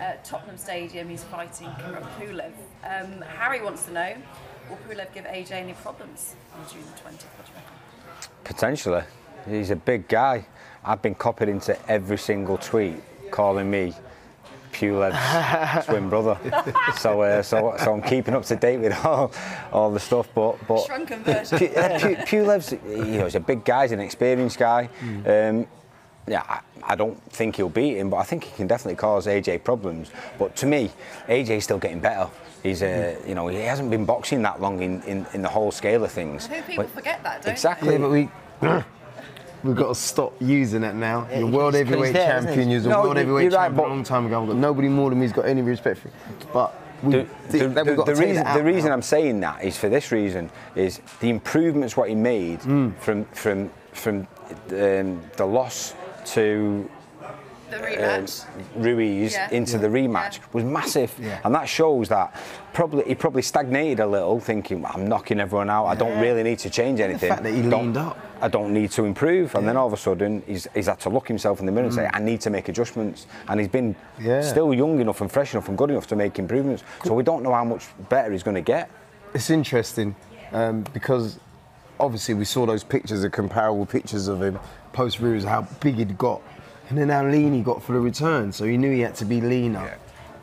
at 0.00 0.24
Tottenham 0.24 0.56
Stadium. 0.56 1.08
He's 1.08 1.22
fighting 1.24 1.68
Kiran 1.68 2.52
Um, 2.82 3.22
Harry 3.22 3.62
wants 3.62 3.84
to 3.84 3.92
know, 3.92 4.14
will 4.68 4.78
Pulev 4.88 5.12
give 5.14 5.24
AJ 5.24 5.52
any 5.52 5.72
problems 5.74 6.34
on 6.54 6.68
June 6.70 6.82
the 6.82 7.00
20th? 7.00 7.04
What 7.04 7.46
do 7.46 7.52
you 7.52 7.56
reckon? 7.56 8.30
Potentially. 8.44 9.02
He's 9.48 9.70
a 9.70 9.76
big 9.76 10.08
guy. 10.08 10.46
I've 10.84 11.02
been 11.02 11.14
copied 11.14 11.48
into 11.48 11.76
every 11.90 12.18
single 12.18 12.58
tweet 12.58 12.96
calling 13.30 13.70
me 13.70 13.92
Pulev's 14.72 15.86
twin 15.86 16.08
brother. 16.08 16.38
So, 16.98 17.22
uh, 17.22 17.42
so, 17.42 17.74
so 17.78 17.94
I'm 17.94 18.02
keeping 18.02 18.34
up 18.34 18.44
to 18.44 18.56
date 18.56 18.78
with 18.78 18.92
all, 19.04 19.32
all 19.72 19.90
the 19.90 20.00
stuff. 20.00 20.28
But, 20.34 20.56
but 20.68 20.84
Shrunken 20.86 21.22
version. 21.22 21.58
Pu- 21.58 21.74
uh, 21.74 21.98
Pu- 21.98 22.16
Pulev's, 22.26 22.72
you 22.72 23.18
know, 23.18 23.24
he's 23.24 23.34
a 23.36 23.40
big 23.40 23.64
guy, 23.64 23.82
he's 23.84 23.92
an 23.92 24.00
experienced 24.00 24.58
guy. 24.58 24.88
Um, 25.26 25.66
yeah, 26.26 26.42
I, 26.48 26.60
I 26.82 26.94
don't 26.94 27.20
think 27.32 27.56
he'll 27.56 27.68
beat 27.68 27.96
him, 27.96 28.10
but 28.10 28.16
I 28.18 28.22
think 28.24 28.44
he 28.44 28.52
can 28.56 28.66
definitely 28.66 28.96
cause 28.96 29.26
AJ 29.26 29.64
problems. 29.64 30.10
But 30.38 30.54
to 30.56 30.66
me, 30.66 30.90
AJ's 31.28 31.64
still 31.64 31.78
getting 31.78 32.00
better. 32.00 32.28
He's, 32.62 32.82
uh, 32.82 33.16
you 33.26 33.34
know, 33.34 33.46
he 33.48 33.58
hasn't 33.58 33.90
been 33.90 34.04
boxing 34.04 34.42
that 34.42 34.60
long 34.60 34.82
in, 34.82 35.02
in, 35.02 35.26
in 35.34 35.42
the 35.42 35.48
whole 35.48 35.70
scale 35.70 36.02
of 36.04 36.10
things. 36.10 36.46
I 36.46 36.48
think 36.48 36.66
people 36.66 36.84
But- 36.84 36.92
forget 36.94 37.22
that, 37.22 37.42
don't 37.42 37.52
Exactly. 37.52 37.92
Yeah, 37.94 37.98
but 37.98 38.10
we. 38.10 38.28
We've 39.64 39.74
got 39.74 39.88
to 39.88 39.94
stop 39.96 40.34
using 40.40 40.84
it 40.84 40.94
now. 40.94 41.26
Yeah, 41.30 41.38
You're 41.40 41.48
world 41.48 41.74
heavyweight 41.74 42.12
there, 42.12 42.36
isn't 42.38 42.50
he? 42.50 42.54
champion. 42.54 42.70
You're 42.70 42.80
the 42.82 42.88
No, 42.90 43.02
world 43.02 43.16
you- 43.16 43.20
heavyweight 43.20 43.52
right, 43.52 43.66
champion 43.68 43.84
a 43.84 43.88
long 43.88 44.04
time 44.04 44.26
ago. 44.26 44.42
I've 44.42 44.48
got 44.48 44.56
nobody 44.56 44.88
more 44.88 45.10
than 45.10 45.18
me's 45.18 45.32
got 45.32 45.46
any 45.46 45.62
respect 45.62 46.00
for. 46.00 46.08
it. 46.08 46.14
But 46.52 46.74
we, 47.02 47.12
the, 47.12 47.26
the- 47.50 47.58
the- 47.68 47.84
we've 47.84 47.96
got 47.96 48.06
the 48.06 48.14
to 48.14 48.20
reason, 48.20 48.44
the 48.54 48.62
reason 48.62 48.88
now. 48.90 48.94
I'm 48.94 49.02
saying 49.02 49.40
that 49.40 49.64
is 49.64 49.76
for 49.76 49.88
this 49.88 50.12
reason 50.12 50.50
is 50.76 51.00
the 51.20 51.30
improvements 51.30 51.96
what 51.96 52.08
he 52.08 52.14
made 52.14 52.60
Mm. 52.60 52.96
from 52.98 53.24
from 53.26 53.70
from 53.92 54.28
um, 54.70 55.22
the 55.36 55.44
loss 55.46 55.94
to 56.26 56.88
The 57.70 57.76
rematch. 57.78 58.44
um, 58.76 58.82
Ruiz 58.82 59.32
Yeah. 59.32 59.48
into 59.50 59.72
Yeah. 59.72 59.78
the 59.78 59.88
rematch 59.88 60.38
was 60.52 60.62
massive, 60.64 61.12
Yeah. 61.20 61.38
and 61.44 61.54
that 61.54 61.68
shows 61.68 62.08
that 62.10 62.34
probably 62.72 63.04
he 63.04 63.14
probably 63.14 63.42
stagnated 63.42 64.00
a 64.00 64.06
little, 64.06 64.38
thinking 64.38 64.84
I'm 64.86 65.08
knocking 65.08 65.40
everyone 65.40 65.68
out. 65.70 65.86
I 65.86 65.94
don't 65.96 66.18
really 66.20 66.42
need 66.44 66.58
to 66.60 66.70
change 66.70 67.00
anything. 67.00 67.06
the 67.18 67.26
anything. 67.26 67.28
fact 67.30 67.42
that 67.42 67.52
he 67.52 67.62
Don't- 67.62 67.82
leaned 67.82 67.96
up. 67.96 68.18
I 68.40 68.48
don't 68.48 68.72
need 68.72 68.90
to 68.92 69.04
improve, 69.04 69.54
and 69.54 69.66
then 69.66 69.76
all 69.78 69.86
of 69.86 69.92
a 69.94 69.96
sudden 69.96 70.42
he's, 70.46 70.68
he's 70.74 70.86
had 70.86 71.00
to 71.00 71.08
look 71.08 71.26
himself 71.26 71.58
in 71.60 71.66
the 71.66 71.72
mirror 71.72 71.86
and 71.86 71.94
say 71.94 72.08
I 72.12 72.18
need 72.20 72.40
to 72.42 72.50
make 72.50 72.68
adjustments, 72.68 73.26
and 73.48 73.58
he's 73.58 73.68
been 73.68 73.94
Mm. 73.94 74.24
Yeah. 74.24 74.40
still 74.42 74.72
young 74.74 75.00
enough 75.00 75.20
and 75.22 75.32
fresh 75.32 75.54
enough 75.54 75.68
and 75.68 75.76
good 75.78 75.90
enough 75.90 76.06
to 76.08 76.16
make 76.16 76.38
improvements. 76.38 76.82
So 77.04 77.14
we 77.14 77.22
don't 77.22 77.42
know 77.42 77.52
how 77.54 77.64
much 77.64 77.86
better 78.10 78.30
he's 78.30 78.42
going 78.42 78.56
to 78.56 78.60
get. 78.60 78.90
It's 79.34 79.50
interesting 79.50 80.14
um, 80.52 80.84
because 80.92 81.40
obviously 81.98 82.34
we 82.34 82.44
saw 82.44 82.66
those 82.66 82.84
pictures, 82.84 83.22
the 83.22 83.30
comparable 83.30 83.86
pictures 83.86 84.28
of 84.28 84.40
him 84.42 84.58
post 84.96 85.20
Ruiz, 85.20 85.44
how 85.44 85.68
big 85.80 85.96
he'd 85.96 86.16
got, 86.16 86.40
and 86.88 86.96
then 86.96 87.10
how 87.10 87.28
lean 87.28 87.52
he 87.52 87.60
got 87.60 87.82
for 87.82 87.92
the 87.92 88.00
return. 88.00 88.50
So 88.50 88.64
he 88.64 88.78
knew 88.78 88.90
he 88.90 89.00
had 89.00 89.14
to 89.16 89.26
be 89.26 89.42
leaner 89.42 89.98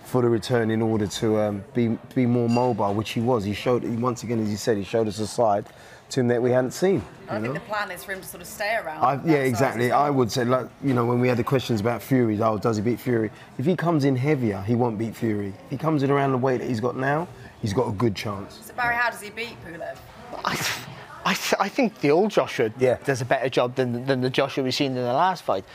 for 0.05 0.21
the 0.21 0.29
return 0.29 0.69
in 0.69 0.81
order 0.81 1.07
to 1.07 1.39
um, 1.41 1.63
be 1.73 1.97
be 2.13 2.27
more 2.27 2.47
mobile, 2.47 2.93
which 2.93 3.11
he 3.11 3.19
was. 3.19 3.43
He 3.43 3.53
showed 3.53 3.83
once 3.99 4.21
again, 4.21 4.39
as 4.39 4.49
you 4.51 4.57
said, 4.57 4.77
he 4.77 4.83
showed 4.83 5.07
us 5.07 5.17
a 5.17 5.25
side 5.25 5.65
to 6.11 6.19
him 6.19 6.27
that 6.27 6.39
we 6.39 6.51
hadn't 6.51 6.71
seen. 6.71 7.01
I 7.27 7.37
you 7.37 7.39
know? 7.39 7.53
think 7.53 7.63
the 7.63 7.69
plan 7.71 7.89
is 7.89 8.03
for 8.03 8.13
him 8.13 8.21
to 8.21 8.27
sort 8.27 8.41
of 8.41 8.47
stay 8.47 8.75
around. 8.75 9.03
I, 9.03 9.19
yeah, 9.25 9.37
exactly. 9.37 9.91
I 9.91 10.11
would 10.11 10.31
say, 10.31 10.45
like, 10.45 10.67
you 10.83 10.93
know, 10.93 11.05
when 11.05 11.19
we 11.19 11.27
had 11.27 11.37
the 11.37 11.43
questions 11.43 11.81
about 11.81 12.03
Fury, 12.03 12.39
oh, 12.39 12.59
does 12.59 12.77
he 12.77 12.83
beat 12.83 12.99
Fury? 12.99 13.31
If 13.57 13.65
he 13.65 13.75
comes 13.75 14.03
in 14.03 14.15
heavier, 14.15 14.61
he 14.61 14.75
won't 14.75 14.99
beat 14.99 15.15
Fury. 15.15 15.53
If 15.65 15.71
he 15.71 15.77
comes 15.77 16.03
in 16.03 16.11
around 16.11 16.31
the 16.31 16.37
weight 16.37 16.59
that 16.59 16.67
he's 16.67 16.81
got 16.81 16.95
now, 16.95 17.27
he's 17.63 17.73
got 17.73 17.87
a 17.87 17.91
good 17.93 18.15
chance. 18.15 18.59
So 18.61 18.73
Barry, 18.75 18.95
how 18.95 19.09
does 19.09 19.21
he 19.21 19.31
beat 19.31 19.57
Pulev? 19.65 19.97
I, 21.25 21.31
I, 21.31 21.33
th- 21.33 21.55
I 21.59 21.69
think 21.69 21.99
the 21.99 22.11
old 22.11 22.31
Joshua 22.31 22.71
Yeah. 22.79 22.97
does 23.03 23.21
a 23.21 23.25
better 23.25 23.49
job 23.49 23.75
than, 23.75 24.05
than 24.05 24.21
the 24.21 24.29
Joshua 24.29 24.63
we've 24.63 24.73
seen 24.73 24.91
in 24.91 25.03
the 25.03 25.13
last 25.13 25.43
fight. 25.43 25.65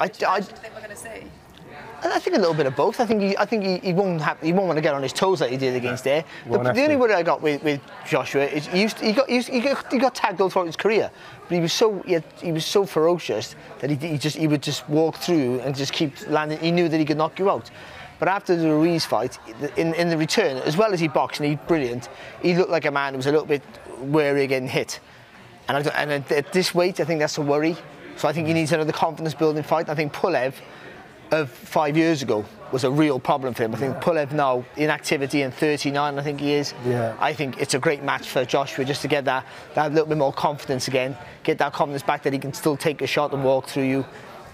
I, 0.00 0.04
I, 0.04 0.06
Which 0.06 0.20
match 0.20 0.48
do 0.48 0.54
think 0.56 0.74
we're 0.74 0.80
going 0.80 0.90
to 0.90 0.96
see? 0.96 1.30
I 2.04 2.20
think 2.20 2.36
a 2.36 2.38
little 2.38 2.54
bit 2.54 2.66
of 2.66 2.76
both. 2.76 3.00
I 3.00 3.06
think 3.06 3.22
he, 3.22 3.36
I 3.38 3.46
think 3.46 3.64
he, 3.64 3.78
he 3.78 3.92
won't 3.92 4.20
have, 4.20 4.40
he 4.40 4.52
won't 4.52 4.66
want 4.66 4.76
to 4.76 4.82
get 4.82 4.94
on 4.94 5.02
his 5.02 5.12
toes 5.12 5.40
like 5.40 5.50
he 5.50 5.56
did 5.56 5.74
against 5.74 6.04
there. 6.04 6.24
The, 6.44 6.58
the 6.58 6.68
only 6.82 6.88
to. 6.88 6.96
worry 6.96 7.14
I 7.14 7.22
got 7.22 7.40
with, 7.40 7.62
with 7.64 7.80
Joshua 8.06 8.44
is 8.44 8.66
he, 8.66 8.82
used, 8.82 9.00
he 9.00 9.12
got 9.12 9.28
he, 9.28 9.36
used, 9.36 9.48
he 9.48 9.60
got 9.60 9.90
he 9.90 9.98
got 9.98 10.14
tagged 10.14 10.40
all 10.40 10.50
throughout 10.50 10.66
his 10.66 10.76
career, 10.76 11.10
but 11.48 11.54
he 11.54 11.60
was 11.60 11.72
so 11.72 12.02
he, 12.02 12.12
had, 12.12 12.24
he 12.40 12.52
was 12.52 12.66
so 12.66 12.84
ferocious 12.84 13.56
that 13.80 13.90
he, 13.90 13.96
he 13.96 14.18
just 14.18 14.36
he 14.36 14.46
would 14.46 14.62
just 14.62 14.86
walk 14.88 15.16
through 15.16 15.60
and 15.60 15.74
just 15.74 15.92
keep 15.92 16.12
landing. 16.28 16.58
He 16.58 16.70
knew 16.70 16.88
that 16.88 16.98
he 16.98 17.04
could 17.04 17.16
knock 17.16 17.38
you 17.38 17.50
out. 17.50 17.70
But 18.18 18.28
after 18.28 18.56
the 18.56 18.68
Ruiz 18.68 19.04
fight, 19.04 19.38
in, 19.76 19.94
in 19.94 20.08
the 20.08 20.16
return, 20.16 20.56
as 20.58 20.76
well 20.76 20.92
as 20.92 21.00
he 21.00 21.08
boxed 21.08 21.40
and 21.40 21.50
he's 21.50 21.58
brilliant, 21.66 22.08
he 22.42 22.54
looked 22.54 22.70
like 22.70 22.86
a 22.86 22.90
man 22.90 23.12
who 23.12 23.18
was 23.18 23.26
a 23.26 23.32
little 23.32 23.46
bit 23.46 23.62
wary 24.00 24.44
of 24.44 24.48
getting 24.48 24.68
hit. 24.68 25.00
And, 25.68 25.76
I 25.76 25.82
don't, 25.82 25.96
and 25.96 26.32
at, 26.32 26.52
this 26.52 26.74
weight, 26.74 27.00
I 27.00 27.04
think 27.04 27.20
that's 27.20 27.38
a 27.38 27.42
worry. 27.42 27.76
So 28.16 28.28
I 28.28 28.32
think 28.32 28.46
he 28.46 28.54
needs 28.54 28.72
another 28.72 28.92
confidence 28.92 29.34
building 29.34 29.62
fight. 29.62 29.88
I 29.88 29.94
think 29.94 30.12
Pulev 30.12 30.54
of 31.32 31.50
five 31.50 31.96
years 31.96 32.22
ago 32.22 32.44
was 32.72 32.84
a 32.84 32.90
real 32.90 33.18
problem 33.18 33.52
for 33.52 33.64
him. 33.64 33.74
I 33.74 33.78
think 33.78 33.96
Pulev 33.96 34.32
now, 34.32 34.64
inactivity 34.76 35.42
and 35.42 35.52
39, 35.52 36.18
I 36.18 36.22
think 36.22 36.40
he 36.40 36.52
is. 36.54 36.72
Yeah. 36.86 37.16
I 37.20 37.32
think 37.32 37.60
it's 37.60 37.74
a 37.74 37.78
great 37.78 38.02
match 38.02 38.28
for 38.28 38.44
Joshua 38.44 38.84
just 38.84 39.02
to 39.02 39.08
get 39.08 39.24
that, 39.26 39.44
that 39.74 39.92
little 39.92 40.06
bit 40.06 40.18
more 40.18 40.32
confidence 40.32 40.88
again, 40.88 41.16
get 41.42 41.58
that 41.58 41.72
confidence 41.72 42.02
back 42.02 42.22
that 42.22 42.32
he 42.32 42.38
can 42.38 42.52
still 42.52 42.76
take 42.76 43.02
a 43.02 43.06
shot 43.06 43.32
and 43.32 43.44
walk 43.44 43.66
through 43.66 43.84
you. 43.84 44.04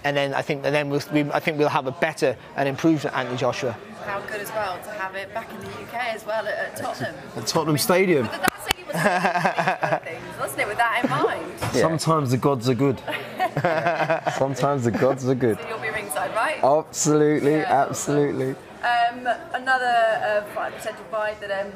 And 0.03 0.15
then 0.17 0.33
I 0.33 0.41
think, 0.41 0.65
and 0.65 0.75
then 0.75 0.89
we'll, 0.89 1.01
we, 1.13 1.21
I 1.31 1.39
think 1.39 1.57
we'll 1.57 1.69
have 1.69 1.87
a 1.87 1.91
better 1.91 2.35
and 2.55 2.67
improved 2.67 3.05
Anthony 3.05 3.37
Joshua. 3.37 3.75
How 4.05 4.19
good 4.21 4.41
as 4.41 4.49
well 4.51 4.77
to 4.83 4.89
have 4.91 5.15
it 5.15 5.33
back 5.33 5.49
in 5.53 5.59
the 5.61 5.67
UK 5.83 6.13
as 6.13 6.25
well 6.25 6.45
at, 6.45 6.53
at 6.57 6.75
Tottenham. 6.75 7.15
At 7.37 7.47
Tottenham 7.47 7.77
Stadium. 7.77 8.25
But 8.27 8.41
that's 8.41 8.65
what 8.65 8.75
he 8.75 8.83
was 8.83 10.01
things, 10.03 10.39
wasn't 10.39 10.59
it? 10.61 10.67
With 10.67 10.77
that 10.77 11.03
in 11.05 11.09
mind, 11.09 11.59
Sometimes 11.71 12.31
the 12.31 12.37
gods 12.37 12.67
are 12.67 12.73
good. 12.75 12.99
Sometimes 14.37 14.83
the 14.83 14.91
gods 14.91 15.27
are 15.27 15.35
good. 15.35 15.57
so 15.59 15.67
you'll 15.69 15.79
be 15.79 15.89
ringside, 15.89 16.33
right? 16.35 16.61
Absolutely, 16.63 17.53
Yeah. 17.57 17.81
absolutely. 17.87 18.55
Um, 18.83 19.25
another 19.53 19.85
uh, 19.85 20.43
fight, 20.53 20.75
potential 20.75 21.05
buy 21.09 21.35
that 21.39 21.65
um, 21.65 21.71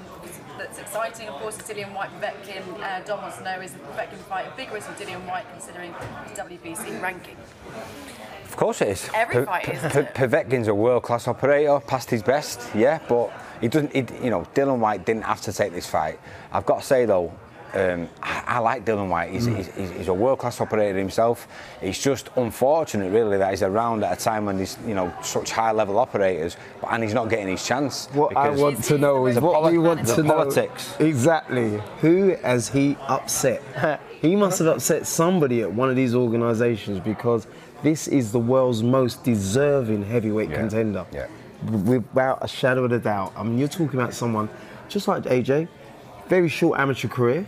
that's 0.57 0.79
exciting, 0.79 1.27
of 1.27 1.35
course, 1.35 1.57
is 1.57 1.63
Dillian 1.63 1.93
Whyte 1.93 2.09
Povetkin. 2.19 2.63
Uh, 2.81 3.01
Don 3.01 3.21
wants 3.21 3.37
to 3.37 3.43
know 3.43 3.59
is 3.61 3.73
the 3.73 3.79
Povetkin 3.79 4.17
fight 4.29 4.47
a 4.47 4.57
big 4.57 4.71
risk 4.71 4.87
for 4.87 5.03
Dillian 5.03 5.25
Whyte 5.27 5.45
considering 5.51 5.93
his 6.27 6.37
WBC 6.37 7.01
ranking? 7.01 7.35
Of 8.45 8.55
course 8.55 8.81
it 8.81 8.89
is. 8.89 9.09
Every 9.13 9.41
P- 9.41 9.45
fight, 9.45 9.67
it? 9.67 10.13
Povetkin's 10.13 10.67
a 10.67 10.75
world-class 10.75 11.27
operator, 11.27 11.79
past 11.79 12.09
his 12.09 12.23
best, 12.23 12.61
yeah, 12.73 12.99
but 13.07 13.31
he 13.61 13.67
doesn't. 13.67 13.93
He, 13.93 14.05
you 14.23 14.29
know, 14.29 14.47
Dillian 14.55 14.79
Whyte 14.79 15.05
didn't 15.05 15.23
have 15.23 15.41
to 15.41 15.53
take 15.53 15.73
this 15.73 15.87
fight. 15.87 16.19
I've 16.51 16.65
got 16.65 16.79
to 16.81 16.85
say 16.85 17.05
though. 17.05 17.33
Um, 17.73 18.09
I, 18.23 18.43
I 18.47 18.59
like 18.59 18.85
Dillian 18.85 19.09
Whyte. 19.09 19.31
He's, 19.31 19.45
he's, 19.45 19.67
he's 19.75 19.91
he's 19.91 20.07
a 20.07 20.13
world-class 20.13 20.61
operator 20.61 20.97
himself. 20.97 21.47
It's 21.81 22.01
just 22.01 22.29
unfortunate, 22.37 23.11
really, 23.11 23.37
that 23.37 23.49
he's 23.51 23.61
around 23.63 24.03
at 24.03 24.17
a 24.19 24.23
time 24.23 24.45
when 24.45 24.57
there's, 24.57 24.77
you 24.87 24.93
know, 24.95 25.13
such 25.21 25.51
high-level 25.51 25.97
operators, 25.99 26.55
but, 26.81 26.91
and 26.93 27.03
he's 27.03 27.13
not 27.13 27.29
getting 27.29 27.47
his 27.49 27.65
chance. 27.65 28.07
What 28.13 28.35
I 28.37 28.49
want 28.49 28.83
to 28.85 28.97
know 28.97 29.25
is 29.27 29.35
the 29.35 29.41
what 29.41 29.53
poli- 29.55 29.73
we 29.73 29.77
want 29.79 30.05
the 30.05 30.15
to 30.15 30.23
know. 30.23 30.33
politics. 30.33 30.95
Exactly. 30.99 31.81
Who 31.99 32.35
has 32.43 32.69
he 32.69 32.95
upset? 33.07 33.61
he 34.21 34.35
must 34.35 34.59
have 34.59 34.67
upset 34.69 35.05
somebody 35.05 35.61
at 35.61 35.71
one 35.71 35.89
of 35.89 35.95
these 35.95 36.15
organisations 36.15 36.99
because 37.01 37.47
this 37.83 38.07
is 38.07 38.31
the 38.31 38.39
world's 38.39 38.81
most 38.81 39.23
deserving 39.23 40.03
heavyweight 40.05 40.49
Yeah. 40.49 40.55
contender. 40.55 41.05
Yeah. 41.11 41.27
Without 41.83 42.39
a 42.43 42.47
shadow 42.47 42.85
of 42.85 42.91
a 42.91 42.99
doubt. 42.99 43.33
I 43.35 43.43
mean, 43.43 43.57
you're 43.57 43.67
talking 43.67 43.99
about 43.99 44.13
someone 44.13 44.47
just 44.89 45.07
like 45.07 45.23
AJ, 45.23 45.67
very 46.27 46.49
short 46.49 46.79
amateur 46.79 47.07
career, 47.07 47.45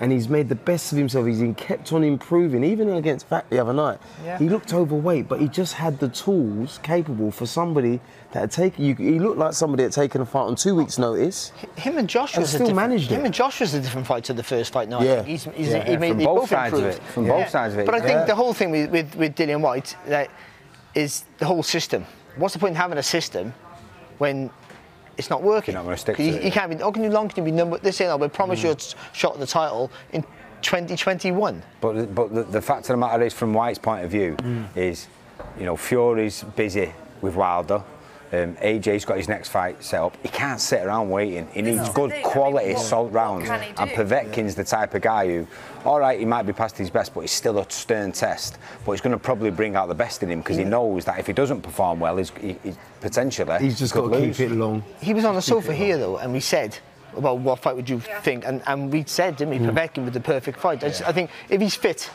and 0.00 0.10
he's 0.10 0.28
made 0.28 0.48
the 0.48 0.54
best 0.54 0.90
of 0.92 0.98
himself. 0.98 1.26
He's 1.26 1.40
in- 1.42 1.54
kept 1.54 1.92
on 1.92 2.02
improving, 2.02 2.64
even 2.64 2.88
against 2.90 3.30
Wach 3.30 3.48
the 3.50 3.58
other 3.60 3.72
night. 3.74 3.98
Yeah. 4.24 4.38
He 4.38 4.48
looked 4.48 4.72
overweight, 4.72 5.28
but 5.28 5.40
he 5.40 5.46
just 5.48 5.74
had 5.74 5.98
the 6.00 6.08
tools 6.08 6.80
capable 6.82 7.30
for 7.30 7.46
somebody 7.46 8.00
that 8.32 8.40
had 8.40 8.50
taken. 8.50 8.84
You, 8.84 8.94
he 8.94 9.18
looked 9.18 9.38
like 9.38 9.52
somebody 9.52 9.82
that 9.84 9.94
had 9.94 10.02
taken 10.02 10.20
a 10.22 10.26
fight 10.26 10.42
on 10.44 10.56
two 10.56 10.74
weeks' 10.74 10.98
notice. 10.98 11.52
Him 11.76 11.98
and 11.98 12.08
Joshua 12.08 12.40
And 12.40 12.48
still 12.48 12.74
managed 12.74 13.10
Him 13.10 13.20
it. 13.20 13.26
and 13.26 13.34
Joshua's 13.34 13.74
a 13.74 13.80
different 13.80 14.06
fight 14.06 14.24
to 14.24 14.32
the 14.32 14.42
first 14.42 14.72
fight. 14.72 14.88
now. 14.88 15.02
Yeah. 15.02 15.22
he's, 15.22 15.44
he's, 15.54 15.68
Yeah. 15.68 15.84
he 15.84 15.96
made, 15.98 16.10
From 16.16 16.24
both 16.24 16.40
both 16.40 16.48
sides 16.50 16.72
of 16.72 16.78
improved. 16.80 16.98
it. 16.98 17.12
From 17.12 17.26
both 17.28 17.48
sides 17.50 17.74
of 17.74 17.80
it, 17.80 17.86
But 17.86 17.94
I 17.94 18.00
think 18.00 18.10
yeah. 18.12 18.24
the 18.24 18.34
whole 18.34 18.54
thing 18.54 18.70
with, 18.70 18.90
with, 18.90 19.14
with 19.16 19.34
Dillian 19.36 19.60
Whyte 19.60 19.96
that 20.06 20.30
is 20.94 21.24
the 21.38 21.44
whole 21.46 21.62
system. 21.62 22.06
What's 22.36 22.54
the 22.54 22.60
point 22.60 22.70
in 22.70 22.76
having 22.76 22.96
a 22.98 23.02
system 23.02 23.52
when 24.18 24.50
it's 25.18 25.30
not 25.30 25.42
working? 25.42 25.72
You're 25.74 25.82
not 25.82 25.86
gonna 25.86 25.96
stick 25.96 26.16
'Cause 26.16 26.26
to 26.26 26.32
you, 26.32 26.38
it. 26.38 26.44
you 26.44 26.50
can't 26.52 26.70
be. 26.70 26.76
How 26.82 26.90
can 26.90 27.02
you 27.04 27.10
long 27.10 27.28
can 27.28 27.38
you 27.44 27.50
be 27.50 27.56
number? 27.56 27.78
They 27.78 27.90
say 27.92 28.06
no, 28.06 28.16
we 28.16 28.28
promise 28.28 28.62
you 28.62 28.70
a 28.70 28.72
s- 28.74 28.94
shot 29.12 29.34
at 29.34 29.40
the 29.40 29.46
title 29.46 29.90
in 30.12 30.24
2021. 30.62 31.62
But 31.80 32.14
but 32.14 32.34
the, 32.34 32.42
the 32.44 32.62
fact 32.62 32.82
of 32.82 32.88
the 32.88 32.96
matter 32.96 33.22
is, 33.22 33.32
from 33.34 33.52
Whyte's 33.54 33.78
point 33.78 34.04
of 34.04 34.10
view, 34.10 34.36
mm. 34.36 34.64
is 34.76 35.08
you 35.58 35.64
know 35.64 35.76
Fury's 35.76 36.42
busy 36.56 36.92
with 37.20 37.34
Wilder. 37.36 37.82
Um, 38.32 38.54
AJ's 38.56 39.04
got 39.04 39.16
his 39.16 39.28
next 39.28 39.48
fight 39.48 39.82
set 39.82 40.00
up. 40.00 40.16
He 40.22 40.28
can't 40.28 40.60
sit 40.60 40.84
around 40.86 41.10
waiting. 41.10 41.48
He 41.52 41.62
needs 41.62 41.80
is 41.80 41.88
the 41.88 41.92
good 41.94 42.10
thing. 42.10 42.20
I 42.20 42.22
mean, 42.22 42.32
quality 42.32 42.74
what- 42.74 42.82
salt 42.82 43.04
what 43.06 43.12
rounds. 43.14 43.46
can 43.48 43.60
he 43.60 43.72
And 43.76 43.90
do? 43.90 43.96
Povetkin's 43.96 44.54
the 44.54 44.62
type 44.62 44.94
of 44.94 45.02
guy 45.02 45.26
who, 45.26 45.46
all 45.84 45.98
right, 45.98 46.16
he 46.18 46.24
might 46.24 46.44
be 46.44 46.52
past 46.52 46.78
his 46.78 46.90
best, 46.90 47.12
but 47.12 47.22
he's 47.22 47.32
still 47.32 47.58
a 47.58 47.68
stern 47.70 48.12
test. 48.12 48.58
But 48.86 48.92
he's 48.92 49.00
going 49.00 49.12
to 49.16 49.18
probably 49.18 49.50
bring 49.50 49.74
out 49.74 49.88
the 49.88 49.94
best 49.96 50.22
in 50.22 50.30
him 50.30 50.38
because 50.40 50.56
he 50.56 50.64
knows 50.64 51.04
that 51.06 51.18
if 51.18 51.26
he 51.26 51.32
doesn't 51.32 51.62
perform 51.62 51.98
well, 51.98 52.16
he's, 52.18 52.30
he, 52.40 52.56
he 52.62 52.72
potentially 53.00 53.58
He's 53.58 53.78
just 53.78 53.92
could 53.94 54.08
got 54.10 54.16
to 54.18 54.22
lose. 54.22 54.36
keep 54.36 54.50
it 54.50 54.54
long. 54.54 54.84
He 55.00 55.12
was 55.12 55.24
on 55.24 55.34
the 55.34 55.42
sofa 55.42 55.74
here 55.74 55.98
though, 55.98 56.18
and 56.18 56.32
we 56.32 56.38
said 56.40 56.78
about 57.16 57.38
what 57.38 57.58
fight 57.58 57.74
would 57.74 57.90
you 57.90 57.98
think, 58.22 58.44
and, 58.46 58.62
and 58.68 58.92
we 58.92 59.02
said, 59.04 59.36
didn't 59.36 59.50
we, 59.60 59.66
Povetkin 59.66 60.04
with 60.04 60.14
the 60.14 60.20
perfect 60.20 60.60
fight. 60.60 60.84
I, 60.84 60.88
just- 60.90 61.02
I 61.08 61.10
think 61.10 61.30
if 61.48 61.60
he's 61.60 61.74
fit, 61.74 62.08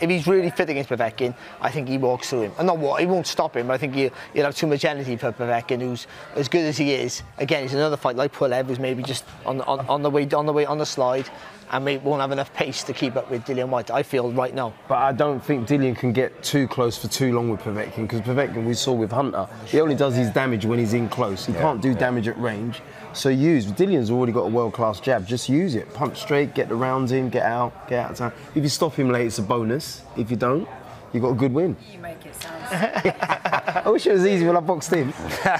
if 0.00 0.10
he's 0.10 0.26
really 0.26 0.50
fit 0.50 0.68
against 0.70 0.90
Povetkin, 0.90 1.34
I 1.60 1.70
think 1.70 1.88
he 1.88 1.98
walks 1.98 2.30
through 2.30 2.42
him. 2.42 2.52
And 2.58 2.66
not 2.66 2.78
what 2.78 3.00
he 3.00 3.06
won't 3.06 3.26
stop 3.26 3.56
him. 3.56 3.68
But 3.68 3.74
I 3.74 3.78
think 3.78 3.94
he, 3.94 4.10
he'll 4.34 4.44
have 4.44 4.56
too 4.56 4.66
much 4.66 4.84
energy 4.84 5.16
for 5.16 5.32
Povetkin, 5.32 5.80
who's 5.80 6.06
as 6.34 6.48
good 6.48 6.64
as 6.64 6.76
he 6.76 6.92
is. 6.92 7.22
Again, 7.38 7.64
it's 7.64 7.74
another 7.74 7.96
fight 7.96 8.16
like 8.16 8.32
Pulev, 8.32 8.66
who's 8.66 8.78
maybe 8.78 9.02
just 9.02 9.24
on, 9.46 9.60
on, 9.62 9.80
on 9.86 10.02
the 10.02 10.10
way 10.10 10.28
on 10.30 10.46
the 10.46 10.52
way 10.52 10.66
on 10.66 10.78
the 10.78 10.86
slide, 10.86 11.28
and 11.70 11.84
maybe 11.84 12.02
won't 12.04 12.20
have 12.20 12.32
enough 12.32 12.52
pace 12.54 12.82
to 12.84 12.92
keep 12.92 13.16
up 13.16 13.30
with 13.30 13.44
Dillian 13.44 13.68
Whyte. 13.68 13.90
I 13.90 14.02
feel 14.02 14.32
right 14.32 14.54
now. 14.54 14.74
But 14.88 14.98
I 14.98 15.12
don't 15.12 15.40
think 15.40 15.68
Dillian 15.68 15.96
can 15.96 16.12
get 16.12 16.42
too 16.42 16.68
close 16.68 16.98
for 16.98 17.08
too 17.08 17.32
long 17.34 17.50
with 17.50 17.60
Povetkin 17.60 18.02
because 18.02 18.20
Povetkin 18.20 18.64
we 18.66 18.74
saw 18.74 18.92
with 18.92 19.10
Hunter, 19.10 19.46
he 19.66 19.80
only 19.80 19.94
does 19.94 20.14
his 20.16 20.30
damage 20.30 20.64
when 20.64 20.78
he's 20.78 20.94
in 20.94 21.08
close. 21.08 21.46
He 21.46 21.52
can't 21.52 21.80
do 21.80 21.94
damage 21.94 22.28
at 22.28 22.38
range. 22.38 22.80
So 23.18 23.30
use 23.30 23.66
Dillian's 23.66 24.12
already 24.12 24.30
got 24.30 24.42
a 24.42 24.48
world 24.48 24.74
class 24.74 25.00
jab. 25.00 25.26
Just 25.26 25.48
use 25.48 25.74
it. 25.74 25.92
Punch 25.92 26.20
straight, 26.20 26.54
get 26.54 26.68
the 26.68 26.76
rounds 26.76 27.10
in, 27.10 27.30
get 27.30 27.42
out, 27.44 27.88
get 27.88 28.04
out 28.04 28.10
of 28.12 28.16
time. 28.16 28.32
If 28.54 28.62
you 28.62 28.68
stop 28.68 28.94
him 28.94 29.10
late, 29.10 29.26
it's 29.26 29.40
a 29.40 29.42
bonus. 29.42 30.02
If 30.16 30.30
you 30.30 30.36
don't, 30.36 30.68
you 31.12 31.18
got 31.18 31.30
a 31.30 31.34
good 31.34 31.52
win. 31.52 31.76
You 31.92 31.98
make 31.98 32.24
it 32.24 32.32
sound. 32.36 32.62
I 33.84 33.90
wish 33.90 34.06
it 34.06 34.12
was 34.12 34.24
easy 34.24 34.46
when 34.46 34.56
I 34.56 34.60
boxed 34.60 34.92
in. 34.92 35.10
Question 35.12 35.56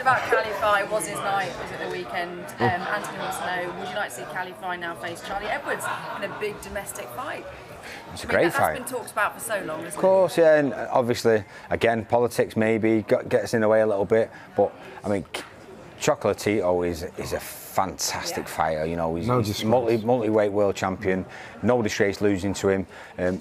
about 0.00 0.22
Kal 0.22 0.42
Yafai 0.42 0.90
was 0.90 1.06
his 1.06 1.18
night, 1.18 1.52
was 1.62 1.70
it 1.70 1.78
the 1.86 1.96
weekend? 1.96 2.40
Um, 2.58 2.62
Anthony 2.62 3.18
wants 3.18 3.38
to 3.38 3.46
know, 3.46 3.78
would 3.78 3.88
you 3.88 3.94
like 3.94 4.08
to 4.08 4.16
see 4.16 4.24
Kal 4.32 4.46
Yafai 4.46 4.80
now 4.80 4.96
face 4.96 5.22
Charlie 5.24 5.46
Edwards 5.46 5.84
in 6.16 6.28
a 6.28 6.40
big 6.40 6.60
domestic 6.60 7.06
fight? 7.10 7.46
It's 8.12 8.24
a 8.24 8.26
I 8.26 8.30
mean, 8.30 8.36
great 8.36 8.52
that, 8.52 8.52
fight. 8.54 8.78
That's 8.78 8.90
been 8.90 8.98
talked 8.98 9.12
about 9.12 9.34
for 9.38 9.44
so 9.44 9.62
long, 9.64 9.86
Of 9.86 9.96
course, 9.96 10.36
yeah, 10.38 10.56
and 10.56 10.74
obviously, 10.74 11.44
again, 11.70 12.04
politics 12.04 12.56
maybe 12.56 13.04
gets 13.28 13.54
in 13.54 13.60
the 13.60 13.68
way 13.68 13.82
a 13.82 13.86
little 13.86 14.04
bit, 14.04 14.28
but 14.56 14.72
I 15.04 15.08
mean, 15.08 15.24
K- 15.32 15.42
Chocolatito 16.02 16.86
is 16.86 17.04
is 17.16 17.32
a 17.32 17.40
fantastic 17.40 18.44
Yeah. 18.44 18.56
fighter. 18.56 18.86
You 18.86 18.96
know, 18.96 19.14
he's, 19.14 19.28
No 19.28 19.40
he's 19.40 19.64
multi 19.64 19.96
multi 19.98 20.28
weight 20.28 20.52
world 20.52 20.74
champion. 20.74 21.24
No 21.62 21.80
disgrace 21.80 22.20
losing 22.20 22.52
to 22.54 22.68
him. 22.68 22.86
Um, 23.18 23.40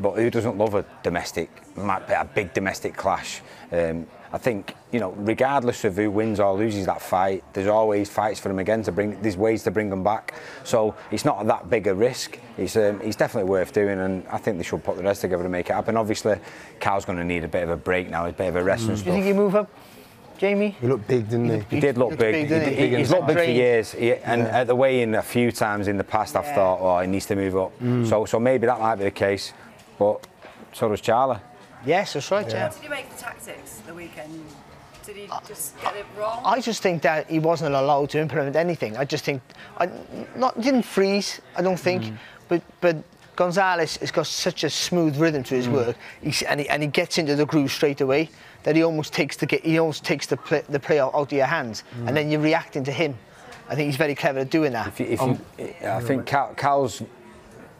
but 0.00 0.12
who 0.12 0.30
doesn't 0.30 0.56
love 0.56 0.74
a 0.74 0.84
domestic, 1.02 1.50
a 1.76 2.24
big 2.32 2.54
domestic 2.54 2.96
clash? 2.96 3.42
Um, 3.72 4.06
I 4.32 4.38
think 4.38 4.74
you 4.92 5.00
know, 5.00 5.10
regardless 5.16 5.84
of 5.84 5.96
who 5.96 6.10
wins 6.10 6.38
or 6.38 6.54
loses 6.54 6.86
that 6.86 7.02
fight, 7.02 7.42
there's 7.52 7.66
always 7.66 8.08
fights 8.08 8.38
for 8.38 8.48
them 8.48 8.60
again 8.60 8.82
to 8.84 8.92
bring. 8.92 9.20
There's 9.20 9.36
ways 9.36 9.64
to 9.64 9.70
bring 9.72 9.90
them 9.90 10.04
back. 10.04 10.34
So 10.64 10.94
it's 11.10 11.24
not 11.24 11.44
that 11.46 11.68
big 11.68 11.88
a 11.88 11.94
risk. 11.94 12.38
It's 12.56 12.76
um, 12.76 13.00
it's 13.02 13.16
definitely 13.16 13.50
worth 13.50 13.72
doing, 13.72 13.98
and 13.98 14.24
I 14.28 14.38
think 14.38 14.56
they 14.58 14.62
should 14.62 14.84
put 14.84 14.96
the 14.96 15.02
rest 15.02 15.22
together 15.22 15.42
to 15.42 15.48
make 15.48 15.68
it 15.68 15.72
happen. 15.72 15.96
Obviously, 15.96 16.36
Carl's 16.78 17.04
going 17.04 17.18
to 17.18 17.24
need 17.24 17.42
a 17.42 17.48
bit 17.48 17.64
of 17.64 17.70
a 17.70 17.76
break 17.76 18.08
now, 18.08 18.26
a 18.26 18.32
bit 18.32 18.48
of 18.48 18.56
a 18.56 18.62
rest 18.62 18.88
and 18.88 18.96
Do 18.96 19.04
you 19.04 19.12
think 19.12 19.24
he 19.24 19.32
move 19.32 19.56
up, 19.56 19.68
Jamie? 20.38 20.76
He 20.80 20.86
looked 20.86 21.06
big, 21.08 21.28
didn't 21.28 21.50
he? 21.68 21.76
He 21.76 21.80
did 21.80 21.98
look 21.98 22.10
big. 22.10 22.32
big, 22.32 22.48
doesn't 22.48 22.68
He- 22.70 22.74
he? 22.76 22.88
he- 22.90 22.96
he's 22.96 23.10
looked 23.10 23.26
big 23.26 23.36
for 23.38 23.44
years, 23.44 23.92
He- 23.92 24.14
and 24.14 24.42
Yeah. 24.42 24.60
at 24.60 24.66
the 24.68 24.74
weigh-in 24.74 25.14
a 25.16 25.22
few 25.22 25.50
times 25.52 25.88
in 25.88 25.98
the 25.98 26.04
past, 26.04 26.36
I've 26.36 26.46
thought, 26.54 26.78
oh, 26.80 27.00
he 27.00 27.06
needs 27.08 27.26
to 27.26 27.36
move 27.36 27.56
up. 27.56 27.72
So, 28.06 28.24
so 28.24 28.38
maybe 28.38 28.66
that 28.66 28.80
might 28.80 28.96
be 28.96 29.04
the 29.04 29.10
case, 29.10 29.52
but 29.98 30.26
so 30.72 30.88
does 30.88 31.00
Charlie. 31.00 31.38
Yes, 31.84 32.12
that's 32.12 32.30
right. 32.30 32.48
Yeah. 32.48 32.64
What 32.68 32.74
did 32.74 32.84
you 32.84 32.90
make 32.90 33.10
the 33.10 33.20
tactics 33.22 33.80
the 33.86 33.94
weekend? 33.94 34.44
Did 35.04 35.16
he 35.16 35.28
just 35.46 35.80
get 35.80 35.96
it 35.96 36.04
wrong? 36.18 36.40
I 36.44 36.60
just 36.60 36.82
think 36.82 37.02
that 37.02 37.28
he 37.30 37.38
wasn't 37.38 37.74
allowed 37.74 38.10
to 38.10 38.18
implement 38.20 38.54
anything. 38.56 38.96
I 38.96 39.04
just 39.04 39.24
think, 39.24 39.40
I 39.78 39.88
not 40.36 40.60
didn't 40.60 40.82
freeze. 40.82 41.40
I 41.56 41.62
don't 41.62 41.80
think, 41.80 42.02
Mm. 42.04 42.16
but 42.48 42.62
but 42.80 42.96
Gonzalez 43.34 43.96
has 43.98 44.10
got 44.10 44.26
such 44.26 44.64
a 44.64 44.70
smooth 44.70 45.16
rhythm 45.16 45.42
to 45.44 45.54
his 45.54 45.66
Mm. 45.68 45.72
work, 45.72 45.96
he's, 46.20 46.42
and 46.42 46.60
he 46.60 46.68
and 46.68 46.82
he 46.82 46.88
gets 46.88 47.16
into 47.18 47.36
the 47.36 47.46
groove 47.46 47.70
straight 47.72 48.00
away. 48.02 48.28
That 48.68 48.76
he 48.76 48.82
almost 48.82 49.14
takes 49.14 49.34
the 49.38 49.46
ge- 49.46 49.62
he 49.62 49.78
almost 49.78 50.04
takes 50.04 50.26
the 50.26 50.36
play, 50.36 50.62
the 50.68 50.78
play 50.78 51.00
out, 51.00 51.14
out 51.14 51.22
of 51.22 51.32
your 51.32 51.46
hands, 51.46 51.84
Mm. 52.02 52.08
and 52.08 52.14
then 52.14 52.30
you're 52.30 52.42
reacting 52.42 52.84
to 52.84 52.92
him. 52.92 53.14
I 53.66 53.74
think 53.74 53.86
he's 53.86 53.96
very 53.96 54.14
clever 54.14 54.40
at 54.40 54.50
doing 54.50 54.72
that. 54.74 54.88
If 54.88 55.00
you, 55.00 55.06
if 55.06 55.20
you, 55.22 55.26
um, 55.26 55.40
I 55.86 56.00
think 56.00 56.26
Cal, 56.26 56.52
Cal's 56.54 57.02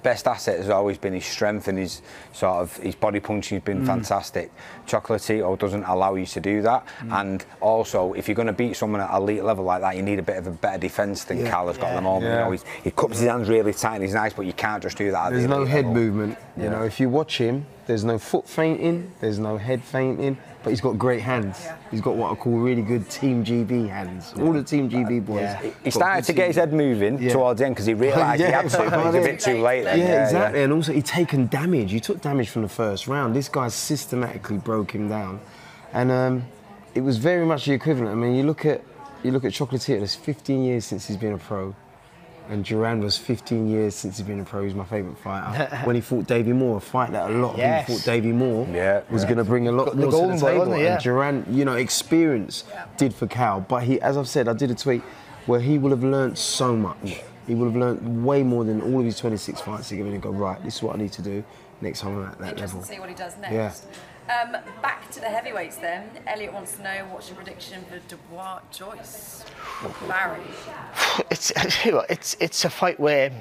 best 0.03 0.27
asset 0.27 0.57
has 0.57 0.71
always 0.71 0.97
been 0.97 1.13
his 1.13 1.27
strength 1.27 1.69
and 1.69 1.77
his 1.77 2.01
sort 2.33 2.55
of 2.63 2.75
his 2.79 2.95
body 2.95 3.21
punching 3.21 3.57
has 3.59 3.65
been 3.65 3.83
mm. 3.83 3.87
fantastic. 3.87 4.51
Chocolatito 4.87 5.59
doesn't 5.59 5.85
allow 5.85 6.15
you 6.15 6.25
to 6.25 6.41
do 6.41 6.63
that, 6.63 6.87
mm. 7.01 7.21
and 7.21 7.45
also 7.61 8.15
if 8.15 8.27
you're 8.27 8.35
going 8.35 8.47
to 8.47 8.55
beat 8.55 8.75
someone 8.75 9.03
at 9.03 9.15
elite 9.15 9.45
level 9.45 9.67
like 9.67 9.83
that, 9.83 9.95
you 9.95 10.01
need 10.03 10.19
a 10.19 10.23
bit 10.23 10.39
of 10.39 10.47
a 10.47 10.51
better 10.53 10.79
defence 10.79 11.25
than 11.25 11.41
Yeah. 11.41 11.51
Cal 11.51 11.67
has 11.67 11.77
got 11.77 11.89
at 11.89 11.91
Yeah. 11.91 11.97
the 11.97 12.01
moment. 12.03 12.33
You 12.33 12.39
know, 12.39 12.51
he's, 12.53 12.65
he 12.83 12.91
cups 12.93 13.19
his 13.19 13.29
hands 13.29 13.47
really 13.51 13.75
tight 13.75 13.97
and 13.97 14.05
he's 14.05 14.15
nice, 14.15 14.33
but 14.33 14.47
you 14.47 14.55
can't 14.55 14.83
just 14.83 14.97
do 14.97 15.11
that. 15.11 15.27
at 15.27 15.31
There's 15.33 15.43
the 15.43 15.49
no 15.51 15.67
head 15.67 15.85
level. 15.85 15.93
movement. 15.93 16.39
You 16.57 16.71
know, 16.71 16.85
if 16.85 16.99
you 16.99 17.11
watch 17.11 17.37
him, 17.37 17.67
there's 17.87 18.05
no 18.05 18.19
foot 18.19 18.49
fainting, 18.49 19.13
there's 19.21 19.39
no 19.39 19.57
head 19.59 19.83
fainting, 19.83 20.37
but 20.63 20.71
he's 20.71 20.81
got 20.81 20.99
great 20.99 21.21
hands. 21.21 21.67
He's 21.91 22.01
got 22.01 22.17
what 22.17 22.33
I 22.33 22.35
call 22.35 22.55
really 22.59 22.83
good 22.83 23.09
Team 23.09 23.45
GB 23.45 23.89
hands. 23.89 24.35
All 24.41 24.53
the 24.53 24.63
Team 24.63 24.91
GB 24.91 25.25
boys. 25.25 25.41
Yeah. 25.43 25.71
He 25.85 25.91
started 25.91 26.25
to 26.25 26.33
get 26.33 26.49
his 26.49 26.57
head 26.57 26.73
moving 26.73 27.23
Yeah. 27.23 27.33
towards 27.33 27.59
the 27.61 27.67
end 27.67 27.75
because 27.77 27.87
he 27.87 27.95
realised 27.95 28.43
he 28.43 28.47
had 28.51 28.69
to, 28.71 28.79
but 28.91 29.07
he's 29.07 29.15
a 29.15 29.21
bit 29.27 29.41
too 29.41 29.61
late. 29.63 29.85
Yeah, 29.85 29.95
then. 29.97 30.25
exactly. 30.25 30.63
And 30.63 30.73
also, 30.73 30.93
he'd 30.93 31.07
taken 31.07 31.47
damage. 31.47 31.93
He 31.93 32.01
took 32.01 32.21
damage 32.21 32.49
from 32.51 32.63
the 32.63 32.69
first 32.69 33.07
round. 33.07 33.35
This 33.37 33.49
guy 33.49 33.69
systematically 33.69 34.59
broke 34.59 34.95
him 34.95 35.09
down, 35.09 35.41
and 35.93 36.11
um, 36.11 36.45
it 36.95 37.01
was 37.03 37.19
very 37.19 37.47
much 37.47 37.65
the 37.67 37.73
equivalent. 37.73 38.11
I 38.11 38.15
mean, 38.15 38.35
you 38.35 38.43
look 38.45 38.67
at 38.67 38.83
you 39.23 39.31
look 39.31 39.45
at 39.45 39.53
Chocolatito. 39.53 40.03
It's 40.03 40.15
15 40.15 40.63
years 40.65 40.85
since 40.85 41.07
he's 41.07 41.17
been 41.17 41.33
a 41.35 41.39
pro, 41.39 41.75
and 42.49 42.65
Duran 42.65 43.01
was 43.01 43.17
15 43.19 43.69
years 43.69 43.95
since 43.95 44.17
he's 44.19 44.27
been 44.27 44.41
a 44.41 44.45
pro. 44.45 44.65
He's 44.65 44.75
my 44.75 44.85
favourite 44.85 45.19
fighter. 45.19 45.77
when 45.85 45.95
he 45.97 46.01
fought 46.03 46.27
Davey 46.27 46.53
Moore, 46.53 46.79
a 46.79 46.81
fight 46.81 47.13
that 47.13 47.31
a 47.31 47.35
lot 47.35 47.53
of 47.53 47.59
Yes. 47.59 47.87
people 47.87 47.99
thought 47.99 48.05
Davey 48.07 48.33
Moore 48.33 48.67
Yeah, 48.73 49.03
was 49.11 49.23
yeah. 49.23 49.29
going 49.29 49.39
to 49.39 49.45
bring 49.45 49.69
a 49.69 49.73
lot 49.73 49.87
Got 49.87 49.97
the 49.97 50.03
more 50.03 50.11
to 50.11 50.17
golden 50.17 50.37
the 50.39 50.47
table. 50.47 50.59
wasn't? 50.61 50.81
Yeah. 50.81 50.93
And 50.95 51.03
Duran, 51.03 51.47
you 51.51 51.65
know, 51.65 51.75
experience 51.75 52.65
did 52.97 53.15
for 53.15 53.27
Cal. 53.27 53.61
But 53.61 53.83
he, 53.85 54.01
as 54.01 54.17
I've 54.17 54.29
said, 54.29 54.49
I 54.49 54.53
did 54.55 54.71
a 54.71 54.75
tweet 54.75 55.03
where 55.47 55.61
he 55.61 55.79
will 55.79 55.91
have 55.91 56.03
learnt 56.05 56.39
so 56.39 56.75
much. 56.77 57.21
He 57.49 57.55
will 57.55 57.65
have 57.65 57.77
learnt 57.77 58.03
way 58.03 58.43
more 58.43 58.63
than 58.63 58.83
all 58.83 59.01
of 59.01 59.07
his 59.07 59.19
26 59.19 59.63
fights 59.63 59.89
to 59.89 59.97
give 59.97 60.07
in 60.07 60.13
and 60.13 60.23
go, 60.23 60.31
right, 60.31 60.63
this 60.63 60.77
is 60.77 60.83
what 60.83 60.95
I 60.95 60.99
need 60.99 61.13
to 61.13 61.23
do 61.23 61.43
next 61.81 62.01
time 62.01 62.19
I'm 62.19 62.27
at 62.27 62.39
that 62.39 62.51
Interesting 62.51 62.81
level. 62.81 62.81
to 62.81 62.95
see 62.95 63.01
what 63.01 63.09
he 63.09 63.15
does 63.15 63.37
next. 63.39 63.87
Yeah. 64.29 64.43
Um, 64.43 64.57
back 64.83 65.11
to 65.13 65.21
the 65.21 65.29
heavyweights 65.29 65.77
then. 65.77 66.11
Elliot 66.27 66.53
wants 66.53 66.77
to 66.77 66.83
know 66.83 67.07
what's 67.11 67.29
your 67.29 67.37
prediction 67.37 67.83
for 67.87 67.99
Dubois 68.09 68.61
Joyce? 68.71 69.45
Barry. 70.07 70.43
it's 71.31 71.51
it's 71.57 72.37
it's 72.39 72.65
a 72.67 72.71
fight 72.71 73.01
where 73.01 73.33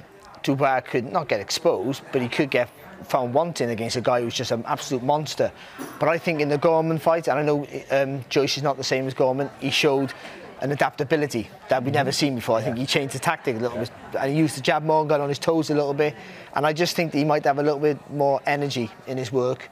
Dubois 0.43 0.79
could 0.79 1.11
not 1.11 1.27
get 1.27 1.41
exposed, 1.41 2.03
but 2.13 2.21
he 2.21 2.29
could 2.29 2.49
get 2.49 2.69
found 3.03 3.33
wanting 3.33 3.69
against 3.71 3.97
a 3.97 4.01
guy 4.01 4.21
who's 4.21 4.33
just 4.33 4.51
an 4.51 4.63
absolute 4.65 5.03
monster. 5.03 5.51
But 5.99 6.07
I 6.07 6.17
think 6.17 6.39
in 6.39 6.47
the 6.47 6.57
Gorman 6.57 6.99
fight, 6.99 7.27
and 7.27 7.37
I 7.37 7.43
know 7.43 7.67
um, 7.91 8.23
Joyce 8.29 8.55
is 8.55 8.63
not 8.63 8.77
the 8.77 8.83
same 8.83 9.07
as 9.07 9.13
Gorman, 9.13 9.49
he 9.59 9.69
showed 9.69 10.13
an 10.61 10.71
adaptability 10.71 11.49
that 11.69 11.83
we've 11.83 11.93
never 11.93 12.11
seen 12.11 12.35
before. 12.35 12.57
I 12.57 12.63
think 12.63 12.77
he 12.77 12.85
changed 12.85 13.13
the 13.13 13.19
tactic 13.19 13.57
a 13.57 13.59
little 13.59 13.77
bit, 13.77 13.91
and 14.15 14.31
he 14.31 14.37
used 14.37 14.55
to 14.55 14.61
jab 14.61 14.83
more, 14.83 15.01
and 15.01 15.09
got 15.09 15.19
on 15.21 15.29
his 15.29 15.39
toes 15.39 15.69
a 15.69 15.73
little 15.75 15.93
bit, 15.93 16.15
and 16.55 16.65
I 16.65 16.73
just 16.73 16.95
think 16.95 17.11
that 17.11 17.17
he 17.17 17.25
might 17.25 17.43
have 17.45 17.59
a 17.59 17.63
little 17.63 17.79
bit 17.79 17.97
more 18.11 18.41
energy 18.45 18.89
in 19.07 19.17
his 19.17 19.31
work. 19.31 19.69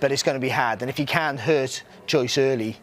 But 0.00 0.12
it's 0.12 0.22
going 0.22 0.36
to 0.36 0.40
be 0.40 0.48
hard, 0.48 0.80
and 0.82 0.88
if 0.88 0.96
he 0.96 1.04
can't 1.04 1.38
hurt 1.38 1.82
Joyce 2.06 2.38
early, 2.38 2.76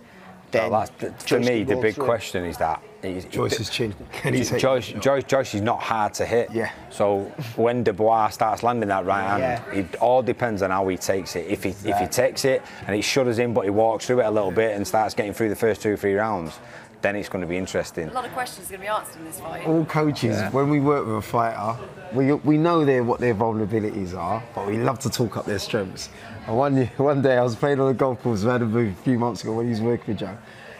then 0.51 0.69
Well, 0.71 0.87
that's, 0.99 1.23
for 1.23 1.27
Joyce 1.39 1.45
me, 1.47 1.65
can 1.65 1.75
the 1.75 1.81
big 1.81 1.95
through. 1.95 2.05
question 2.05 2.45
is 2.45 2.57
that 2.57 2.81
is, 3.03 3.25
Joyce's 3.25 3.69
chin. 3.69 3.93
Can 4.11 4.33
he 4.33 4.43
take 4.43 4.59
Joyce, 4.61 4.91
that? 4.91 5.01
Joyce, 5.01 5.23
Joyce 5.23 5.53
is 5.55 5.61
not 5.61 5.81
hard 5.81 6.13
to 6.15 6.25
hit. 6.25 6.49
Yeah. 6.51 6.71
So 6.89 7.21
when 7.55 7.83
Dubois 7.83 8.29
starts 8.29 8.63
landing 8.63 8.89
that 8.89 9.05
right 9.05 9.23
hand, 9.23 9.41
Yeah. 9.73 9.79
it 9.79 9.95
all 9.97 10.21
depends 10.23 10.61
on 10.61 10.71
how 10.71 10.87
he 10.87 10.97
takes 10.97 11.35
it. 11.35 11.45
If 11.47 11.63
he 11.63 11.69
if 11.89 11.97
he 11.97 12.07
takes 12.07 12.43
it 12.45 12.61
and 12.85 12.95
he 12.95 13.01
shudders 13.01 13.39
in, 13.39 13.53
but 13.53 13.61
he 13.65 13.69
walks 13.69 14.07
through 14.07 14.21
it 14.21 14.25
a 14.25 14.31
little 14.31 14.51
bit 14.51 14.75
and 14.75 14.85
starts 14.87 15.13
getting 15.13 15.33
through 15.33 15.49
the 15.49 15.55
first 15.55 15.81
two 15.81 15.93
or 15.93 15.97
three 15.97 16.15
rounds, 16.15 16.57
then 17.01 17.15
it's 17.15 17.29
going 17.29 17.41
to 17.41 17.47
be 17.47 17.57
interesting. 17.57 18.09
A 18.09 18.13
lot 18.13 18.25
of 18.25 18.31
questions 18.33 18.67
are 18.67 18.77
going 18.77 18.81
to 18.81 18.85
be 18.85 18.87
answered 18.87 19.19
in 19.19 19.25
this 19.25 19.39
fight. 19.39 19.67
All 19.67 19.85
coaches, 19.85 20.41
when 20.51 20.69
we 20.69 20.79
work 20.79 21.05
with 21.05 21.17
a 21.17 21.21
fighter, 21.21 21.77
we, 22.13 22.33
we 22.33 22.57
know 22.57 22.85
their, 22.85 23.03
what 23.03 23.19
their 23.19 23.35
vulnerabilities 23.35 24.15
are, 24.15 24.43
but 24.55 24.67
we 24.67 24.77
love 24.77 24.99
to 24.99 25.09
talk 25.09 25.37
up 25.37 25.45
their 25.45 25.59
strengths. 25.59 26.09
And 26.47 26.57
one, 26.57 26.75
year- 26.75 26.91
one 26.97 27.21
day 27.21 27.37
I 27.37 27.43
was 27.43 27.55
playing 27.55 27.79
on 27.79 27.87
the 27.87 27.93
golf 27.93 28.21
course 28.21 28.43
with 28.43 28.53
Adam 28.53 28.71
Booth 28.71 28.99
a 28.99 29.03
few 29.03 29.19
months 29.19 29.43
ago 29.43 29.53
when 29.53 29.65
he 29.65 29.71
was 29.71 29.81
working 29.81 30.15
with 30.15 30.19
Joe. 30.19 30.37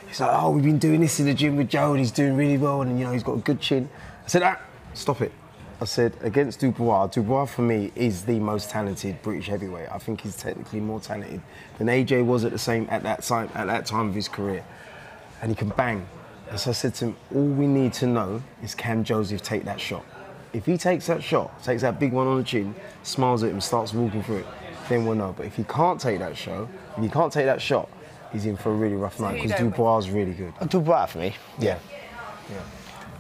He's 0.08 0.20
like, 0.22 0.32
oh, 0.34 0.52
we've 0.52 0.64
been 0.64 0.80
doing 0.80 1.02
this 1.02 1.20
in 1.20 1.26
the 1.26 1.34
gym 1.34 1.58
with 1.58 1.70
Joe 1.70 1.92
and 1.92 2.00
he's 2.00 2.12
doing 2.12 2.36
really 2.36 2.58
well 2.58 2.82
and, 2.82 2.98
you 2.98 3.06
know, 3.06 3.12
he's 3.12 3.24
got 3.24 3.34
a 3.34 3.42
good 3.42 3.60
chin. 3.60 3.90
I 4.26 4.28
said, 4.28 4.44
ah, 4.44 4.60
stop 4.94 5.22
it. 5.22 5.32
I 5.80 5.86
said, 5.86 6.14
against 6.22 6.60
Dubois, 6.60 7.08
Dubois 7.08 7.46
for 7.46 7.62
me 7.62 7.92
is 7.96 8.26
the 8.26 8.40
most 8.40 8.72
talented 8.72 9.22
British 9.22 9.48
heavyweight. 9.48 9.90
I 9.92 10.00
think 10.00 10.22
he's 10.22 10.36
technically 10.36 10.80
more 10.80 11.00
talented 11.00 11.42
than 11.78 11.88
AJ 11.88 12.26
was 12.26 12.46
at 12.46 12.52
the 12.52 12.58
same 12.58 12.88
at 12.90 13.04
that 13.04 13.22
time 13.22 13.50
at 13.54 13.68
that 13.68 13.86
time 13.86 14.10
of 14.10 14.16
his 14.16 14.28
career 14.28 14.64
and 15.42 15.50
he 15.52 15.56
can 15.56 15.70
bang. 15.70 16.08
And 16.50 16.60
so 16.60 16.70
I 16.70 16.74
said 16.74 16.94
to 16.96 17.06
him, 17.08 17.16
all 17.34 17.46
we 17.46 17.68
need 17.68 17.94
to 17.94 18.08
know 18.08 18.42
is 18.64 18.74
can 18.74 19.04
Joseph 19.04 19.42
take 19.42 19.66
that 19.66 19.80
shot? 19.80 20.06
If 20.54 20.66
he 20.66 20.78
takes 20.78 21.08
that 21.08 21.22
shot, 21.22 21.62
takes 21.64 21.82
that 21.82 22.00
big 22.00 22.14
one 22.14 22.26
on 22.28 22.38
the 22.38 22.44
chin, 22.44 22.74
smiles 23.04 23.44
at 23.44 23.52
him, 23.52 23.60
starts 23.62 23.94
walking 23.94 24.24
through 24.24 24.38
it, 24.38 24.48
then 24.88 25.06
we'll 25.06 25.16
know. 25.16 25.34
But 25.36 25.46
if 25.46 25.56
he 25.56 25.64
can't 25.66 26.00
take 26.00 26.20
that 26.20 26.38
shot, 26.38 26.70
if 26.96 27.04
he 27.04 27.10
can't 27.10 27.32
take 27.34 27.46
that 27.46 27.62
shot, 27.62 27.90
he's 28.32 28.46
in 28.46 28.56
for 28.56 28.72
a 28.72 28.76
really 28.76 28.96
rough 28.96 29.20
night 29.20 29.42
because? 29.42 29.60
Dubois 29.60 29.98
is 30.00 30.10
really 30.10 30.34
good. 30.34 30.54
Oh, 30.62 30.66
Dubois 30.66 31.06
for 31.08 31.20
me. 31.20 31.36
Yeah. 31.60 31.78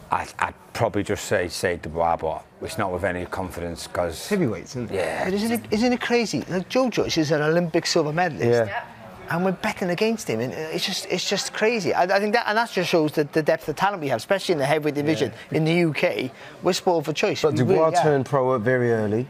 I, 0.09 0.25
I'd 0.39 0.53
probably 0.71 1.03
just 1.03 1.25
say 1.25 1.49
say 1.49 1.75
Dubois, 1.75 2.15
but 2.15 2.45
it's 2.61 2.77
not 2.77 2.93
with 2.93 3.03
any 3.03 3.25
confidence 3.25 3.87
because 3.87 4.29
Heavyweights, 4.29 4.71
isn't 4.77 4.91
it? 4.91 4.95
yeah, 4.95 5.25
But 5.25 5.33
isn't 5.33 5.51
it, 5.51 5.61
isn't 5.69 5.91
it 5.93 5.99
crazy? 6.01 6.45
Like 6.47 6.69
Joe 6.69 6.89
Joyce 6.89 7.17
is 7.17 7.31
an 7.31 7.41
Olympic 7.41 7.85
silver 7.85 8.13
medalist. 8.13 8.69
Yeah. 8.71 8.85
And 9.29 9.43
we're 9.43 9.51
betting 9.51 9.89
against 9.89 10.29
him, 10.29 10.39
and 10.39 10.53
uh, 10.53 10.55
it's 10.55 10.85
just 10.85 11.05
it's 11.07 11.29
just 11.29 11.51
crazy. 11.53 11.93
I, 11.93 12.03
I 12.03 12.19
think 12.19 12.33
that, 12.33 12.45
and 12.47 12.57
that 12.57 12.71
just 12.71 12.89
shows 12.89 13.11
the, 13.11 13.25
the 13.25 13.43
depth 13.43 13.67
of 13.67 13.75
talent 13.75 14.01
we 14.01 14.07
have, 14.07 14.17
especially 14.17 14.53
in 14.53 14.59
the 14.59 14.65
heavyweight 14.65 14.95
division 14.95 15.33
in 15.51 15.65
the 15.65 15.83
UK. 15.85 16.31
We're 16.63 16.73
spoiled 16.73 17.05
for 17.05 17.13
choice. 17.13 17.41
But 17.41 17.51
We 17.53 17.57
Dubois 17.59 17.89
really 17.89 17.95
turned 17.97 18.25
pro 18.25 18.57
very 18.57 18.91
early, 18.91 19.27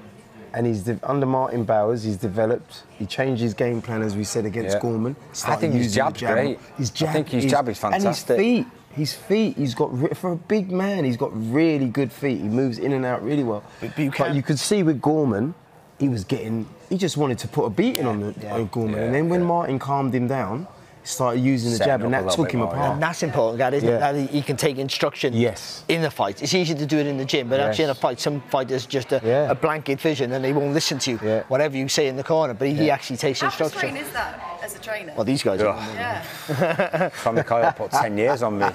and 0.53 0.67
he's 0.67 0.83
de- 0.83 0.99
under 1.03 1.25
Martin 1.25 1.63
Bowers. 1.63 2.03
He's 2.03 2.17
developed. 2.17 2.83
He 2.99 3.07
changed 3.07 3.41
his 3.41 3.55
game 3.55 3.81
plan, 3.81 4.03
as 4.03 4.15
we 4.15 4.23
said, 4.23 4.45
against 4.45 4.75
Yeah. 4.75 4.81
Gorman. 4.81 5.15
I 5.47 5.55
think 5.55 5.73
his 5.73 5.85
using 5.85 5.89
the 5.89 5.95
jab's 6.09 6.19
jab. 6.19 6.33
great. 6.33 6.59
His 6.77 6.91
I 7.01 7.05
think 7.13 7.29
his 7.29 7.45
jab 7.45 7.67
is 7.67 7.79
fantastic. 7.79 8.37
And 8.37 8.45
his 8.45 8.63
feet. 8.65 8.67
His 8.91 9.13
feet. 9.13 9.57
He's 9.57 9.73
got 9.75 10.15
for 10.17 10.31
a 10.31 10.35
big 10.35 10.71
man. 10.71 11.05
He's 11.05 11.17
got 11.17 11.31
really 11.33 11.87
good 11.87 12.11
feet. 12.11 12.39
He 12.41 12.47
moves 12.47 12.77
in 12.77 12.93
and 12.93 13.03
out 13.05 13.23
really 13.23 13.43
well. 13.43 13.63
But- 13.81 13.95
but 13.95 14.03
you 14.03 14.09
but 14.11 14.15
can't- 14.17 14.35
you 14.35 14.43
could 14.43 14.59
see 14.59 14.83
with 14.83 15.01
Gorman, 15.01 15.55
he 15.99 16.09
was 16.09 16.23
getting. 16.23 16.67
He 16.89 16.97
just 16.97 17.17
wanted 17.17 17.37
to 17.39 17.47
put 17.47 17.65
a 17.65 17.69
beating 17.69 18.05
on 18.05 18.19
the 18.19 18.33
Yeah. 18.41 18.53
on 18.55 18.67
Gorman, 18.67 18.95
Yeah, 18.95 19.05
and 19.05 19.15
then 19.15 19.29
when 19.29 19.41
yeah. 19.41 19.47
Martin 19.47 19.79
calmed 19.79 20.13
him 20.13 20.27
down, 20.27 20.67
he 21.01 21.07
started 21.07 21.39
using 21.41 21.71
the 21.71 21.77
Setting 21.77 21.91
jab, 21.91 22.01
and 22.03 22.13
that 22.13 22.29
took 22.31 22.51
him 22.51 22.59
more, 22.61 22.69
apart. 22.73 22.93
And 22.93 23.01
that's 23.03 23.23
important, 23.23 23.57
Gary, 23.57 23.77
isn't 23.77 23.89
Yeah. 23.89 23.95
it? 23.95 23.99
That 23.99 24.15
he, 24.15 24.25
he 24.27 24.41
can 24.41 24.57
take 24.57 24.77
instruction 24.77 25.33
Yes. 25.33 25.83
in 25.87 26.01
the 26.01 26.11
fight. 26.11 26.41
It's 26.41 26.53
easy 26.53 26.75
to 26.75 26.85
do 26.85 26.97
it 26.97 27.07
in 27.07 27.17
the 27.17 27.25
gym, 27.25 27.49
but 27.49 27.59
actually 27.59 27.85
in 27.85 27.89
a 27.89 27.95
fight, 27.95 28.19
some 28.19 28.41
fighters 28.49 28.85
just 28.85 29.11
a, 29.11 29.21
Yeah. 29.23 29.51
a 29.51 29.55
blanket 29.55 29.99
vision 29.99 30.31
and 30.31 30.43
they 30.45 30.53
won't 30.53 30.73
listen 30.73 30.99
to 30.99 31.11
you, 31.11 31.19
Yeah. 31.23 31.43
whatever 31.47 31.75
you 31.75 31.87
say 31.89 32.07
in 32.07 32.15
the 32.15 32.23
corner. 32.23 32.53
But 32.53 32.67
he 32.69 32.85
Yeah. 32.85 32.93
actually 32.93 33.17
takes 33.17 33.41
How 33.41 33.47
instruction. 33.47 33.79
frustrating 33.79 33.97
is 34.07 34.13
that 34.13 34.39
as 34.67 34.75
a 34.75 34.79
trainer? 34.79 35.13
Well, 35.15 35.25
these 35.25 35.41
guys. 35.41 35.59
Yeah. 35.59 35.67
Are, 35.67 36.23
yeah. 36.59 37.09
Tommy 37.23 37.43
Coyle 37.43 37.71
put 37.71 37.91
10 37.91 38.17
years 38.17 38.43
on 38.43 38.59
me, 38.59 38.67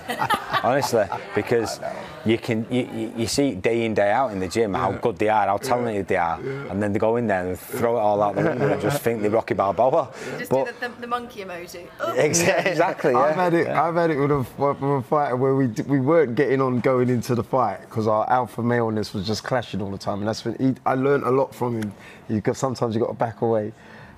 honestly, 0.62 1.04
because 1.34 1.80
you 2.24 2.38
can 2.38 2.66
you, 2.70 2.88
you, 2.92 3.12
you 3.18 3.26
see 3.26 3.54
day 3.54 3.84
in, 3.84 3.94
day 3.94 4.10
out 4.10 4.32
in 4.32 4.40
the 4.40 4.48
gym 4.48 4.74
how 4.74 4.92
good 4.92 5.18
they 5.18 5.28
are, 5.28 5.46
how 5.46 5.58
talented 5.58 6.08
they 6.08 6.16
are, 6.16 6.40
and 6.70 6.82
then 6.82 6.92
they 6.92 6.98
go 6.98 7.16
in 7.16 7.26
there 7.26 7.46
and 7.46 7.58
throw 7.58 7.96
it 7.96 8.00
all 8.00 8.22
out 8.22 8.34
the 8.34 8.42
window 8.42 8.72
and 8.72 8.80
just 8.80 9.02
think 9.02 9.20
they're 9.22 9.30
Rocky 9.30 9.54
Balboa. 9.54 10.10
Just 10.38 10.50
But 10.50 10.64
do 10.66 10.72
the, 10.80 10.88
the, 10.88 11.00
the 11.02 11.06
monkey 11.06 11.44
emoji. 11.44 11.86
exactly. 12.16 13.14
I've 13.14 13.36
had 13.36 13.54
it. 13.54 13.68
I've 13.68 13.94
had 13.94 14.10
it 14.10 14.16
with 14.16 14.30
a, 14.30 14.46
with 14.58 14.82
a 14.82 15.02
fighter 15.08 15.36
where 15.36 15.54
we 15.54 15.66
we 15.86 16.00
weren't 16.00 16.34
getting 16.34 16.60
on 16.60 16.80
going 16.80 17.08
into 17.08 17.34
the 17.34 17.44
fight 17.44 17.80
because 17.82 18.06
our 18.06 18.28
alpha 18.30 18.62
maleness 18.62 19.12
was 19.12 19.26
just 19.26 19.44
clashing 19.44 19.82
all 19.82 19.90
the 19.90 19.98
time, 19.98 20.18
and 20.20 20.28
that's 20.28 20.44
when 20.44 20.54
he, 20.58 20.74
I 20.86 20.94
learned 20.94 21.24
a 21.24 21.30
lot 21.30 21.54
from 21.54 21.82
him. 21.82 21.92
You 22.28 22.40
got 22.40 22.56
sometimes 22.56 22.94
you 22.94 23.00
got 23.00 23.08
to 23.08 23.14
back 23.14 23.42
away. 23.42 23.72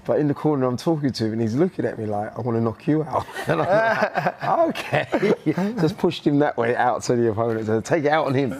But 0.06 0.18
in 0.18 0.28
the 0.28 0.34
corner, 0.34 0.66
I'm 0.66 0.76
talking 0.76 1.12
to 1.12 1.24
him, 1.26 1.32
and 1.32 1.40
he's 1.40 1.54
looking 1.54 1.84
at 1.86 1.98
me 1.98 2.04
like, 2.06 2.36
"I 2.36 2.40
want 2.42 2.56
to 2.56 2.60
knock 2.62 2.86
you 2.86 3.02
out." 3.04 3.26
And 3.48 3.62
I'm 3.62 3.68
like, 3.68 4.44
"Okay." 4.78 5.34
Just 5.80 5.96
pushed 5.98 6.26
him 6.26 6.38
that 6.40 6.56
way 6.56 6.76
out 6.76 7.02
to 7.04 7.16
the 7.16 7.30
opponent 7.30 7.66
to 7.66 7.80
take 7.80 8.04
it 8.04 8.10
out 8.10 8.26
on 8.26 8.34
him. 8.34 8.52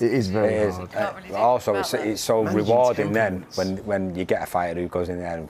It 0.00 0.12
is 0.12 0.28
very 0.28 0.54
It 0.54 0.68
is. 0.68 0.76
hard. 0.76 0.94
Uh, 0.96 1.12
but 1.30 1.36
also, 1.36 1.74
it's, 1.76 1.94
it's 1.94 2.20
so 2.20 2.42
Managing 2.42 2.56
rewarding 2.66 3.12
then 3.12 3.46
when, 3.54 3.76
when 3.86 4.14
you 4.16 4.24
get 4.24 4.42
a 4.42 4.46
fighter 4.46 4.80
who 4.80 4.88
goes 4.88 5.08
in 5.08 5.18
there 5.18 5.38
and 5.38 5.48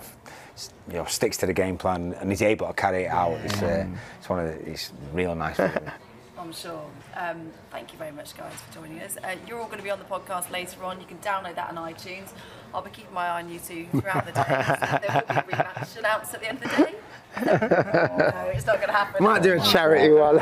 you 0.89 0.95
know 0.99 1.05
sticks 1.07 1.39
to 1.39 1.47
the 1.47 1.55
game 1.55 1.79
plan 1.79 2.15
and 2.21 2.31
he's 2.31 2.43
able 2.43 2.67
to 2.67 2.75
carry 2.75 3.05
it 3.05 3.09
out. 3.11 3.33
It's, 3.45 3.63
uh, 3.63 3.87
it's 4.19 4.29
one 4.29 4.41
of 4.41 4.47
the, 4.49 4.71
it's 4.71 4.93
real 5.15 5.35
nice. 5.35 5.59
I'm 6.39 6.53
sure. 6.53 6.85
Um, 7.17 7.51
thank 7.71 7.93
you 7.93 7.99
very 7.99 8.13
much, 8.13 8.37
guys, 8.37 8.53
for 8.53 8.81
joining 8.81 9.01
us. 9.01 9.17
Uh, 9.25 9.35
you're 9.49 9.59
all 9.59 9.65
going 9.67 9.79
to 9.79 9.85
be 9.85 9.91
on 9.91 9.99
the 9.99 10.05
podcast 10.05 10.51
later 10.51 10.85
on. 10.85 11.01
You 11.01 11.07
can 11.07 11.17
download 11.19 11.55
that 11.55 11.75
on 11.75 11.77
iTunes. 11.77 12.29
I'll 12.75 12.83
be 12.83 12.91
keeping 12.91 13.15
my 13.15 13.29
eye 13.29 13.41
on 13.41 13.49
you 13.49 13.61
two 13.61 13.87
throughout 13.93 14.27
the 14.27 14.33
day. 14.33 14.45
there 14.49 15.23
will 15.29 15.43
be 15.47 15.53
a 15.53 15.57
rematch 15.57 15.97
announced 15.97 16.35
at 16.35 16.41
the 16.41 16.49
end 16.49 16.59
of 16.65 16.71
the 16.71 16.77
day. 16.77 16.95
no, 17.47 18.51
it's 18.53 18.67
not 18.67 18.77
going 18.77 18.89
to 18.89 18.93
happen. 18.93 19.23
Might 19.23 19.45
do 19.45 19.53
a 19.53 19.61
charity 19.61 20.13
one. 20.13 20.41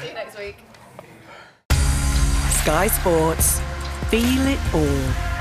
See 0.00 0.08
you 0.08 0.14
next 0.14 0.36
week. 0.36 0.56
Sky 2.60 2.88
Sports. 2.88 3.60
Feel 4.10 4.46
it 4.48 4.58
all. 4.74 5.31